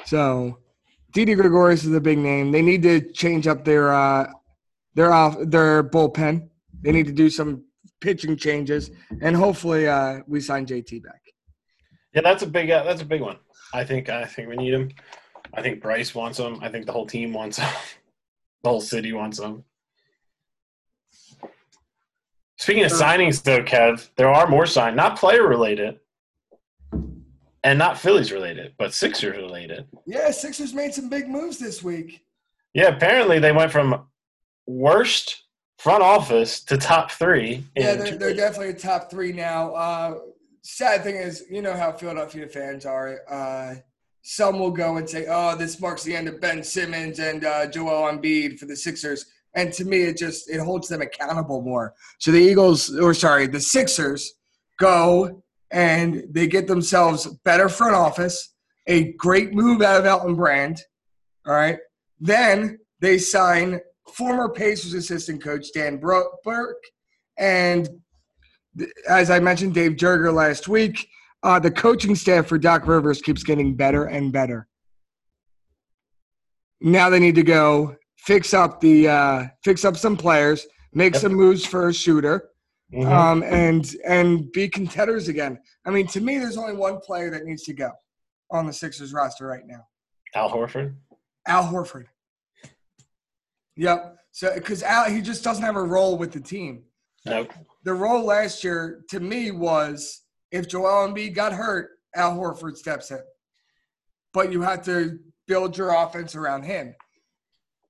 So, 0.06 0.60
Didi 1.14 1.36
Gregorius 1.36 1.86
is 1.86 1.94
a 1.94 2.02
big 2.02 2.18
name. 2.18 2.52
They 2.52 2.62
need 2.62 2.84
to 2.84 3.02
change 3.12 3.48
up 3.48 3.66
their 3.66 3.94
uh, 3.94 4.32
their 4.96 5.12
off 5.12 5.38
their 5.40 5.84
bullpen. 5.84 6.50
They 6.82 6.92
need 6.92 7.08
to 7.08 7.12
do 7.12 7.30
some 7.30 7.64
pitching 8.02 8.36
changes, 8.36 8.92
and 9.22 9.36
hopefully, 9.36 9.88
uh, 9.88 10.20
we 10.28 10.40
sign 10.40 10.66
JT 10.66 11.04
back. 11.04 11.22
Yeah, 12.14 12.22
that's 12.22 12.44
a 12.44 12.48
big. 12.48 12.70
Uh, 12.72 12.84
that's 12.84 13.02
a 13.02 13.06
big 13.06 13.22
one. 13.22 13.38
I 13.74 13.84
think. 13.84 14.10
I 14.10 14.26
think 14.26 14.50
we 14.50 14.56
need 14.56 14.74
him. 14.74 14.90
I 15.54 15.62
think 15.62 15.82
Bryce 15.82 16.14
wants 16.14 16.40
him. 16.40 16.60
I 16.62 16.70
think 16.70 16.86
the 16.86 16.92
whole 16.92 17.06
team 17.06 17.34
wants 17.34 17.58
him. 17.58 17.70
the 18.64 18.70
whole 18.70 18.82
city 18.82 19.14
wants 19.14 19.40
him. 19.40 19.64
Speaking 22.58 22.84
of 22.84 22.92
signings, 22.92 23.42
though, 23.42 23.64
Kev, 23.64 24.10
there 24.18 24.28
are 24.28 24.46
more 24.46 24.66
signed, 24.66 24.98
not 24.98 25.18
player 25.18 25.48
related, 25.48 26.00
and 27.64 27.80
not 27.80 27.98
Phillies 27.98 28.34
related, 28.34 28.74
but 28.78 28.94
Sixers 28.94 29.38
related. 29.38 29.88
Yeah, 30.06 30.30
Sixers 30.32 30.74
made 30.74 30.94
some 30.94 31.10
big 31.10 31.30
moves 31.30 31.58
this 31.58 31.82
week. 31.82 32.26
Yeah, 32.74 32.88
apparently 32.90 33.40
they 33.40 33.54
went 33.54 33.72
from 33.72 34.08
worst 34.68 35.44
front 35.80 36.04
office 36.04 36.62
to 36.66 36.78
top 36.78 37.12
three. 37.12 37.64
Yeah, 37.76 37.96
they're, 37.96 38.18
they're 38.18 38.34
definitely 38.36 38.70
a 38.70 38.74
top 38.74 39.10
three 39.10 39.32
now. 39.32 39.74
Uh, 39.74 40.20
sad 40.62 41.04
thing 41.04 41.16
is, 41.16 41.46
you 41.50 41.62
know 41.62 41.74
how 41.74 41.94
Philadelphia 41.94 42.48
fans 42.48 42.86
are. 42.86 43.22
Uh, 43.30 43.76
some 44.22 44.60
will 44.60 44.72
go 44.72 44.98
and 44.98 45.10
say, 45.10 45.26
"Oh, 45.28 45.56
this 45.56 45.80
marks 45.80 46.04
the 46.04 46.16
end 46.16 46.28
of 46.28 46.42
Ben 46.42 46.64
Simmons 46.64 47.20
and 47.20 47.46
uh, 47.46 47.66
Joel 47.68 48.12
Embiid 48.12 48.60
for 48.60 48.66
the 48.66 48.76
Sixers," 48.76 49.26
and 49.56 49.72
to 49.74 49.86
me, 49.86 50.02
it 50.04 50.18
just 50.18 50.50
it 50.50 50.60
holds 50.60 50.90
them 50.90 51.02
accountable 51.02 51.62
more. 51.62 51.96
So 52.20 52.32
the 52.32 52.40
Eagles, 52.40 52.96
or 52.96 53.14
sorry, 53.14 53.48
the 53.48 53.62
Sixers, 53.62 54.34
go 54.78 55.42
and 55.72 56.24
they 56.32 56.48
get 56.48 56.68
themselves 56.68 57.28
better 57.46 57.70
front 57.70 57.96
office, 57.96 58.54
a 58.88 59.14
great 59.14 59.54
move 59.54 59.82
out 59.82 60.00
of 60.00 60.06
Elton 60.06 60.36
Brand. 60.36 60.82
All 61.48 61.54
right, 61.54 61.78
then 62.20 62.80
they 63.00 63.18
sign 63.18 63.80
former 64.14 64.50
Pacers 64.50 64.94
assistant 64.94 65.44
coach 65.44 65.68
Dan 65.74 65.98
Burke 65.98 66.84
and 67.38 67.90
as 69.08 69.30
I 69.30 69.40
mentioned, 69.40 69.74
Dave 69.74 69.94
Joerger 69.94 70.34
last 70.34 70.68
week, 70.68 71.08
uh, 71.44 71.60
the 71.60 71.72
coaching 71.72 72.16
staff 72.16 72.48
for 72.48 72.58
Doc 72.58 72.88
Rivers 72.88 73.22
keeps 73.22 73.44
getting 73.44 73.76
better 73.76 74.06
and 74.06 74.32
better. 74.32 74.68
Now 76.82 77.10
they 77.10 77.20
need 77.20 77.36
to 77.36 77.44
go 77.44 77.96
fix 78.18 78.54
up 78.54 78.80
the 78.80 79.08
uh, 79.08 79.48
fix 79.64 79.84
up 79.84 79.98
some 79.98 80.16
players, 80.16 80.66
make 80.94 81.14
Yep. 81.14 81.22
some 81.22 81.34
moves 81.34 81.66
for 81.66 81.90
a 81.90 81.94
shooter, 81.94 82.50
Mhm. 82.94 83.06
um, 83.06 83.44
and 83.44 83.96
and 84.06 84.52
be 84.52 84.70
contenders 84.70 85.28
again. 85.28 85.60
I 85.86 85.92
mean, 85.92 86.08
to 86.08 86.22
me, 86.22 86.38
there's 86.38 86.58
only 86.58 86.76
one 86.76 87.00
player 87.00 87.30
that 87.32 87.44
needs 87.46 87.64
to 87.64 87.74
go 87.74 87.92
on 88.52 88.66
the 88.66 88.74
Sixers 88.74 89.14
roster 89.14 89.46
right 89.46 89.66
now. 89.66 89.88
Al 90.36 90.50
Horford. 90.50 90.96
Al 91.48 91.64
Horford. 91.66 92.06
Yep. 93.80 94.18
So 94.32 94.54
because 94.54 94.84
Al, 94.84 95.10
he 95.10 95.22
just 95.22 95.44
doesn't 95.44 95.64
have 95.64 95.78
a 95.78 95.84
role 95.84 96.18
with 96.18 96.34
the 96.34 96.42
team. 96.42 96.84
Nope. 97.26 97.52
the 97.84 97.94
role 97.94 98.26
last 98.26 98.64
year 98.64 99.04
to 99.10 99.20
me 99.20 99.52
was 99.52 100.24
if 100.52 100.68
Joel 100.68 101.08
Embiid 101.08 101.34
got 101.34 101.52
hurt, 101.54 101.90
Al 102.16 102.38
Horford 102.38 102.76
steps 102.76 103.12
in. 103.12 103.20
But 104.34 104.52
you 104.52 104.62
have 104.62 104.84
to 104.86 105.20
build 105.48 105.78
your 105.78 105.94
offense 105.94 106.36
around 106.36 106.64
him. 106.64 106.96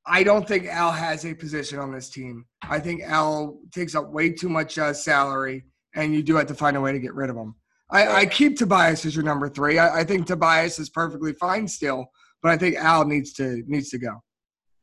I 0.06 0.24
don't 0.24 0.48
think 0.48 0.66
Al 0.66 0.92
has 0.92 1.26
a 1.26 1.34
position 1.34 1.80
on 1.80 1.92
this 1.92 2.10
team. 2.10 2.46
I 2.64 2.80
think 2.80 3.02
Al 3.04 3.60
takes 3.72 3.96
up 3.96 4.10
way 4.10 4.32
too 4.32 4.50
much 4.50 4.78
uh, 4.78 4.94
salary, 4.94 5.66
and 5.96 6.14
you 6.14 6.24
do 6.24 6.36
have 6.36 6.48
to 6.48 6.56
find 6.56 6.78
a 6.78 6.82
way 6.82 6.92
to 6.92 7.00
get 7.00 7.14
rid 7.14 7.30
of 7.30 7.36
him. 7.36 7.56
I, 7.92 8.08
I 8.08 8.26
keep 8.26 8.58
Tobias 8.58 9.06
as 9.06 9.16
your 9.16 9.26
number 9.26 9.50
three. 9.50 9.80
I, 9.80 10.00
I 10.00 10.04
think 10.04 10.28
Tobias 10.28 10.80
is 10.80 10.90
perfectly 10.90 11.34
fine 11.34 11.68
still, 11.68 12.06
but 12.42 12.52
I 12.52 12.58
think 12.58 12.76
Al 12.78 13.06
needs 13.06 13.34
to 13.34 13.64
needs 13.68 13.90
to 13.90 13.98
go. 13.98 14.22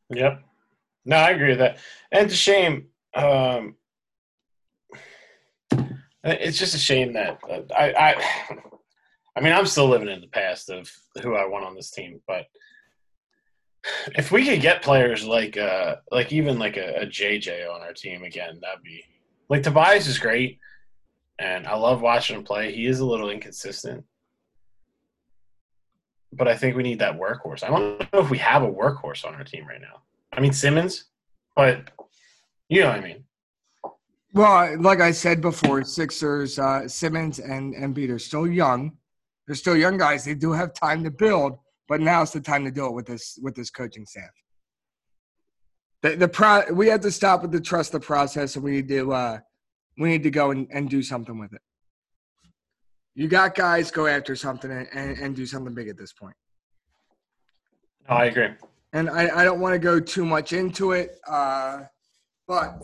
Yep. 0.09 0.41
No, 1.07 1.15
I 1.15 1.29
agree 1.29 1.51
with 1.51 1.59
that. 1.59 1.77
And 2.11 2.25
it's 2.25 2.33
a 2.33 2.37
shame. 2.37 2.87
Um, 3.15 3.75
it's 6.21 6.59
just 6.59 6.75
a 6.75 6.79
shame 6.79 7.13
that 7.13 7.39
uh, 7.49 7.61
I, 7.73 7.93
I, 7.93 8.15
I 9.37 9.41
mean, 9.41 9.53
I'm 9.53 9.65
still 9.65 9.87
living 9.87 10.09
in 10.09 10.19
the 10.19 10.27
past 10.27 10.69
of 10.69 10.91
who 11.23 11.35
I 11.35 11.47
want 11.47 11.63
on 11.63 11.75
this 11.75 11.91
team, 11.91 12.19
but 12.27 12.47
if 14.17 14.33
we 14.33 14.45
could 14.45 14.59
get 14.59 14.81
players 14.81 15.23
like, 15.23 15.55
uh, 15.55 15.95
like 16.11 16.33
even 16.33 16.59
like 16.59 16.75
a, 16.75 17.03
a 17.03 17.05
JJ 17.05 17.73
on 17.73 17.81
our 17.81 17.93
team 17.93 18.23
again, 18.23 18.59
that'd 18.61 18.83
be 18.83 19.01
like 19.47 19.63
Tobias 19.63 20.07
is 20.07 20.19
great, 20.19 20.59
and 21.39 21.65
I 21.67 21.75
love 21.75 22.01
watching 22.01 22.35
him 22.35 22.43
play. 22.43 22.73
He 22.73 22.85
is 22.85 22.99
a 22.99 23.05
little 23.05 23.29
inconsistent, 23.29 24.03
but 26.33 26.49
I 26.49 26.57
think 26.57 26.75
we 26.75 26.83
need 26.83 26.99
that 26.99 27.17
workhorse. 27.17 27.63
I 27.63 27.69
don't 27.69 28.11
know 28.11 28.19
if 28.19 28.29
we 28.29 28.39
have 28.39 28.63
a 28.63 28.69
workhorse 28.69 29.23
on 29.25 29.35
our 29.35 29.45
team 29.45 29.65
right 29.65 29.79
now. 29.79 30.01
I 30.33 30.39
mean 30.39 30.53
Simmons, 30.53 31.05
but 31.55 31.91
you 32.69 32.81
know 32.81 32.89
what 32.89 32.99
I 32.99 33.01
mean. 33.01 33.23
Well, 34.33 34.81
like 34.81 35.01
I 35.01 35.11
said 35.11 35.41
before, 35.41 35.83
Sixers, 35.83 36.59
uh, 36.59 36.87
Simmons 36.87 37.39
and 37.39 37.73
Embiid 37.73 38.11
are 38.11 38.19
still 38.19 38.45
young. 38.45 38.97
They're 39.45 39.55
still 39.55 39.77
young 39.77 39.97
guys. 39.97 40.25
They 40.25 40.35
do 40.35 40.51
have 40.51 40.73
time 40.73 41.03
to 41.05 41.11
build, 41.11 41.57
but 41.87 42.01
now's 42.01 42.33
the 42.33 42.41
time 42.41 42.65
to 42.65 42.71
do 42.71 42.85
it 42.85 42.93
with 42.93 43.07
this 43.07 43.39
with 43.41 43.55
this 43.55 43.69
coaching 43.69 44.05
staff. 44.05 44.29
The 46.03 46.15
the 46.15 46.27
pro 46.27 46.63
we 46.71 46.87
have 46.89 47.01
to 47.01 47.11
stop 47.11 47.41
with 47.41 47.51
the 47.51 47.61
trust 47.61 47.93
the 47.93 47.99
process, 47.99 48.55
and 48.55 48.63
we 48.63 48.71
need 48.71 48.89
to 48.89 49.13
uh, 49.13 49.39
we 49.97 50.09
need 50.09 50.23
to 50.23 50.29
go 50.29 50.51
and, 50.51 50.67
and 50.71 50.89
do 50.89 51.01
something 51.01 51.39
with 51.39 51.53
it. 51.53 51.61
You 53.15 53.27
got 53.27 53.55
guys, 53.55 53.89
go 53.89 54.05
after 54.05 54.35
something 54.35 54.69
and, 54.69 54.87
and, 54.93 55.17
and 55.17 55.35
do 55.35 55.47
something 55.47 55.73
big 55.73 55.87
at 55.87 55.97
this 55.97 56.13
point. 56.13 56.35
No, 58.07 58.17
I 58.17 58.25
agree. 58.25 58.49
And 58.93 59.09
I, 59.09 59.41
I 59.41 59.43
don't 59.43 59.59
want 59.59 59.73
to 59.73 59.79
go 59.79 59.99
too 59.99 60.25
much 60.25 60.53
into 60.53 60.91
it, 60.91 61.17
uh, 61.27 61.81
but 62.47 62.83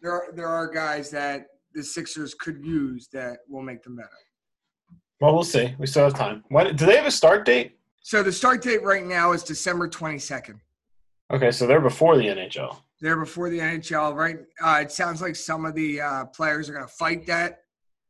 there 0.00 0.12
are, 0.12 0.32
there 0.34 0.48
are 0.48 0.68
guys 0.68 1.10
that 1.10 1.46
the 1.72 1.82
Sixers 1.82 2.34
could 2.34 2.64
use 2.64 3.08
that 3.12 3.38
will 3.48 3.62
make 3.62 3.82
them 3.82 3.96
better. 3.96 4.08
Well, 5.20 5.34
we'll 5.34 5.44
see. 5.44 5.74
We 5.78 5.86
still 5.86 6.04
have 6.04 6.14
time. 6.14 6.44
When 6.48 6.74
do 6.76 6.86
they 6.86 6.96
have 6.96 7.06
a 7.06 7.10
start 7.10 7.44
date? 7.44 7.78
So 8.02 8.22
the 8.22 8.32
start 8.32 8.62
date 8.62 8.82
right 8.82 9.04
now 9.04 9.32
is 9.32 9.42
December 9.42 9.88
22nd. 9.88 10.60
Okay, 11.32 11.50
so 11.50 11.66
they're 11.66 11.80
before 11.80 12.16
the 12.16 12.26
NHL. 12.26 12.76
They're 13.00 13.18
before 13.18 13.48
the 13.48 13.58
NHL, 13.58 14.14
right? 14.14 14.38
Uh, 14.62 14.80
it 14.82 14.92
sounds 14.92 15.22
like 15.22 15.36
some 15.36 15.64
of 15.64 15.74
the 15.74 16.00
uh, 16.00 16.24
players 16.26 16.68
are 16.68 16.74
going 16.74 16.86
to 16.86 16.92
fight 16.92 17.26
that 17.26 17.60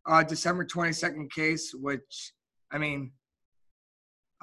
uh, 0.06 0.22
December 0.22 0.64
22nd 0.64 1.30
case, 1.30 1.72
which, 1.74 2.32
I 2.72 2.78
mean, 2.78 3.12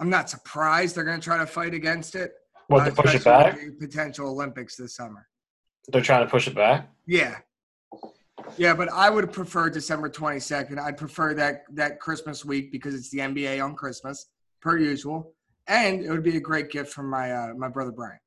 I'm 0.02 0.10
not 0.10 0.32
surprised 0.32 0.96
they're 0.96 1.04
going 1.04 1.20
to 1.20 1.24
try 1.24 1.38
to 1.38 1.46
fight 1.46 1.76
against 1.76 2.16
it. 2.16 2.34
What 2.68 2.82
uh, 2.82 2.86
to 2.86 2.92
push 2.92 3.14
it 3.14 3.24
back? 3.24 3.56
the 3.56 3.72
Potential 3.80 4.28
Olympics 4.28 4.76
this 4.76 4.96
summer. 4.96 5.28
They're 5.90 6.02
trying 6.02 6.26
to 6.26 6.30
push 6.30 6.48
it 6.48 6.56
back. 6.56 6.90
Yeah. 7.06 7.38
Yeah, 8.58 8.74
but 8.74 8.92
I 8.92 9.12
would 9.12 9.32
prefer 9.32 9.70
December 9.70 10.10
22nd. 10.10 10.80
I'd 10.80 10.98
prefer 10.98 11.36
that 11.36 11.64
that 11.76 12.00
Christmas 12.00 12.44
week 12.44 12.72
because 12.72 12.96
it's 12.96 13.12
the 13.12 13.20
NBA 13.20 13.64
on 13.64 13.76
Christmas, 13.76 14.26
per 14.60 14.78
usual. 14.78 15.34
And 15.68 16.04
it 16.04 16.10
would 16.10 16.24
be 16.24 16.36
a 16.36 16.42
great 16.42 16.72
gift 16.72 16.92
from 16.92 17.08
my 17.08 17.32
uh, 17.32 17.54
my 17.56 17.70
brother 17.70 17.92
Brian. 17.92 18.20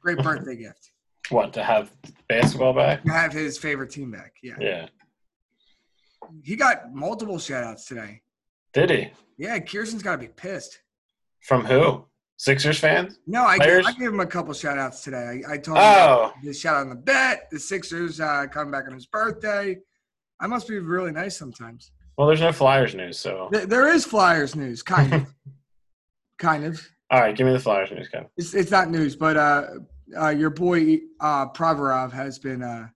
Great 0.00 0.18
birthday 0.22 0.56
gift. 0.56 0.92
What 1.28 1.52
to 1.52 1.62
have 1.62 1.92
basketball 2.28 2.72
back? 2.72 3.04
To 3.04 3.12
have 3.12 3.32
his 3.32 3.58
favorite 3.58 3.90
team 3.90 4.10
back. 4.10 4.32
Yeah. 4.42 4.56
Yeah. 4.58 4.86
He 6.42 6.56
got 6.56 6.94
multiple 6.94 7.38
shout 7.38 7.64
outs 7.64 7.84
today. 7.84 8.22
Did 8.72 8.90
he? 8.90 9.10
Yeah, 9.38 9.58
Kirsten's 9.58 10.02
got 10.02 10.12
to 10.12 10.18
be 10.18 10.28
pissed. 10.28 10.80
From 11.40 11.64
who? 11.64 12.04
Sixers 12.36 12.78
fans? 12.78 13.18
No, 13.26 13.44
I, 13.46 13.56
Players? 13.58 13.86
I 13.86 13.92
gave 13.92 14.08
him 14.08 14.20
a 14.20 14.26
couple 14.26 14.52
shout 14.54 14.78
outs 14.78 15.02
today. 15.04 15.42
I, 15.48 15.54
I 15.54 15.58
told 15.58 15.78
him 15.78 15.84
Oh, 15.84 16.32
the 16.42 16.52
shout 16.52 16.74
out 16.76 16.80
on 16.82 16.88
the 16.88 16.96
bet, 16.96 17.48
the 17.50 17.58
Sixers 17.58 18.20
uh, 18.20 18.46
coming 18.50 18.72
back 18.72 18.86
on 18.86 18.94
his 18.94 19.06
birthday. 19.06 19.78
I 20.40 20.46
must 20.46 20.66
be 20.66 20.78
really 20.78 21.12
nice 21.12 21.36
sometimes. 21.36 21.92
well, 22.16 22.26
there's 22.26 22.40
no 22.40 22.52
Flyers 22.52 22.94
news, 22.94 23.18
so 23.18 23.48
There, 23.52 23.66
there 23.66 23.88
is 23.94 24.04
Flyers 24.04 24.56
news, 24.56 24.82
kind 24.82 25.12
of. 25.14 25.34
kind 26.38 26.64
of. 26.64 26.80
all 27.10 27.20
right, 27.20 27.36
give 27.36 27.46
me 27.46 27.52
the 27.52 27.60
Flyers 27.60 27.90
news, 27.92 28.08
Kevin. 28.08 28.28
It's, 28.36 28.54
it's 28.54 28.70
not 28.72 28.90
news, 28.90 29.14
but 29.14 29.36
uh, 29.36 29.66
uh, 30.20 30.28
your 30.30 30.50
boy 30.50 30.98
uh, 31.20 31.48
Provorov 31.50 32.10
has 32.12 32.38
been 32.40 32.62
uh, 32.62 32.88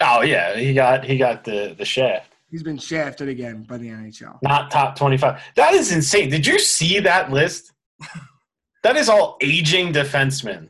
Oh 0.00 0.20
yeah, 0.20 0.54
he 0.56 0.74
got 0.74 1.04
he 1.04 1.16
got 1.16 1.42
the 1.42 1.74
the 1.78 1.86
shaft. 1.86 2.34
He's 2.50 2.62
been 2.62 2.78
shafted 2.78 3.28
again 3.28 3.64
by 3.64 3.76
the 3.76 3.88
NHL. 3.88 4.38
Not 4.42 4.70
top 4.70 4.96
twenty 4.96 5.16
five. 5.16 5.42
That 5.56 5.74
is 5.74 5.92
insane. 5.92 6.30
Did 6.30 6.46
you 6.46 6.58
see 6.58 7.00
that 7.00 7.30
list? 7.30 7.72
that 8.82 8.96
is 8.96 9.08
all 9.08 9.36
aging 9.40 9.92
defensemen. 9.92 10.68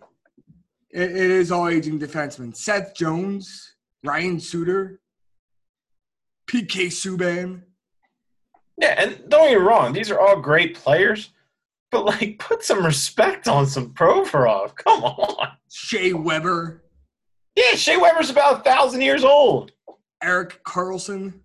It, 0.91 1.11
it 1.11 1.31
is 1.31 1.53
all 1.53 1.69
aging 1.69 1.99
defensemen: 1.99 2.57
Seth 2.57 2.95
Jones, 2.95 3.75
Ryan 4.03 4.41
Suter, 4.41 5.01
PK 6.47 6.87
Subban. 6.87 7.63
Yeah, 8.79 8.95
and 8.99 9.29
don't 9.29 9.49
get 9.49 9.59
me 9.59 9.65
wrong, 9.65 9.93
these 9.93 10.11
are 10.11 10.21
all 10.21 10.41
great 10.41 10.75
players, 10.75 11.31
but 11.91 12.05
like 12.05 12.39
put 12.39 12.63
some 12.63 12.85
respect 12.85 13.49
on 13.49 13.67
some 13.67 13.95
Provorov. 13.95 14.75
Come 14.77 15.03
on. 15.03 15.49
Shea 15.71 16.13
Weber, 16.13 16.85
Yeah, 17.55 17.75
Shea 17.75 17.97
Weber's 17.97 18.31
about 18.31 18.61
a 18.61 18.63
thousand 18.63 19.01
years 19.03 19.25
old. 19.25 19.73
Erik 20.23 20.63
Karlsson. 20.65 21.41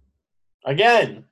Again. 0.66 1.26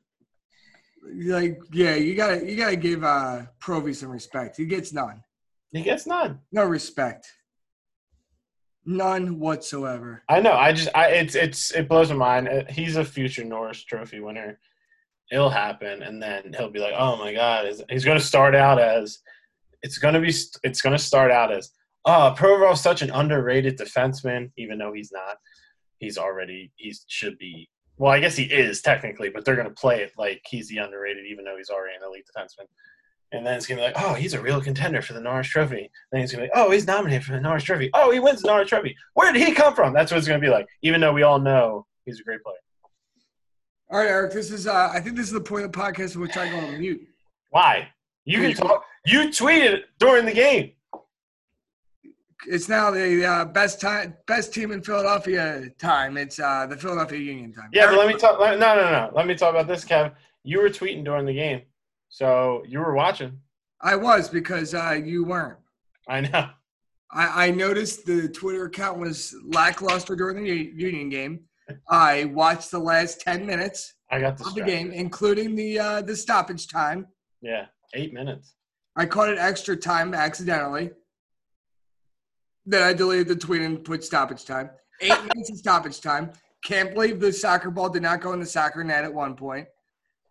Like, 1.25 1.59
yeah, 1.71 1.95
you 1.95 2.15
gotta 2.15 2.45
you 2.49 2.55
gotta 2.55 2.75
give 2.75 3.03
uh 3.03 3.43
Provy 3.61 3.95
some 3.95 4.09
respect. 4.09 4.57
He 4.57 4.65
gets 4.65 4.93
none. 4.93 5.23
He 5.71 5.81
gets 5.81 6.05
none. 6.05 6.39
No 6.51 6.65
respect. 6.65 7.27
None 8.85 9.39
whatsoever. 9.39 10.23
I 10.29 10.39
know. 10.39 10.53
I 10.53 10.73
just, 10.73 10.89
I 10.95 11.09
it's, 11.09 11.35
it's, 11.35 11.71
it 11.71 11.87
blows 11.87 12.09
my 12.09 12.15
mind. 12.15 12.47
Uh, 12.47 12.63
He's 12.71 12.95
a 12.95 13.05
future 13.05 13.43
Norris 13.43 13.83
Trophy 13.83 14.19
winner. 14.19 14.59
It'll 15.31 15.49
happen, 15.49 16.01
and 16.01 16.21
then 16.21 16.53
he'll 16.57 16.71
be 16.71 16.79
like, 16.79 16.95
"Oh 16.97 17.15
my 17.17 17.31
God!" 17.33 17.67
Is- 17.67 17.83
He's 17.87 18.03
going 18.03 18.17
to 18.17 18.23
start 18.23 18.55
out 18.55 18.79
as, 18.79 19.19
it's 19.83 19.99
going 19.99 20.15
to 20.15 20.19
be, 20.19 20.33
it's 20.63 20.81
going 20.81 20.97
to 20.97 21.03
start 21.03 21.29
out 21.29 21.51
as, 21.51 21.71
"Oh, 22.03 22.33
Provorov's 22.35 22.81
such 22.81 23.03
an 23.03 23.11
underrated 23.11 23.77
defenseman," 23.77 24.49
even 24.57 24.79
though 24.79 24.91
he's 24.91 25.11
not. 25.11 25.37
He's 25.99 26.17
already, 26.17 26.71
he 26.77 26.95
should 27.07 27.37
be. 27.37 27.69
Well, 27.99 28.11
I 28.11 28.19
guess 28.19 28.35
he 28.35 28.45
is 28.45 28.81
technically, 28.81 29.29
but 29.29 29.45
they're 29.45 29.57
going 29.57 29.67
to 29.67 29.73
play 29.73 30.01
it 30.01 30.13
like 30.17 30.41
he's 30.49 30.69
the 30.69 30.77
underrated, 30.77 31.25
even 31.27 31.45
though 31.45 31.57
he's 31.57 31.69
already 31.69 31.95
an 31.95 32.01
elite 32.03 32.25
defenseman. 32.25 32.65
And 33.31 33.45
then 33.45 33.55
it's 33.57 33.67
gonna 33.67 33.79
be 33.79 33.85
like, 33.85 33.93
oh, 33.97 34.15
he's 34.15 34.33
a 34.33 34.41
real 34.41 34.59
contender 34.59 35.03
for 35.03 35.13
the 35.13 35.21
Norris 35.21 35.47
Trophy. 35.47 35.81
And 35.81 35.89
Then 36.11 36.21
he's 36.21 36.31
gonna 36.31 36.45
be 36.45 36.49
like, 36.49 36.57
oh, 36.57 36.71
he's 36.71 36.87
nominated 36.87 37.23
for 37.23 37.33
the 37.33 37.39
Norris 37.39 37.63
Trophy. 37.63 37.91
Oh, 37.93 38.11
he 38.11 38.19
wins 38.19 38.41
the 38.41 38.47
Norris 38.47 38.69
Trophy. 38.69 38.95
Where 39.13 39.31
did 39.31 39.45
he 39.45 39.53
come 39.53 39.75
from? 39.75 39.93
That's 39.93 40.11
what 40.11 40.17
it's 40.17 40.27
gonna 40.27 40.39
be 40.39 40.49
like. 40.49 40.65
Even 40.81 40.99
though 40.99 41.13
we 41.13 41.21
all 41.21 41.37
know 41.37 41.85
he's 42.05 42.19
a 42.19 42.23
great 42.23 42.41
player. 42.41 42.57
All 43.91 43.99
right, 43.99 44.07
Eric. 44.07 44.33
This 44.33 44.49
is 44.49 44.65
uh 44.65 44.89
I 44.91 44.99
think 44.99 45.15
this 45.15 45.27
is 45.27 45.31
the 45.31 45.41
point 45.41 45.63
of 45.63 45.71
the 45.71 45.77
podcast 45.77 46.15
in 46.15 46.21
which 46.21 46.37
I 46.37 46.49
go 46.49 46.57
on 46.57 46.79
mute. 46.79 47.01
Why? 47.51 47.89
You 48.25 48.39
can 48.39 48.55
talk. 48.55 48.83
You 49.05 49.29
tweeted 49.29 49.81
during 49.99 50.25
the 50.25 50.33
game. 50.33 50.71
It's 52.47 52.69
now 52.69 52.89
the 52.89 53.25
uh, 53.25 53.45
best 53.45 53.81
time, 53.81 54.15
best 54.25 54.53
team 54.53 54.71
in 54.71 54.81
Philadelphia 54.81 55.69
time. 55.77 56.17
It's 56.17 56.39
uh, 56.39 56.67
the 56.67 56.77
Philadelphia 56.77 57.19
Union 57.19 57.51
time. 57.53 57.69
Yeah, 57.73 57.87
but 57.87 57.97
let 57.97 58.07
me 58.07 58.13
talk. 58.13 58.39
Let, 58.39 58.59
no, 58.59 58.75
no, 58.75 58.91
no. 58.91 59.11
Let 59.13 59.27
me 59.27 59.35
talk 59.35 59.49
about 59.49 59.67
this, 59.67 59.83
Kev. 59.83 60.13
You 60.43 60.61
were 60.61 60.69
tweeting 60.69 61.03
during 61.03 61.25
the 61.25 61.33
game, 61.33 61.63
so 62.07 62.63
you 62.67 62.79
were 62.79 62.93
watching. 62.93 63.39
I 63.81 63.95
was 63.95 64.29
because 64.29 64.73
uh, 64.73 64.99
you 65.03 65.25
weren't. 65.25 65.59
I 66.07 66.21
know. 66.21 66.49
I, 67.11 67.47
I 67.47 67.51
noticed 67.51 68.05
the 68.05 68.29
Twitter 68.29 68.65
account 68.65 68.99
was 68.99 69.35
lackluster 69.43 70.15
during 70.15 70.43
the 70.43 70.71
Union 70.75 71.09
game. 71.09 71.41
I 71.89 72.25
watched 72.25 72.71
the 72.71 72.79
last 72.79 73.21
ten 73.21 73.45
minutes 73.45 73.95
I 74.09 74.19
got 74.21 74.39
of 74.41 74.55
the 74.55 74.63
game, 74.63 74.91
including 74.91 75.55
the 75.55 75.79
uh, 75.79 76.01
the 76.01 76.15
stoppage 76.15 76.67
time. 76.67 77.07
Yeah, 77.41 77.65
eight 77.93 78.13
minutes. 78.13 78.55
I 78.95 79.05
caught 79.05 79.29
it 79.29 79.37
extra 79.37 79.75
time 79.75 80.13
accidentally. 80.13 80.91
Then 82.69 82.83
I 82.83 82.93
deleted 82.93 83.27
the 83.27 83.35
tweet 83.35 83.63
and 83.63 83.83
put 83.83 84.03
stoppage 84.03 84.45
time. 84.45 84.69
Eight 85.01 85.19
minutes 85.33 85.49
of 85.49 85.57
stoppage 85.57 86.01
time. 86.01 86.31
Can't 86.63 86.93
believe 86.93 87.19
the 87.19 87.33
soccer 87.33 87.71
ball 87.71 87.89
did 87.89 88.03
not 88.03 88.21
go 88.21 88.31
in 88.33 88.39
the 88.39 88.45
soccer 88.45 88.83
net 88.83 89.03
at 89.03 89.11
one 89.13 89.35
point. 89.35 89.67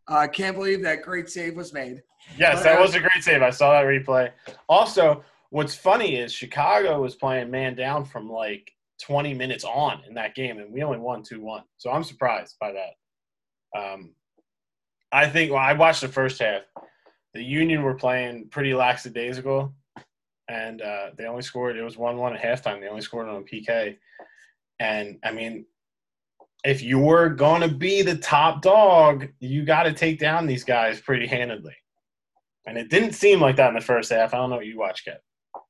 Uh, 0.06 0.28
can't 0.28 0.56
believe 0.56 0.80
that 0.84 1.02
great 1.02 1.28
save 1.28 1.56
was 1.56 1.72
made. 1.72 2.00
Yes, 2.38 2.62
that 2.62 2.80
was 2.80 2.94
a 2.94 3.00
great 3.00 3.22
save. 3.22 3.42
I 3.42 3.50
saw 3.50 3.72
that 3.72 3.86
replay. 3.86 4.30
Also, 4.68 5.24
what's 5.50 5.74
funny 5.74 6.14
is 6.14 6.32
Chicago 6.32 7.02
was 7.02 7.16
playing 7.16 7.50
man 7.50 7.74
down 7.74 8.04
from 8.04 8.30
like 8.30 8.70
20 9.02 9.34
minutes 9.34 9.64
on 9.64 10.02
in 10.06 10.14
that 10.14 10.36
game, 10.36 10.58
and 10.58 10.72
we 10.72 10.82
only 10.84 10.98
won 10.98 11.24
2 11.24 11.40
1. 11.40 11.62
So 11.76 11.90
I'm 11.90 12.04
surprised 12.04 12.54
by 12.60 12.72
that. 12.72 13.78
Um, 13.78 14.12
I 15.10 15.28
think, 15.28 15.50
well, 15.50 15.60
I 15.60 15.72
watched 15.72 16.02
the 16.02 16.08
first 16.08 16.38
half. 16.40 16.62
The 17.34 17.42
Union 17.42 17.82
were 17.82 17.94
playing 17.94 18.48
pretty 18.50 18.74
lackadaisical, 18.74 19.74
and 20.48 20.80
uh, 20.80 21.10
they 21.16 21.26
only 21.26 21.42
scored, 21.42 21.76
it 21.76 21.82
was 21.82 21.96
1 21.96 22.16
1 22.16 22.36
at 22.36 22.42
halftime. 22.42 22.80
They 22.80 22.88
only 22.88 23.02
scored 23.02 23.28
on 23.28 23.36
a 23.36 23.40
PK. 23.42 23.96
And 24.80 25.18
I 25.24 25.32
mean, 25.32 25.66
if 26.64 26.82
you 26.82 26.98
were 26.98 27.28
going 27.28 27.62
to 27.62 27.68
be 27.68 28.02
the 28.02 28.16
top 28.16 28.62
dog, 28.62 29.28
you 29.40 29.64
got 29.64 29.84
to 29.84 29.92
take 29.92 30.18
down 30.18 30.46
these 30.46 30.64
guys 30.64 31.00
pretty 31.00 31.26
handedly. 31.26 31.74
And 32.66 32.76
it 32.76 32.90
didn't 32.90 33.12
seem 33.12 33.40
like 33.40 33.56
that 33.56 33.68
in 33.68 33.74
the 33.74 33.80
first 33.80 34.10
half. 34.10 34.34
I 34.34 34.38
don't 34.38 34.50
know 34.50 34.56
what 34.56 34.66
you 34.66 34.78
watched, 34.78 35.08
Kev. 35.08 35.62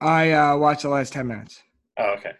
I 0.00 0.32
uh, 0.32 0.56
watched 0.56 0.82
the 0.82 0.88
last 0.88 1.12
10 1.12 1.26
minutes. 1.26 1.62
Oh, 1.98 2.14
okay. 2.18 2.32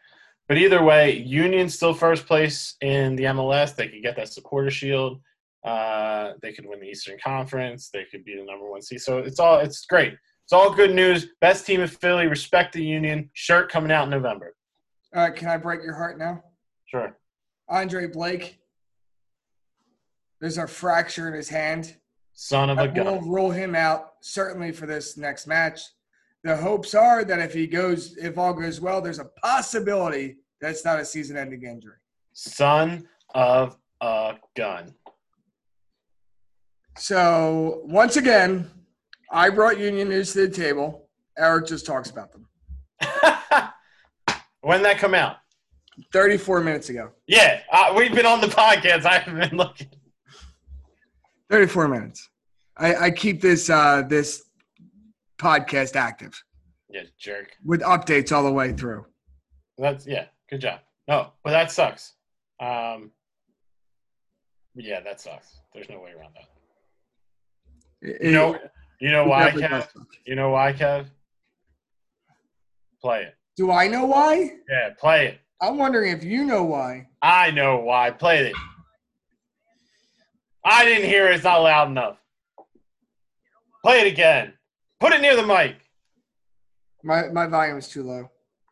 But 0.47 0.59
either 0.59 0.83
way, 0.83 1.19
Union's 1.19 1.75
still 1.75 1.93
first 1.93 2.27
place 2.27 2.77
in 2.81 3.17
the 3.17 3.25
MLS. 3.25 3.75
They 3.75 3.89
could 3.89 4.03
get 4.03 4.17
that 4.17 4.33
supporter 4.33 4.71
shield. 4.71 5.21
Uh, 5.65 6.33
they 6.41 6.53
could 6.53 6.67
win 6.67 6.81
the 6.81 6.87
Eastern 6.87 7.19
Conference. 7.23 7.91
They 7.93 8.05
could 8.11 8.25
be 8.25 8.37
the 8.37 8.45
number 8.45 8.71
one 8.71 8.83
seed. 8.83 9.01
So 9.01 9.19
it's 9.19 9.41
all 9.41 9.59
it's 9.59 9.85
great. 9.87 10.15
It's 10.45 10.53
all 10.53 10.73
good 10.73 10.95
news. 10.95 11.27
Best 11.41 11.67
team 11.67 11.81
in 11.81 11.89
Philly. 11.89 12.27
Respect 12.27 12.73
the 12.73 12.83
Union. 12.83 13.29
Shirt 13.35 13.71
coming 13.71 13.91
out 13.91 14.05
in 14.05 14.11
November. 14.11 14.55
All 15.15 15.23
right, 15.23 15.35
can 15.35 15.49
I 15.49 15.57
break 15.57 15.83
your 15.83 15.95
heart 15.95 16.19
now? 16.19 16.43
Sure. 16.87 17.17
Andre 17.69 18.07
Blake. 18.07 18.59
There's 20.41 20.59
a 20.59 20.67
fracture 20.67 21.29
in 21.29 21.35
his 21.35 21.49
hand. 21.49 21.97
Son 22.33 22.71
of 22.71 22.79
a 22.79 22.87
gun. 22.87 23.29
rule 23.29 23.51
him 23.51 23.75
out 23.75 24.13
certainly 24.21 24.71
for 24.71 24.87
this 24.87 25.17
next 25.17 25.47
match. 25.47 25.81
The 26.45 26.57
hopes 26.57 26.95
are 26.95 27.25
that 27.25 27.41
if 27.41 27.53
he 27.53 27.67
goes, 27.67 28.17
if 28.17 28.39
all 28.39 28.55
goes 28.55 28.81
well, 28.81 29.01
there's 29.01 29.19
a 29.19 29.25
possibility 29.43 30.37
that's 30.61 30.85
not 30.85 31.01
a 31.01 31.05
season-ending 31.05 31.65
injury. 31.65 31.97
Son 32.33 33.09
of 33.35 33.77
a 34.01 34.37
gun. 34.57 34.95
So 36.99 37.81
once 37.85 38.17
again, 38.17 38.71
I 39.31 39.51
brought 39.51 39.79
Union 39.79 40.09
news 40.09 40.33
to 40.33 40.47
the 40.47 40.55
table. 40.55 41.09
Eric 41.37 41.67
just 41.67 41.87
talks 41.87 42.11
about 42.11 42.33
them. 42.33 42.49
when 44.61 44.83
that 44.83 44.99
come 44.99 45.15
out? 45.15 45.37
34 46.13 46.61
minutes 46.61 46.89
ago. 46.89 47.11
Yeah, 47.27 47.61
uh, 47.73 47.93
we've 47.97 48.13
been 48.15 48.27
on 48.27 48.41
the 48.41 48.47
podcast. 48.49 49.05
I 49.05 49.19
haven't 49.19 49.49
been 49.51 49.57
looking. 49.59 49.89
34 51.51 51.89
minutes. 51.89 52.29
I, 52.77 52.95
I 53.07 53.11
keep 53.11 53.41
this 53.41 53.71
uh, 53.71 54.03
this 54.09 54.45
podcast 55.39 55.97
active 55.97 56.41
Yeah, 56.91 57.03
jerk. 57.19 57.57
with 57.65 57.81
updates 57.83 58.33
all 58.33 58.45
the 58.45 58.53
way 58.53 58.73
through. 58.73 59.07
That's 59.79 60.07
yeah, 60.07 60.27
good 60.51 60.61
job. 60.61 60.81
No, 61.09 61.33
but 61.43 61.51
that 61.51 61.71
sucks. 61.73 62.15
Um, 62.61 63.11
Yeah, 64.75 65.01
that 65.01 65.21
sucks. 65.21 65.59
There's 65.75 65.89
no 65.89 66.01
way 66.01 66.11
around 66.17 66.35
that. 66.35 66.45
It- 68.03 68.23
You 68.23 68.33
know, 68.33 68.59
you 69.01 69.11
know 69.11 69.27
why, 69.27 69.45
definitely 69.47 69.69
Kev? 69.69 69.71
does. 69.95 70.07
You 70.27 70.35
know 70.37 70.51
why, 70.51 70.73
Kev? 70.73 71.07
Play 73.01 73.23
it. 73.25 73.35
Do 73.57 73.71
I 73.71 73.89
know 73.89 74.05
why? 74.07 74.51
Yeah, 74.69 74.91
play 74.99 75.27
it. 75.29 75.41
I'm 75.61 75.77
wondering 75.79 76.13
if 76.13 76.23
you 76.23 76.45
know 76.45 76.63
why. 76.65 77.09
I 77.23 77.51
know 77.51 77.79
why. 77.79 78.11
Play 78.13 78.49
it. 78.51 78.57
I 80.65 80.85
didn't 80.85 81.09
hear 81.09 81.27
it. 81.29 81.35
It's 81.35 81.45
not 81.45 81.59
loud 81.63 81.89
enough. 81.89 82.19
Play 83.85 84.01
it 84.01 84.07
again. 84.13 84.53
Put 85.01 85.13
it 85.13 85.21
near 85.21 85.35
the 85.37 85.47
mic. 85.47 85.77
My 87.03 87.29
my 87.29 87.47
volume 87.47 87.79
is 87.79 87.89
too 87.89 88.03
low. 88.03 88.31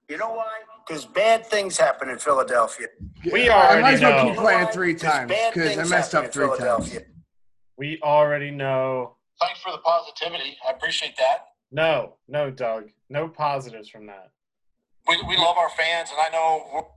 You 0.08 0.18
know 0.18 0.30
why? 0.30 0.52
Because 0.86 1.04
bad 1.06 1.46
things 1.46 1.76
happen 1.76 2.08
in 2.08 2.18
Philadelphia. 2.18 2.88
We 3.32 3.48
are. 3.48 3.56
I 3.64 3.66
already 3.66 3.82
might 3.82 3.94
as 3.94 4.00
well 4.02 4.24
keep 4.28 4.36
playing 4.36 4.62
it 4.68 4.72
three 4.72 4.94
'Cause 4.94 5.02
times 5.02 5.32
because 5.52 5.78
I 5.78 5.84
messed 5.84 6.14
up 6.14 6.32
three 6.32 6.48
times. 6.56 6.96
We 7.78 8.00
already 8.02 8.50
know. 8.50 9.16
Thanks 9.40 9.60
for 9.60 9.70
the 9.72 9.78
positivity. 9.78 10.56
I 10.66 10.72
appreciate 10.72 11.16
that. 11.18 11.46
No, 11.70 12.14
no, 12.28 12.50
Doug. 12.50 12.90
No 13.10 13.28
positives 13.28 13.88
from 13.88 14.06
that. 14.06 14.30
We, 15.08 15.22
we 15.28 15.36
love 15.36 15.56
our 15.56 15.68
fans, 15.70 16.10
and 16.10 16.20
I 16.20 16.30
know 16.30 16.88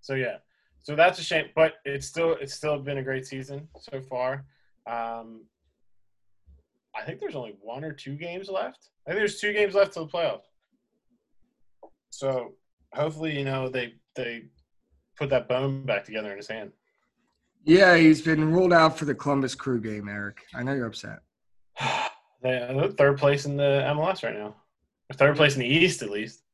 So 0.00 0.14
yeah, 0.14 0.36
so 0.80 0.96
that's 0.96 1.18
a 1.18 1.22
shame, 1.22 1.50
but 1.54 1.74
it's 1.84 2.06
still 2.06 2.32
it's 2.40 2.54
still 2.54 2.78
been 2.78 2.96
a 2.98 3.02
great 3.02 3.26
season 3.26 3.68
so 3.78 4.00
far. 4.00 4.46
Um, 4.86 5.42
I 6.96 7.04
think 7.04 7.20
there's 7.20 7.36
only 7.36 7.56
one 7.60 7.84
or 7.84 7.92
two 7.92 8.16
games 8.16 8.48
left. 8.48 8.88
I 9.06 9.10
think 9.10 9.20
there's 9.20 9.38
two 9.38 9.52
games 9.52 9.74
left 9.74 9.92
to 9.94 10.00
the 10.00 10.06
playoffs. 10.06 10.46
So 12.08 12.54
hopefully, 12.94 13.36
you 13.36 13.44
know 13.44 13.68
they 13.68 13.96
they 14.14 14.44
put 15.18 15.28
that 15.28 15.46
bone 15.46 15.84
back 15.84 16.04
together 16.04 16.30
in 16.30 16.38
his 16.38 16.48
hand. 16.48 16.72
Yeah, 17.68 17.98
he's 17.98 18.22
been 18.22 18.50
ruled 18.50 18.72
out 18.72 18.98
for 18.98 19.04
the 19.04 19.14
Columbus 19.14 19.54
Crew 19.54 19.78
game, 19.78 20.08
Eric. 20.08 20.38
I 20.54 20.62
know 20.62 20.72
you're 20.72 20.86
upset. 20.86 21.18
They're 22.42 22.88
third 22.96 23.18
place 23.18 23.44
in 23.44 23.58
the 23.58 23.84
MLS 23.88 24.22
right 24.22 24.34
now. 24.34 24.56
Or 25.10 25.14
third 25.14 25.36
place 25.36 25.54
in 25.54 25.60
the 25.60 25.66
East, 25.66 26.00
at 26.00 26.08
least. 26.08 26.44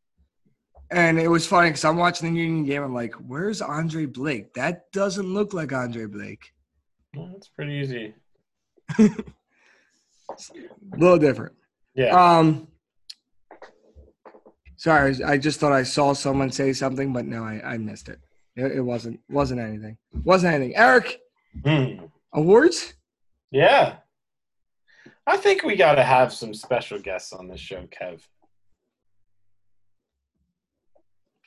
And 0.90 1.20
it 1.20 1.28
was 1.28 1.46
funny 1.46 1.68
because 1.68 1.84
I'm 1.84 1.98
watching 1.98 2.34
the 2.34 2.40
Union 2.40 2.64
game. 2.64 2.82
I'm 2.82 2.92
like, 2.92 3.14
where's 3.14 3.62
Andre 3.62 4.06
Blake? 4.06 4.54
That 4.54 4.90
doesn't 4.90 5.24
look 5.24 5.54
like 5.54 5.72
Andre 5.72 6.06
Blake. 6.06 6.52
Well, 7.14 7.30
that's 7.32 7.46
pretty 7.46 7.74
easy. 7.74 8.14
A 8.98 9.08
little 10.96 11.18
different. 11.18 11.52
Yeah. 11.94 12.08
Um, 12.08 12.66
sorry, 14.74 15.22
I 15.22 15.38
just 15.38 15.60
thought 15.60 15.72
I 15.72 15.84
saw 15.84 16.12
someone 16.12 16.50
say 16.50 16.72
something, 16.72 17.12
but 17.12 17.24
no, 17.24 17.44
I, 17.44 17.60
I 17.64 17.78
missed 17.78 18.08
it. 18.08 18.18
It. 18.56 18.72
It 18.72 18.80
wasn't 18.80 19.20
wasn't 19.28 19.60
anything. 19.60 19.96
Wasn't 20.24 20.52
anything. 20.54 20.76
Eric, 20.76 21.20
Hmm. 21.64 22.06
awards? 22.32 22.94
Yeah. 23.50 23.96
I 25.26 25.36
think 25.38 25.62
we 25.62 25.76
got 25.76 25.94
to 25.94 26.02
have 26.02 26.32
some 26.32 26.52
special 26.52 26.98
guests 26.98 27.32
on 27.32 27.48
this 27.48 27.60
show, 27.60 27.86
Kev. 27.86 28.20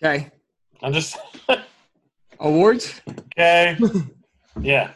Okay, 0.03 0.30
I'm 0.82 0.93
just 0.93 1.18
awards. 2.39 3.01
okay. 3.38 3.78
yeah. 4.62 4.91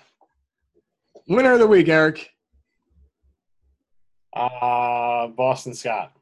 Winner 1.28 1.54
of 1.54 1.60
the 1.60 1.68
week, 1.68 1.90
Eric. 1.90 2.30
Uh, 4.34 5.28
Boston 5.28 5.74
Scott. 5.74 6.14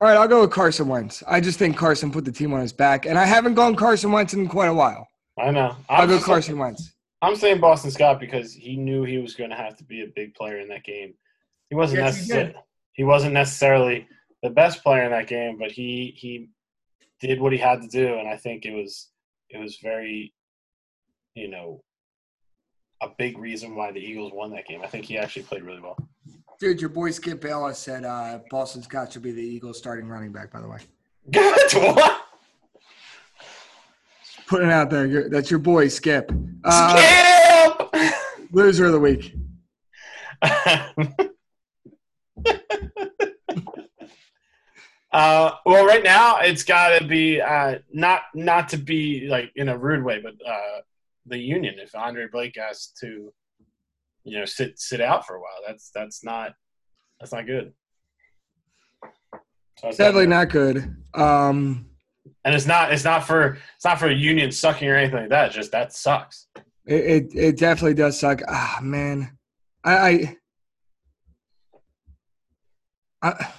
All 0.00 0.08
right, 0.08 0.16
I'll 0.16 0.28
go 0.28 0.42
with 0.42 0.52
Carson 0.52 0.86
Wentz. 0.86 1.24
I 1.26 1.40
just 1.40 1.58
think 1.58 1.76
Carson 1.76 2.12
put 2.12 2.24
the 2.24 2.30
team 2.32 2.52
on 2.52 2.60
his 2.60 2.72
back, 2.72 3.04
and 3.06 3.18
I 3.18 3.24
haven't 3.24 3.54
gone 3.54 3.74
Carson 3.74 4.12
Wentz 4.12 4.32
in 4.32 4.46
quite 4.46 4.66
a 4.68 4.74
while. 4.74 5.08
I 5.38 5.50
know. 5.50 5.74
I'll 5.88 6.02
I'm, 6.02 6.08
go 6.08 6.20
Carson 6.20 6.56
Wentz. 6.58 6.92
I'm 7.20 7.34
saying 7.34 7.60
Boston 7.60 7.90
Scott 7.90 8.20
because 8.20 8.52
he 8.54 8.76
knew 8.76 9.02
he 9.02 9.18
was 9.18 9.34
going 9.34 9.50
to 9.50 9.56
have 9.56 9.76
to 9.78 9.84
be 9.84 10.02
a 10.02 10.06
big 10.14 10.34
player 10.34 10.60
in 10.60 10.68
that 10.68 10.84
game. 10.84 11.14
He 11.68 11.74
wasn't 11.74 12.00
Yes, 12.00 12.14
he 12.14 12.20
necessarily 12.20 12.52
did. 12.52 12.56
he 12.92 13.04
wasn't 13.04 13.34
necessarily 13.34 14.06
the 14.42 14.50
best 14.50 14.84
player 14.84 15.02
in 15.02 15.10
that 15.10 15.26
game, 15.26 15.58
but 15.58 15.72
he 15.72 16.14
he 16.16 16.48
did 17.20 17.40
what 17.40 17.52
he 17.52 17.58
had 17.58 17.82
to 17.82 17.88
do, 17.88 18.18
and 18.18 18.28
I 18.28 18.36
think 18.36 18.64
it 18.64 18.72
was 18.72 19.08
it 19.50 19.58
was 19.58 19.78
very, 19.82 20.32
you 21.34 21.48
know, 21.48 21.82
a 23.02 23.08
big 23.18 23.36
reason 23.38 23.74
why 23.74 23.90
the 23.90 24.00
Eagles 24.00 24.32
won 24.32 24.52
that 24.52 24.66
game. 24.68 24.80
I 24.82 24.86
think 24.86 25.06
he 25.06 25.18
actually 25.18 25.42
played 25.42 25.62
really 25.62 25.80
well. 25.80 25.96
Dude, 26.58 26.80
your 26.80 26.90
boy 26.90 27.12
Skip 27.12 27.40
Bayless 27.40 27.78
said 27.78 28.04
uh, 28.04 28.40
Boston 28.50 28.82
Scott 28.82 29.12
should 29.12 29.22
be 29.22 29.30
the 29.30 29.42
Eagles' 29.42 29.78
starting 29.78 30.08
running 30.08 30.32
back. 30.32 30.50
By 30.50 30.60
the 30.60 30.68
way, 30.68 30.78
what? 31.32 32.22
putting 34.48 34.68
it 34.68 34.72
out 34.72 34.90
there. 34.90 35.28
That's 35.28 35.50
your 35.50 35.60
boy 35.60 35.86
Skip. 35.86 36.32
Uh, 36.64 36.96
Skip! 36.96 38.14
loser 38.52 38.86
of 38.86 38.92
the 38.92 38.98
week. 38.98 39.34
uh, 45.12 45.52
well, 45.64 45.86
right 45.86 46.02
now 46.02 46.38
it's 46.38 46.64
got 46.64 46.98
to 46.98 47.04
be 47.04 47.40
uh, 47.40 47.78
not 47.92 48.22
not 48.34 48.68
to 48.70 48.78
be 48.78 49.28
like 49.28 49.52
in 49.54 49.68
a 49.68 49.78
rude 49.78 50.04
way, 50.04 50.20
but 50.20 50.34
uh, 50.44 50.80
the 51.26 51.38
union. 51.38 51.76
If 51.78 51.94
Andre 51.94 52.26
Blake 52.26 52.56
has 52.58 52.92
to, 53.00 53.32
you 54.28 54.38
know, 54.38 54.44
sit 54.44 54.78
sit 54.78 55.00
out 55.00 55.26
for 55.26 55.36
a 55.36 55.40
while, 55.40 55.60
that's 55.66 55.90
that's 55.94 56.24
not 56.24 56.52
that's 57.20 57.32
not 57.32 57.46
good. 57.46 57.72
So 59.78 59.90
Definitely 59.90 60.26
not 60.26 60.48
good. 60.48 60.96
Um, 61.14 61.86
and 62.44 62.54
it's 62.54 62.66
not 62.66 62.92
it's 62.92 63.04
not 63.04 63.24
for 63.24 63.58
it's 63.76 63.84
not 63.84 63.98
for 63.98 64.08
a 64.08 64.14
union 64.14 64.50
sucking 64.50 64.88
or 64.88 64.96
anything 64.96 65.20
like 65.20 65.28
that. 65.30 65.46
It's 65.46 65.54
just 65.54 65.72
that 65.72 65.92
sucks. 65.92 66.48
it, 66.86 66.94
it 66.94 67.34
it 67.34 67.56
definitely 67.58 67.94
does 67.94 68.18
suck. 68.18 68.40
Ah, 68.48 68.80
man, 68.82 69.36
I, 69.84 70.36
I, 73.22 73.30
I 73.30 73.52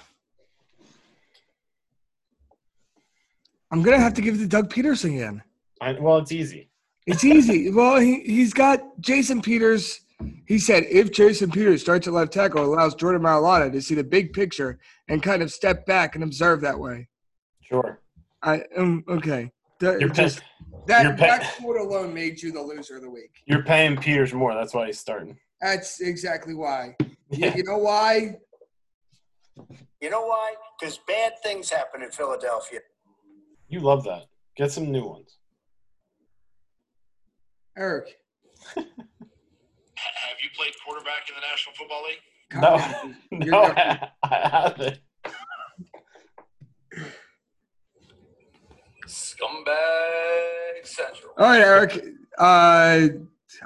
I'm 3.70 3.82
gonna 3.82 3.98
have 3.98 4.14
to 4.14 4.22
give 4.22 4.34
it 4.34 4.38
to 4.38 4.46
Doug 4.46 4.72
Pederson 4.72 5.14
again. 5.14 5.42
I, 5.80 5.92
well, 5.92 6.18
it's 6.18 6.32
easy. 6.32 6.68
It's 7.06 7.24
easy. 7.24 7.70
well, 7.72 7.98
he 7.98 8.20
he's 8.20 8.52
got 8.52 9.00
Jason 9.00 9.40
Peters. 9.40 10.00
He 10.46 10.58
said 10.58 10.84
if 10.90 11.12
Jason 11.12 11.50
Peters 11.50 11.80
starts 11.80 12.06
at 12.06 12.12
left 12.12 12.32
tackle, 12.32 12.62
it 12.62 12.66
allows 12.66 12.94
Jordan 12.94 13.22
Mailata 13.22 13.70
to 13.72 13.80
see 13.80 13.94
the 13.94 14.04
big 14.04 14.32
picture 14.32 14.78
and 15.08 15.22
kind 15.22 15.42
of 15.42 15.52
step 15.52 15.86
back 15.86 16.14
and 16.14 16.24
observe 16.24 16.60
that 16.62 16.78
way. 16.78 17.08
Sure. 17.62 18.00
I 18.42 18.62
um, 18.76 19.04
okay. 19.08 19.50
The- 19.78 19.98
You're 20.00 20.08
just- 20.08 20.38
pissed. 20.38 20.86
that 20.86 21.02
you're 21.04 21.12
pa- 21.12 21.38
that 21.38 21.56
quote 21.60 21.76
alone 21.80 22.12
made 22.12 22.42
you 22.42 22.52
the 22.52 22.60
loser 22.60 22.96
of 22.96 23.02
the 23.02 23.10
week. 23.10 23.30
You're 23.46 23.62
paying 23.62 23.96
Peters 23.96 24.32
more. 24.34 24.54
That's 24.54 24.74
why 24.74 24.86
he's 24.86 24.98
starting. 24.98 25.38
That's 25.60 26.00
exactly 26.00 26.54
why. 26.54 26.96
You- 27.30 27.46
Yeah. 27.46 27.56
You 27.56 27.62
know 27.62 27.78
why? 27.78 28.36
you 30.00 30.10
know 30.10 30.22
why? 30.26 30.54
Because 30.78 30.98
bad 31.06 31.34
things 31.44 31.70
happen 31.70 32.02
in 32.02 32.10
Philadelphia. 32.10 32.80
You 33.68 33.78
love 33.80 34.02
that. 34.04 34.24
Get 34.56 34.72
some 34.72 34.90
new 34.90 35.04
ones. 35.04 35.36
Eric. 37.78 38.16
Have 40.90 41.04
quarterback 41.04 41.28
in 41.28 41.34
the 41.36 41.40
National 41.40 41.74
Football 41.76 42.02
League? 42.04 42.22
calm 42.50 43.14
No. 43.30 43.60
No, 43.62 43.74
definitely- 43.74 44.08
I 44.22 44.48
haven't. 44.48 45.00
Scumbag 49.50 50.84
Central. 50.86 51.32
All 51.38 51.46
right, 51.46 51.60
Eric. 51.60 52.04
Uh, 52.38 53.08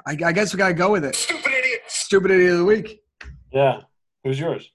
I, 0.05 0.17
I 0.25 0.31
guess 0.31 0.53
we 0.53 0.57
gotta 0.57 0.73
go 0.73 0.91
with 0.91 1.05
it. 1.05 1.15
Stupid 1.15 1.51
idiot. 1.53 1.81
Stupid 1.87 2.31
idiot 2.31 2.51
of 2.53 2.57
the 2.59 2.65
week. 2.65 3.01
Yeah. 3.51 3.81
Who's 4.23 4.39
yours? 4.39 4.69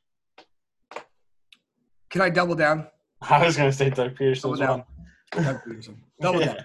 Can 2.11 2.23
I 2.23 2.31
double 2.31 2.55
down? 2.55 2.87
I 3.23 3.45
was 3.45 3.57
gonna 3.57 3.73
say 3.73 3.91
Doug 3.91 4.15
Pederson. 4.17 4.43
Double 4.43 4.57
down. 4.57 4.85
well. 5.35 5.45
Doug 5.45 5.63
Pederson. 5.63 5.97
Double 6.21 6.41
Yeah. 6.45 6.47
down. 6.55 6.65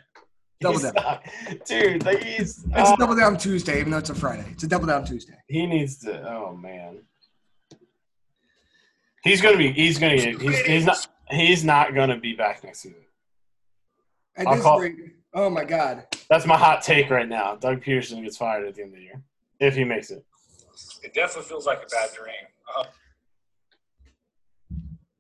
Double 0.74 0.80
down. 0.80 0.93
not- 0.95 1.24
dude. 1.66 2.05
Like 2.05 2.24
he's 2.24 2.63
It's 2.66 2.89
uh, 2.89 2.93
a 2.93 2.97
double 2.97 3.16
down 3.16 3.38
Tuesday, 3.38 3.80
even 3.80 3.91
though 3.91 3.97
it's 3.99 4.09
a 4.09 4.16
Friday. 4.16 4.45
It's 4.51 4.63
a 4.63 4.68
double 4.68 4.88
down 4.88 5.05
Tuesday. 5.05 5.36
he 5.47 5.66
needs 5.66 5.97
to. 5.99 6.28
Oh 6.30 6.55
man. 6.55 6.99
He's 9.24 9.41
gonna 9.41 9.57
be. 9.57 9.72
He's 9.72 9.97
gonna. 9.97 10.16
He's, 10.18 10.59
he's 10.61 10.86
not. 10.86 11.07
He's 11.32 11.63
not 11.63 11.95
gonna 11.95 12.18
be 12.20 12.34
back 12.34 12.63
next 12.63 12.82
season. 12.82 12.99
At 14.38 14.47
I'll 14.47 14.55
this 14.55 14.63
call- 14.63 14.80
rate, 14.80 14.95
oh 15.34 15.49
my 15.49 15.63
God. 15.63 16.05
That's 16.30 16.45
my 16.45 16.57
hot 16.57 16.82
take 16.82 17.09
right 17.09 17.28
now. 17.28 17.55
Doug 17.55 17.82
Pederson 17.84 18.22
gets 18.24 18.38
fired 18.38 18.68
at 18.68 18.76
the 18.76 18.82
end 18.84 18.91
of 18.93 18.97
the 18.97 19.03
year 19.03 19.22
if 19.59 19.76
he 19.76 19.84
makes 19.84 20.11
it. 20.11 20.24
It 21.03 21.13
definitely 21.13 21.47
feels 21.49 21.66
like 21.66 21.78
a 21.80 21.88
bad 21.89 22.09
dream. 22.13 22.36
Uh, 22.78 22.84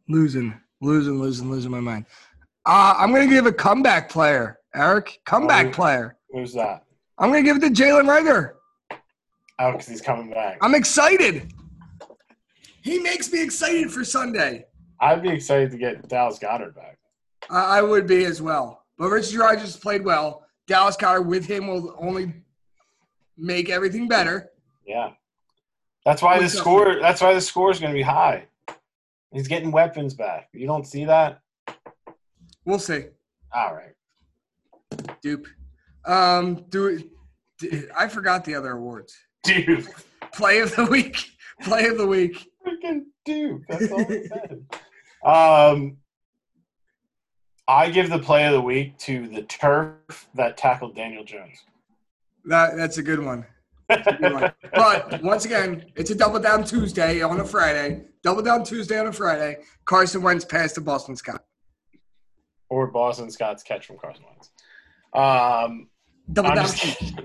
Losing, 0.07 0.53
losing, 0.81 1.19
losing, 1.19 1.49
losing 1.49 1.71
my 1.71 1.79
mind. 1.79 2.05
Uh, 2.65 2.93
I'm 2.97 3.11
gonna 3.11 3.27
give 3.27 3.45
a 3.47 3.51
comeback 3.53 4.09
player, 4.09 4.59
Eric. 4.75 5.19
Comeback 5.25 5.67
Oh. 5.67 5.71
player. 5.71 6.17
Who's 6.31 6.53
that? 6.53 6.83
I'm 7.17 7.29
gonna 7.29 7.43
give 7.43 7.57
it 7.57 7.61
to 7.61 7.69
Jalen 7.69 8.05
Reagor. 8.05 8.53
Oh, 9.59 9.71
because 9.71 9.87
he's 9.87 10.01
coming 10.01 10.29
back. 10.31 10.57
I'm 10.61 10.75
excited. 10.75 11.53
He 12.81 12.99
makes 12.99 13.31
me 13.31 13.41
excited 13.41 13.91
for 13.91 14.03
Sunday. 14.03 14.65
I'd 14.99 15.21
be 15.23 15.29
excited 15.29 15.71
to 15.71 15.77
get 15.77 16.07
Dallas 16.07 16.37
Goedert 16.39 16.75
back. 16.75 16.97
I 17.49 17.79
I 17.79 17.81
would 17.81 18.05
be 18.07 18.25
as 18.25 18.41
well. 18.41 18.83
But 18.97 19.09
Richard 19.09 19.39
Rodgers 19.39 19.77
played 19.77 20.03
well. 20.05 20.45
Dallas 20.67 20.95
Goedert 20.97 21.25
with 21.25 21.45
him 21.45 21.67
will 21.67 21.95
only 21.99 22.33
make 23.37 23.69
everything 23.69 24.07
better. 24.07 24.51
Yeah. 24.85 25.11
That's 26.05 26.21
why 26.21 26.37
the 26.37 26.45
up? 26.45 26.51
score. 26.51 26.99
That's 27.01 27.21
why 27.21 27.33
the 27.33 27.41
score 27.41 27.71
is 27.71 27.79
going 27.79 27.91
to 27.91 27.97
be 27.97 28.03
high. 28.03 28.45
He's 29.31 29.47
getting 29.47 29.71
weapons 29.71 30.13
back. 30.13 30.49
You 30.53 30.67
don't 30.67 30.85
see 30.85 31.05
that. 31.05 31.41
We'll 32.63 32.79
see. 32.79 33.05
All 33.53 33.73
right. 33.73 33.94
Dupe. 35.25 35.47
Um, 36.05 36.65
do 36.69 37.01
d- 37.57 37.85
I 37.97 38.07
forgot 38.07 38.45
the 38.45 38.53
other 38.53 38.73
awards. 38.73 39.17
Dude. 39.43 39.87
Play 40.35 40.59
of 40.59 40.75
the 40.75 40.85
week. 40.85 41.17
Play 41.63 41.87
of 41.87 41.97
the 41.97 42.05
week. 42.05 42.47
Freaking 42.63 43.05
dude. 43.25 43.63
That's 43.67 43.91
all 43.91 44.01
I 44.01 44.05
said. 44.05 44.65
Um, 45.25 45.97
I 47.67 47.89
give 47.89 48.11
the 48.11 48.19
play 48.19 48.45
of 48.45 48.53
the 48.53 48.61
week 48.61 48.99
to 48.99 49.27
the 49.27 49.41
turf 49.43 50.27
that 50.35 50.57
tackled 50.57 50.95
Daniel 50.95 51.23
Jones. 51.23 51.57
That 52.45 52.75
that's 52.77 52.99
a 52.99 53.03
good 53.03 53.23
one. 53.23 53.47
That's 53.89 54.05
a 54.05 54.11
good 54.13 54.33
one. 54.33 54.51
But 54.75 55.23
once 55.23 55.45
again, 55.45 55.85
it's 55.95 56.11
a 56.11 56.15
double 56.15 56.39
down 56.39 56.63
Tuesday 56.65 57.23
on 57.23 57.39
a 57.39 57.45
Friday. 57.45 58.03
Double 58.21 58.43
down 58.43 58.63
Tuesday 58.63 58.99
on 58.99 59.07
a 59.07 59.11
Friday. 59.13 59.57
Carson 59.85 60.21
Wentz 60.21 60.45
passed 60.45 60.75
to 60.75 60.81
Boston 60.81 61.15
Scott. 61.15 61.43
or 62.69 62.87
Boston 62.91 63.31
Scott's 63.31 63.63
catch 63.63 63.87
from 63.87 63.97
Carson 63.97 64.25
Wentz. 64.29 64.51
Um, 65.15 65.87
Double 66.31 66.49
I'm 66.49 66.55
down. 66.55 66.65
just 66.65 67.15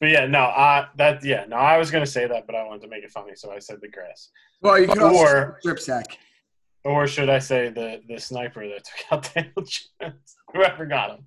But 0.00 0.08
yeah, 0.08 0.26
no, 0.26 0.40
I 0.40 0.88
that 0.96 1.24
yeah, 1.24 1.44
no, 1.48 1.56
I 1.56 1.76
was 1.78 1.90
gonna 1.90 2.06
say 2.06 2.26
that, 2.26 2.46
but 2.46 2.54
I 2.56 2.64
wanted 2.64 2.82
to 2.82 2.88
make 2.88 3.04
it 3.04 3.10
funny, 3.10 3.32
so 3.34 3.52
I 3.52 3.58
said 3.58 3.78
the 3.80 3.88
grass. 3.88 4.30
Well, 4.62 4.78
you 4.80 4.86
can 4.88 5.00
also 5.00 5.16
Or- 5.24 5.56
strip 5.60 5.78
sack. 5.78 6.18
Or 6.84 7.06
should 7.06 7.28
I 7.28 7.38
say 7.40 7.68
the 7.68 8.00
the 8.08 8.18
sniper 8.18 8.66
that 8.66 8.84
took 8.84 9.12
out 9.12 9.30
Daniel 9.34 9.52
Jones? 9.56 10.36
Whoever 10.54 10.86
got 10.86 11.10
him. 11.10 11.26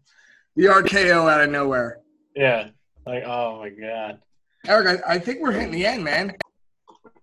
The 0.55 0.65
RKO 0.65 1.31
out 1.31 1.41
of 1.41 1.49
nowhere. 1.51 1.99
Yeah. 2.35 2.69
Like, 3.05 3.23
oh 3.25 3.59
my 3.59 3.69
god. 3.69 4.19
Eric, 4.65 5.01
I, 5.07 5.13
I 5.15 5.19
think 5.19 5.41
we're 5.41 5.51
hitting 5.51 5.71
the 5.71 5.85
end, 5.85 6.03
man. 6.03 6.35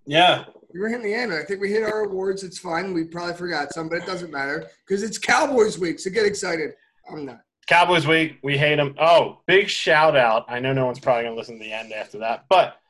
Yeah. 0.06 0.44
We're 0.74 0.88
hitting 0.88 1.04
the 1.04 1.14
end. 1.14 1.32
I 1.32 1.42
think 1.42 1.60
we 1.60 1.70
hit 1.72 1.82
our 1.82 2.04
awards. 2.04 2.44
It's 2.44 2.58
fine. 2.58 2.92
We 2.94 3.04
probably 3.04 3.34
forgot 3.34 3.72
some, 3.72 3.88
but 3.88 3.98
it 3.98 4.06
doesn't 4.06 4.30
matter 4.30 4.68
because 4.86 5.02
it's 5.02 5.18
Cowboys 5.18 5.78
week. 5.78 5.98
So 5.98 6.10
get 6.10 6.26
excited. 6.26 6.72
I'm 7.10 7.24
not. 7.26 7.40
Cowboys 7.70 8.04
week, 8.04 8.38
we 8.42 8.58
hate 8.58 8.78
them. 8.78 8.96
Oh, 8.98 9.42
big 9.46 9.68
shout 9.68 10.16
out. 10.16 10.44
I 10.48 10.58
know 10.58 10.72
no 10.72 10.86
one's 10.86 10.98
probably 10.98 11.22
gonna 11.22 11.36
listen 11.36 11.56
to 11.56 11.64
the 11.64 11.72
end 11.72 11.92
after 11.92 12.18
that, 12.18 12.46
but 12.48 12.80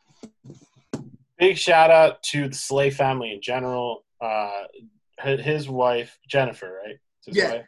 big 1.39 1.59
shout 1.59 1.91
out 1.91 2.23
to 2.23 2.49
the 2.49 2.55
Slay 2.55 2.89
family 2.89 3.33
in 3.33 3.43
general. 3.43 4.07
Uh, 4.23 4.63
his 5.23 5.69
wife 5.69 6.19
Jennifer, 6.27 6.81
right? 6.83 6.99
Yeah. 7.27 7.53
wife. 7.53 7.67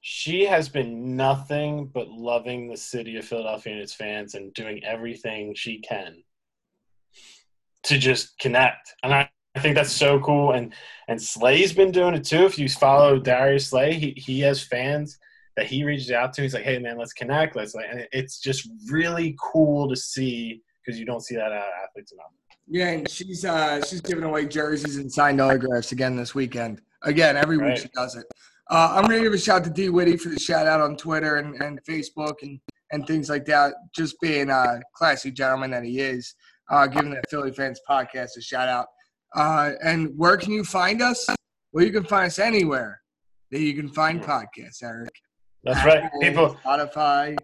She 0.00 0.44
has 0.46 0.68
been 0.68 1.14
nothing 1.14 1.86
but 1.86 2.08
loving 2.08 2.68
the 2.68 2.76
city 2.76 3.16
of 3.16 3.24
Philadelphia 3.24 3.74
and 3.74 3.82
its 3.82 3.94
fans 3.94 4.34
and 4.34 4.52
doing 4.52 4.82
everything 4.82 5.54
she 5.54 5.78
can 5.78 6.24
to 7.84 7.98
just 7.98 8.36
connect. 8.40 8.92
And 9.04 9.14
I, 9.14 9.30
I 9.54 9.60
think 9.60 9.76
that's 9.76 9.92
so 9.92 10.18
cool. 10.18 10.50
And 10.54 10.74
and 11.06 11.22
Slay's 11.22 11.72
been 11.72 11.92
doing 11.92 12.14
it 12.14 12.24
too. 12.24 12.46
If 12.46 12.58
you 12.58 12.68
follow 12.68 13.20
Darius 13.20 13.68
Slay, 13.68 13.94
he, 13.94 14.14
he 14.16 14.40
has 14.40 14.60
fans 14.60 15.20
that 15.56 15.66
he 15.66 15.84
reaches 15.84 16.10
out 16.10 16.32
to. 16.34 16.42
He's 16.42 16.54
like, 16.54 16.64
"Hey 16.64 16.78
man, 16.78 16.98
let's 16.98 17.12
connect." 17.12 17.56
Let's 17.56 17.74
like, 17.74 17.86
and 17.90 18.06
it's 18.12 18.38
just 18.40 18.68
really 18.90 19.36
cool 19.40 19.88
to 19.88 19.96
see 19.96 20.62
because 20.84 20.98
you 20.98 21.06
don't 21.06 21.20
see 21.22 21.34
that 21.36 21.52
out 21.52 21.52
of 21.52 21.72
athletes 21.84 22.12
enough. 22.12 22.26
Yeah, 22.66 22.88
and 22.90 23.08
she's 23.08 23.44
uh 23.44 23.84
she's 23.84 24.00
giving 24.00 24.24
away 24.24 24.46
jerseys 24.46 24.96
and 24.96 25.10
signed 25.12 25.40
autographs 25.40 25.92
again 25.92 26.16
this 26.16 26.34
weekend. 26.34 26.80
Again, 27.02 27.36
every 27.36 27.56
week 27.58 27.66
Right. 27.68 27.78
she 27.78 27.88
does 27.94 28.16
it. 28.16 28.26
Uh, 28.70 28.92
I'm 28.94 29.02
gonna 29.02 29.20
give 29.20 29.34
a 29.34 29.38
shout 29.38 29.64
to 29.64 29.70
D 29.70 29.90
Whitty 29.90 30.16
for 30.16 30.30
the 30.30 30.38
shout 30.38 30.66
out 30.66 30.80
on 30.80 30.96
Twitter 30.96 31.36
and, 31.36 31.60
and 31.62 31.78
Facebook 31.84 32.34
and 32.42 32.58
and 32.92 33.06
things 33.06 33.28
like 33.28 33.44
that. 33.46 33.74
Just 33.94 34.18
being 34.20 34.48
a 34.50 34.80
classy 34.94 35.30
gentleman 35.30 35.70
that 35.72 35.84
he 35.84 36.00
is, 36.00 36.34
uh, 36.70 36.86
giving 36.86 37.10
the 37.10 37.22
Philly 37.28 37.50
Phans 37.50 37.78
podcast 37.88 38.36
a 38.38 38.40
shout 38.40 38.68
out. 38.68 38.86
Uh, 39.36 39.72
and 39.84 40.10
where 40.16 40.36
can 40.36 40.52
you 40.52 40.64
find 40.64 41.02
us? 41.02 41.28
Well, 41.72 41.84
you 41.84 41.92
can 41.92 42.04
find 42.04 42.26
us 42.28 42.38
anywhere 42.38 43.00
that 43.50 43.60
you 43.60 43.74
can 43.74 43.88
find 43.88 44.22
podcasts, 44.22 44.82
Eric. 44.82 45.10
That's 45.64 45.84
right. 45.84 46.10
People, 46.20 46.56
Spotify. 46.64 47.36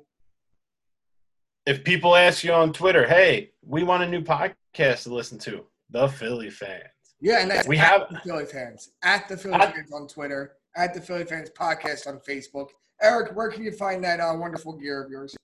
if 1.66 1.82
people 1.84 2.16
ask 2.16 2.44
you 2.44 2.52
on 2.52 2.72
Twitter, 2.72 3.06
"Hey, 3.06 3.52
we 3.62 3.82
want 3.82 4.02
a 4.02 4.08
new 4.08 4.22
podcast 4.22 5.04
to 5.04 5.14
listen 5.14 5.38
to," 5.40 5.64
the 5.90 6.08
Philly 6.08 6.48
Phans. 6.48 6.82
Yeah, 7.20 7.40
and 7.40 7.50
that's 7.50 7.66
We 7.68 7.76
have- 7.76 8.08
the 8.10 8.20
Philly 8.20 8.44
Phans 8.44 8.90
at 9.02 9.28
the 9.28 9.36
Philly 9.36 9.58
Phans 9.58 9.92
on 9.92 10.06
Twitter, 10.08 10.56
at 10.76 10.94
the 10.94 11.00
Philly 11.00 11.24
Phans 11.24 11.50
podcast 11.52 12.06
on 12.06 12.18
Facebook. 12.20 12.68
Eric, 13.02 13.34
where 13.34 13.50
can 13.50 13.62
you 13.62 13.72
find 13.72 14.02
that 14.04 14.20
uh, 14.20 14.34
wonderful 14.34 14.74
gear 14.74 15.02
of 15.02 15.10
yours? 15.10 15.34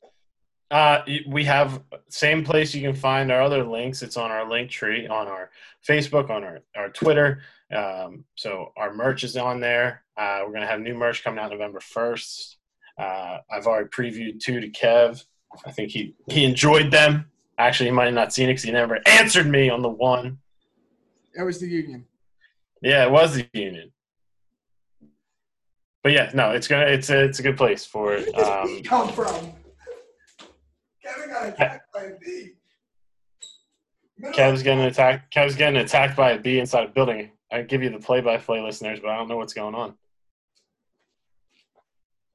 Uh, 0.70 1.02
we 1.28 1.44
have 1.44 1.82
same 2.08 2.44
place 2.44 2.74
you 2.74 2.82
can 2.82 2.94
find 2.94 3.30
our 3.30 3.40
other 3.40 3.62
links. 3.62 4.02
It's 4.02 4.16
on 4.16 4.30
our 4.30 4.48
link 4.50 4.68
tree 4.70 5.06
on 5.06 5.28
our 5.28 5.50
Facebook, 5.88 6.28
on 6.28 6.42
our, 6.44 6.58
our 6.76 6.88
Twitter. 6.90 7.42
Um, 7.74 8.24
so 8.34 8.72
our 8.76 8.92
merch 8.92 9.22
is 9.22 9.36
on 9.36 9.60
there. 9.60 10.02
Uh, 10.16 10.42
we're 10.44 10.52
gonna 10.52 10.66
have 10.66 10.80
new 10.80 10.94
merch 10.94 11.22
coming 11.22 11.38
out 11.38 11.50
November 11.50 11.80
first. 11.80 12.56
Uh, 12.98 13.38
I've 13.50 13.66
already 13.66 13.88
previewed 13.88 14.40
two 14.40 14.60
to 14.60 14.68
Kev. 14.70 15.24
I 15.66 15.72
think 15.72 15.90
he 15.90 16.14
he 16.28 16.44
enjoyed 16.44 16.90
them. 16.90 17.26
Actually, 17.58 17.86
he 17.90 17.92
might 17.92 18.06
have 18.06 18.14
not 18.14 18.32
seen 18.32 18.48
it 18.48 18.52
because 18.52 18.62
he 18.64 18.72
never 18.72 19.00
answered 19.06 19.46
me 19.46 19.70
on 19.70 19.82
the 19.82 19.88
one. 19.88 20.38
That 21.34 21.44
was 21.44 21.60
the 21.60 21.68
Union. 21.68 22.04
Yeah, 22.82 23.04
it 23.04 23.10
was 23.10 23.34
the 23.34 23.48
Union. 23.52 23.92
But 26.02 26.12
yeah, 26.12 26.30
no, 26.34 26.52
it's 26.52 26.68
gonna 26.68 26.86
it's 26.86 27.10
a 27.10 27.24
it's 27.24 27.38
a 27.38 27.42
good 27.42 27.56
place 27.56 27.84
for 27.84 28.14
it. 28.14 28.34
Where 28.34 28.64
did 28.66 28.78
Um, 28.78 28.82
come 28.84 29.08
from? 29.12 29.52
Kevin 31.02 31.30
got 31.30 31.48
attacked 31.48 31.92
by 31.92 32.02
a 32.04 32.18
bee. 32.18 32.52
Kev's 34.32 34.62
getting 34.62 34.84
attacked. 34.84 35.32
Kev's 35.34 35.56
getting 35.56 35.80
attacked 35.80 36.16
by 36.16 36.32
a 36.32 36.38
bee 36.38 36.58
inside 36.58 36.84
a 36.84 36.88
building. 36.88 37.30
I 37.52 37.62
give 37.62 37.82
you 37.82 37.90
the 37.90 37.98
play-by-play 37.98 38.60
listeners, 38.60 38.98
but 39.00 39.10
I 39.10 39.16
don't 39.16 39.28
know 39.28 39.36
what's 39.36 39.52
going 39.52 39.74
on. 39.74 39.94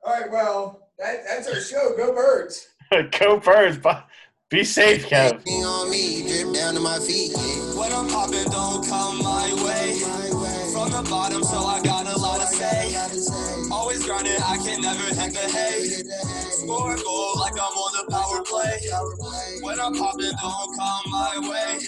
All 0.03 0.13
right, 0.13 0.31
well, 0.31 0.87
that, 0.97 1.23
that's 1.27 1.47
our 1.47 1.59
show. 1.59 1.95
Go 1.95 2.13
birds. 2.13 2.67
Go 3.19 3.39
birds! 3.39 3.77
bu- 3.77 3.91
Be 4.49 4.63
safe, 4.63 5.07
Kev. 5.07 5.45
on 5.47 5.89
me, 5.91 6.23
drip 6.27 6.53
down 6.55 6.73
to 6.73 6.79
my 6.79 6.97
feet. 6.99 7.31
When 7.77 7.91
I'm 7.93 8.07
popping, 8.09 8.49
don't 8.51 8.85
come 8.87 9.19
my 9.19 9.53
way. 9.63 9.99
From 10.73 10.89
the 10.91 11.07
bottom, 11.09 11.43
so 11.43 11.57
I 11.59 11.81
got 11.83 12.07
a 12.07 12.17
lot 12.17 12.41
to 12.41 12.47
say. 12.47 12.95
Always 13.71 14.03
grinding, 14.05 14.41
I 14.43 14.57
can 14.57 14.81
never 14.81 15.03
hit 15.03 15.33
the 15.33 15.47
hay. 15.47 15.85
Score 16.49 16.93
a 16.93 16.97
goal 16.97 17.33
like 17.39 17.53
I'm 17.53 17.59
on 17.77 18.05
the 18.05 18.11
power 18.11 18.43
play. 18.43 18.79
When 19.61 19.79
I'm 19.79 19.93
popping, 19.93 20.31
don't 20.41 20.77
come 20.77 21.11
my 21.11 21.39
way. 21.49 21.79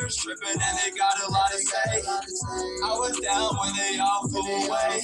And 0.00 0.60
they 0.60 0.96
got 0.96 1.20
a 1.26 1.30
lot 1.30 1.50
to 1.50 1.58
say. 1.58 2.02
I 2.84 2.94
was 2.94 3.18
down 3.20 3.56
when 3.56 3.74
they 3.76 3.98
all 3.98 4.28
flew 4.28 4.40
away. 4.40 5.00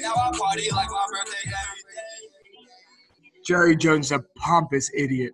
Now 0.00 0.12
I 0.14 0.30
party 0.36 0.70
like 0.70 0.88
my 0.90 1.06
birthday 1.10 1.44
every 1.46 1.82
day. 1.82 3.42
Jerry 3.44 3.76
Jones, 3.76 4.12
a 4.12 4.20
pompous 4.36 4.90
idiot. 4.94 5.30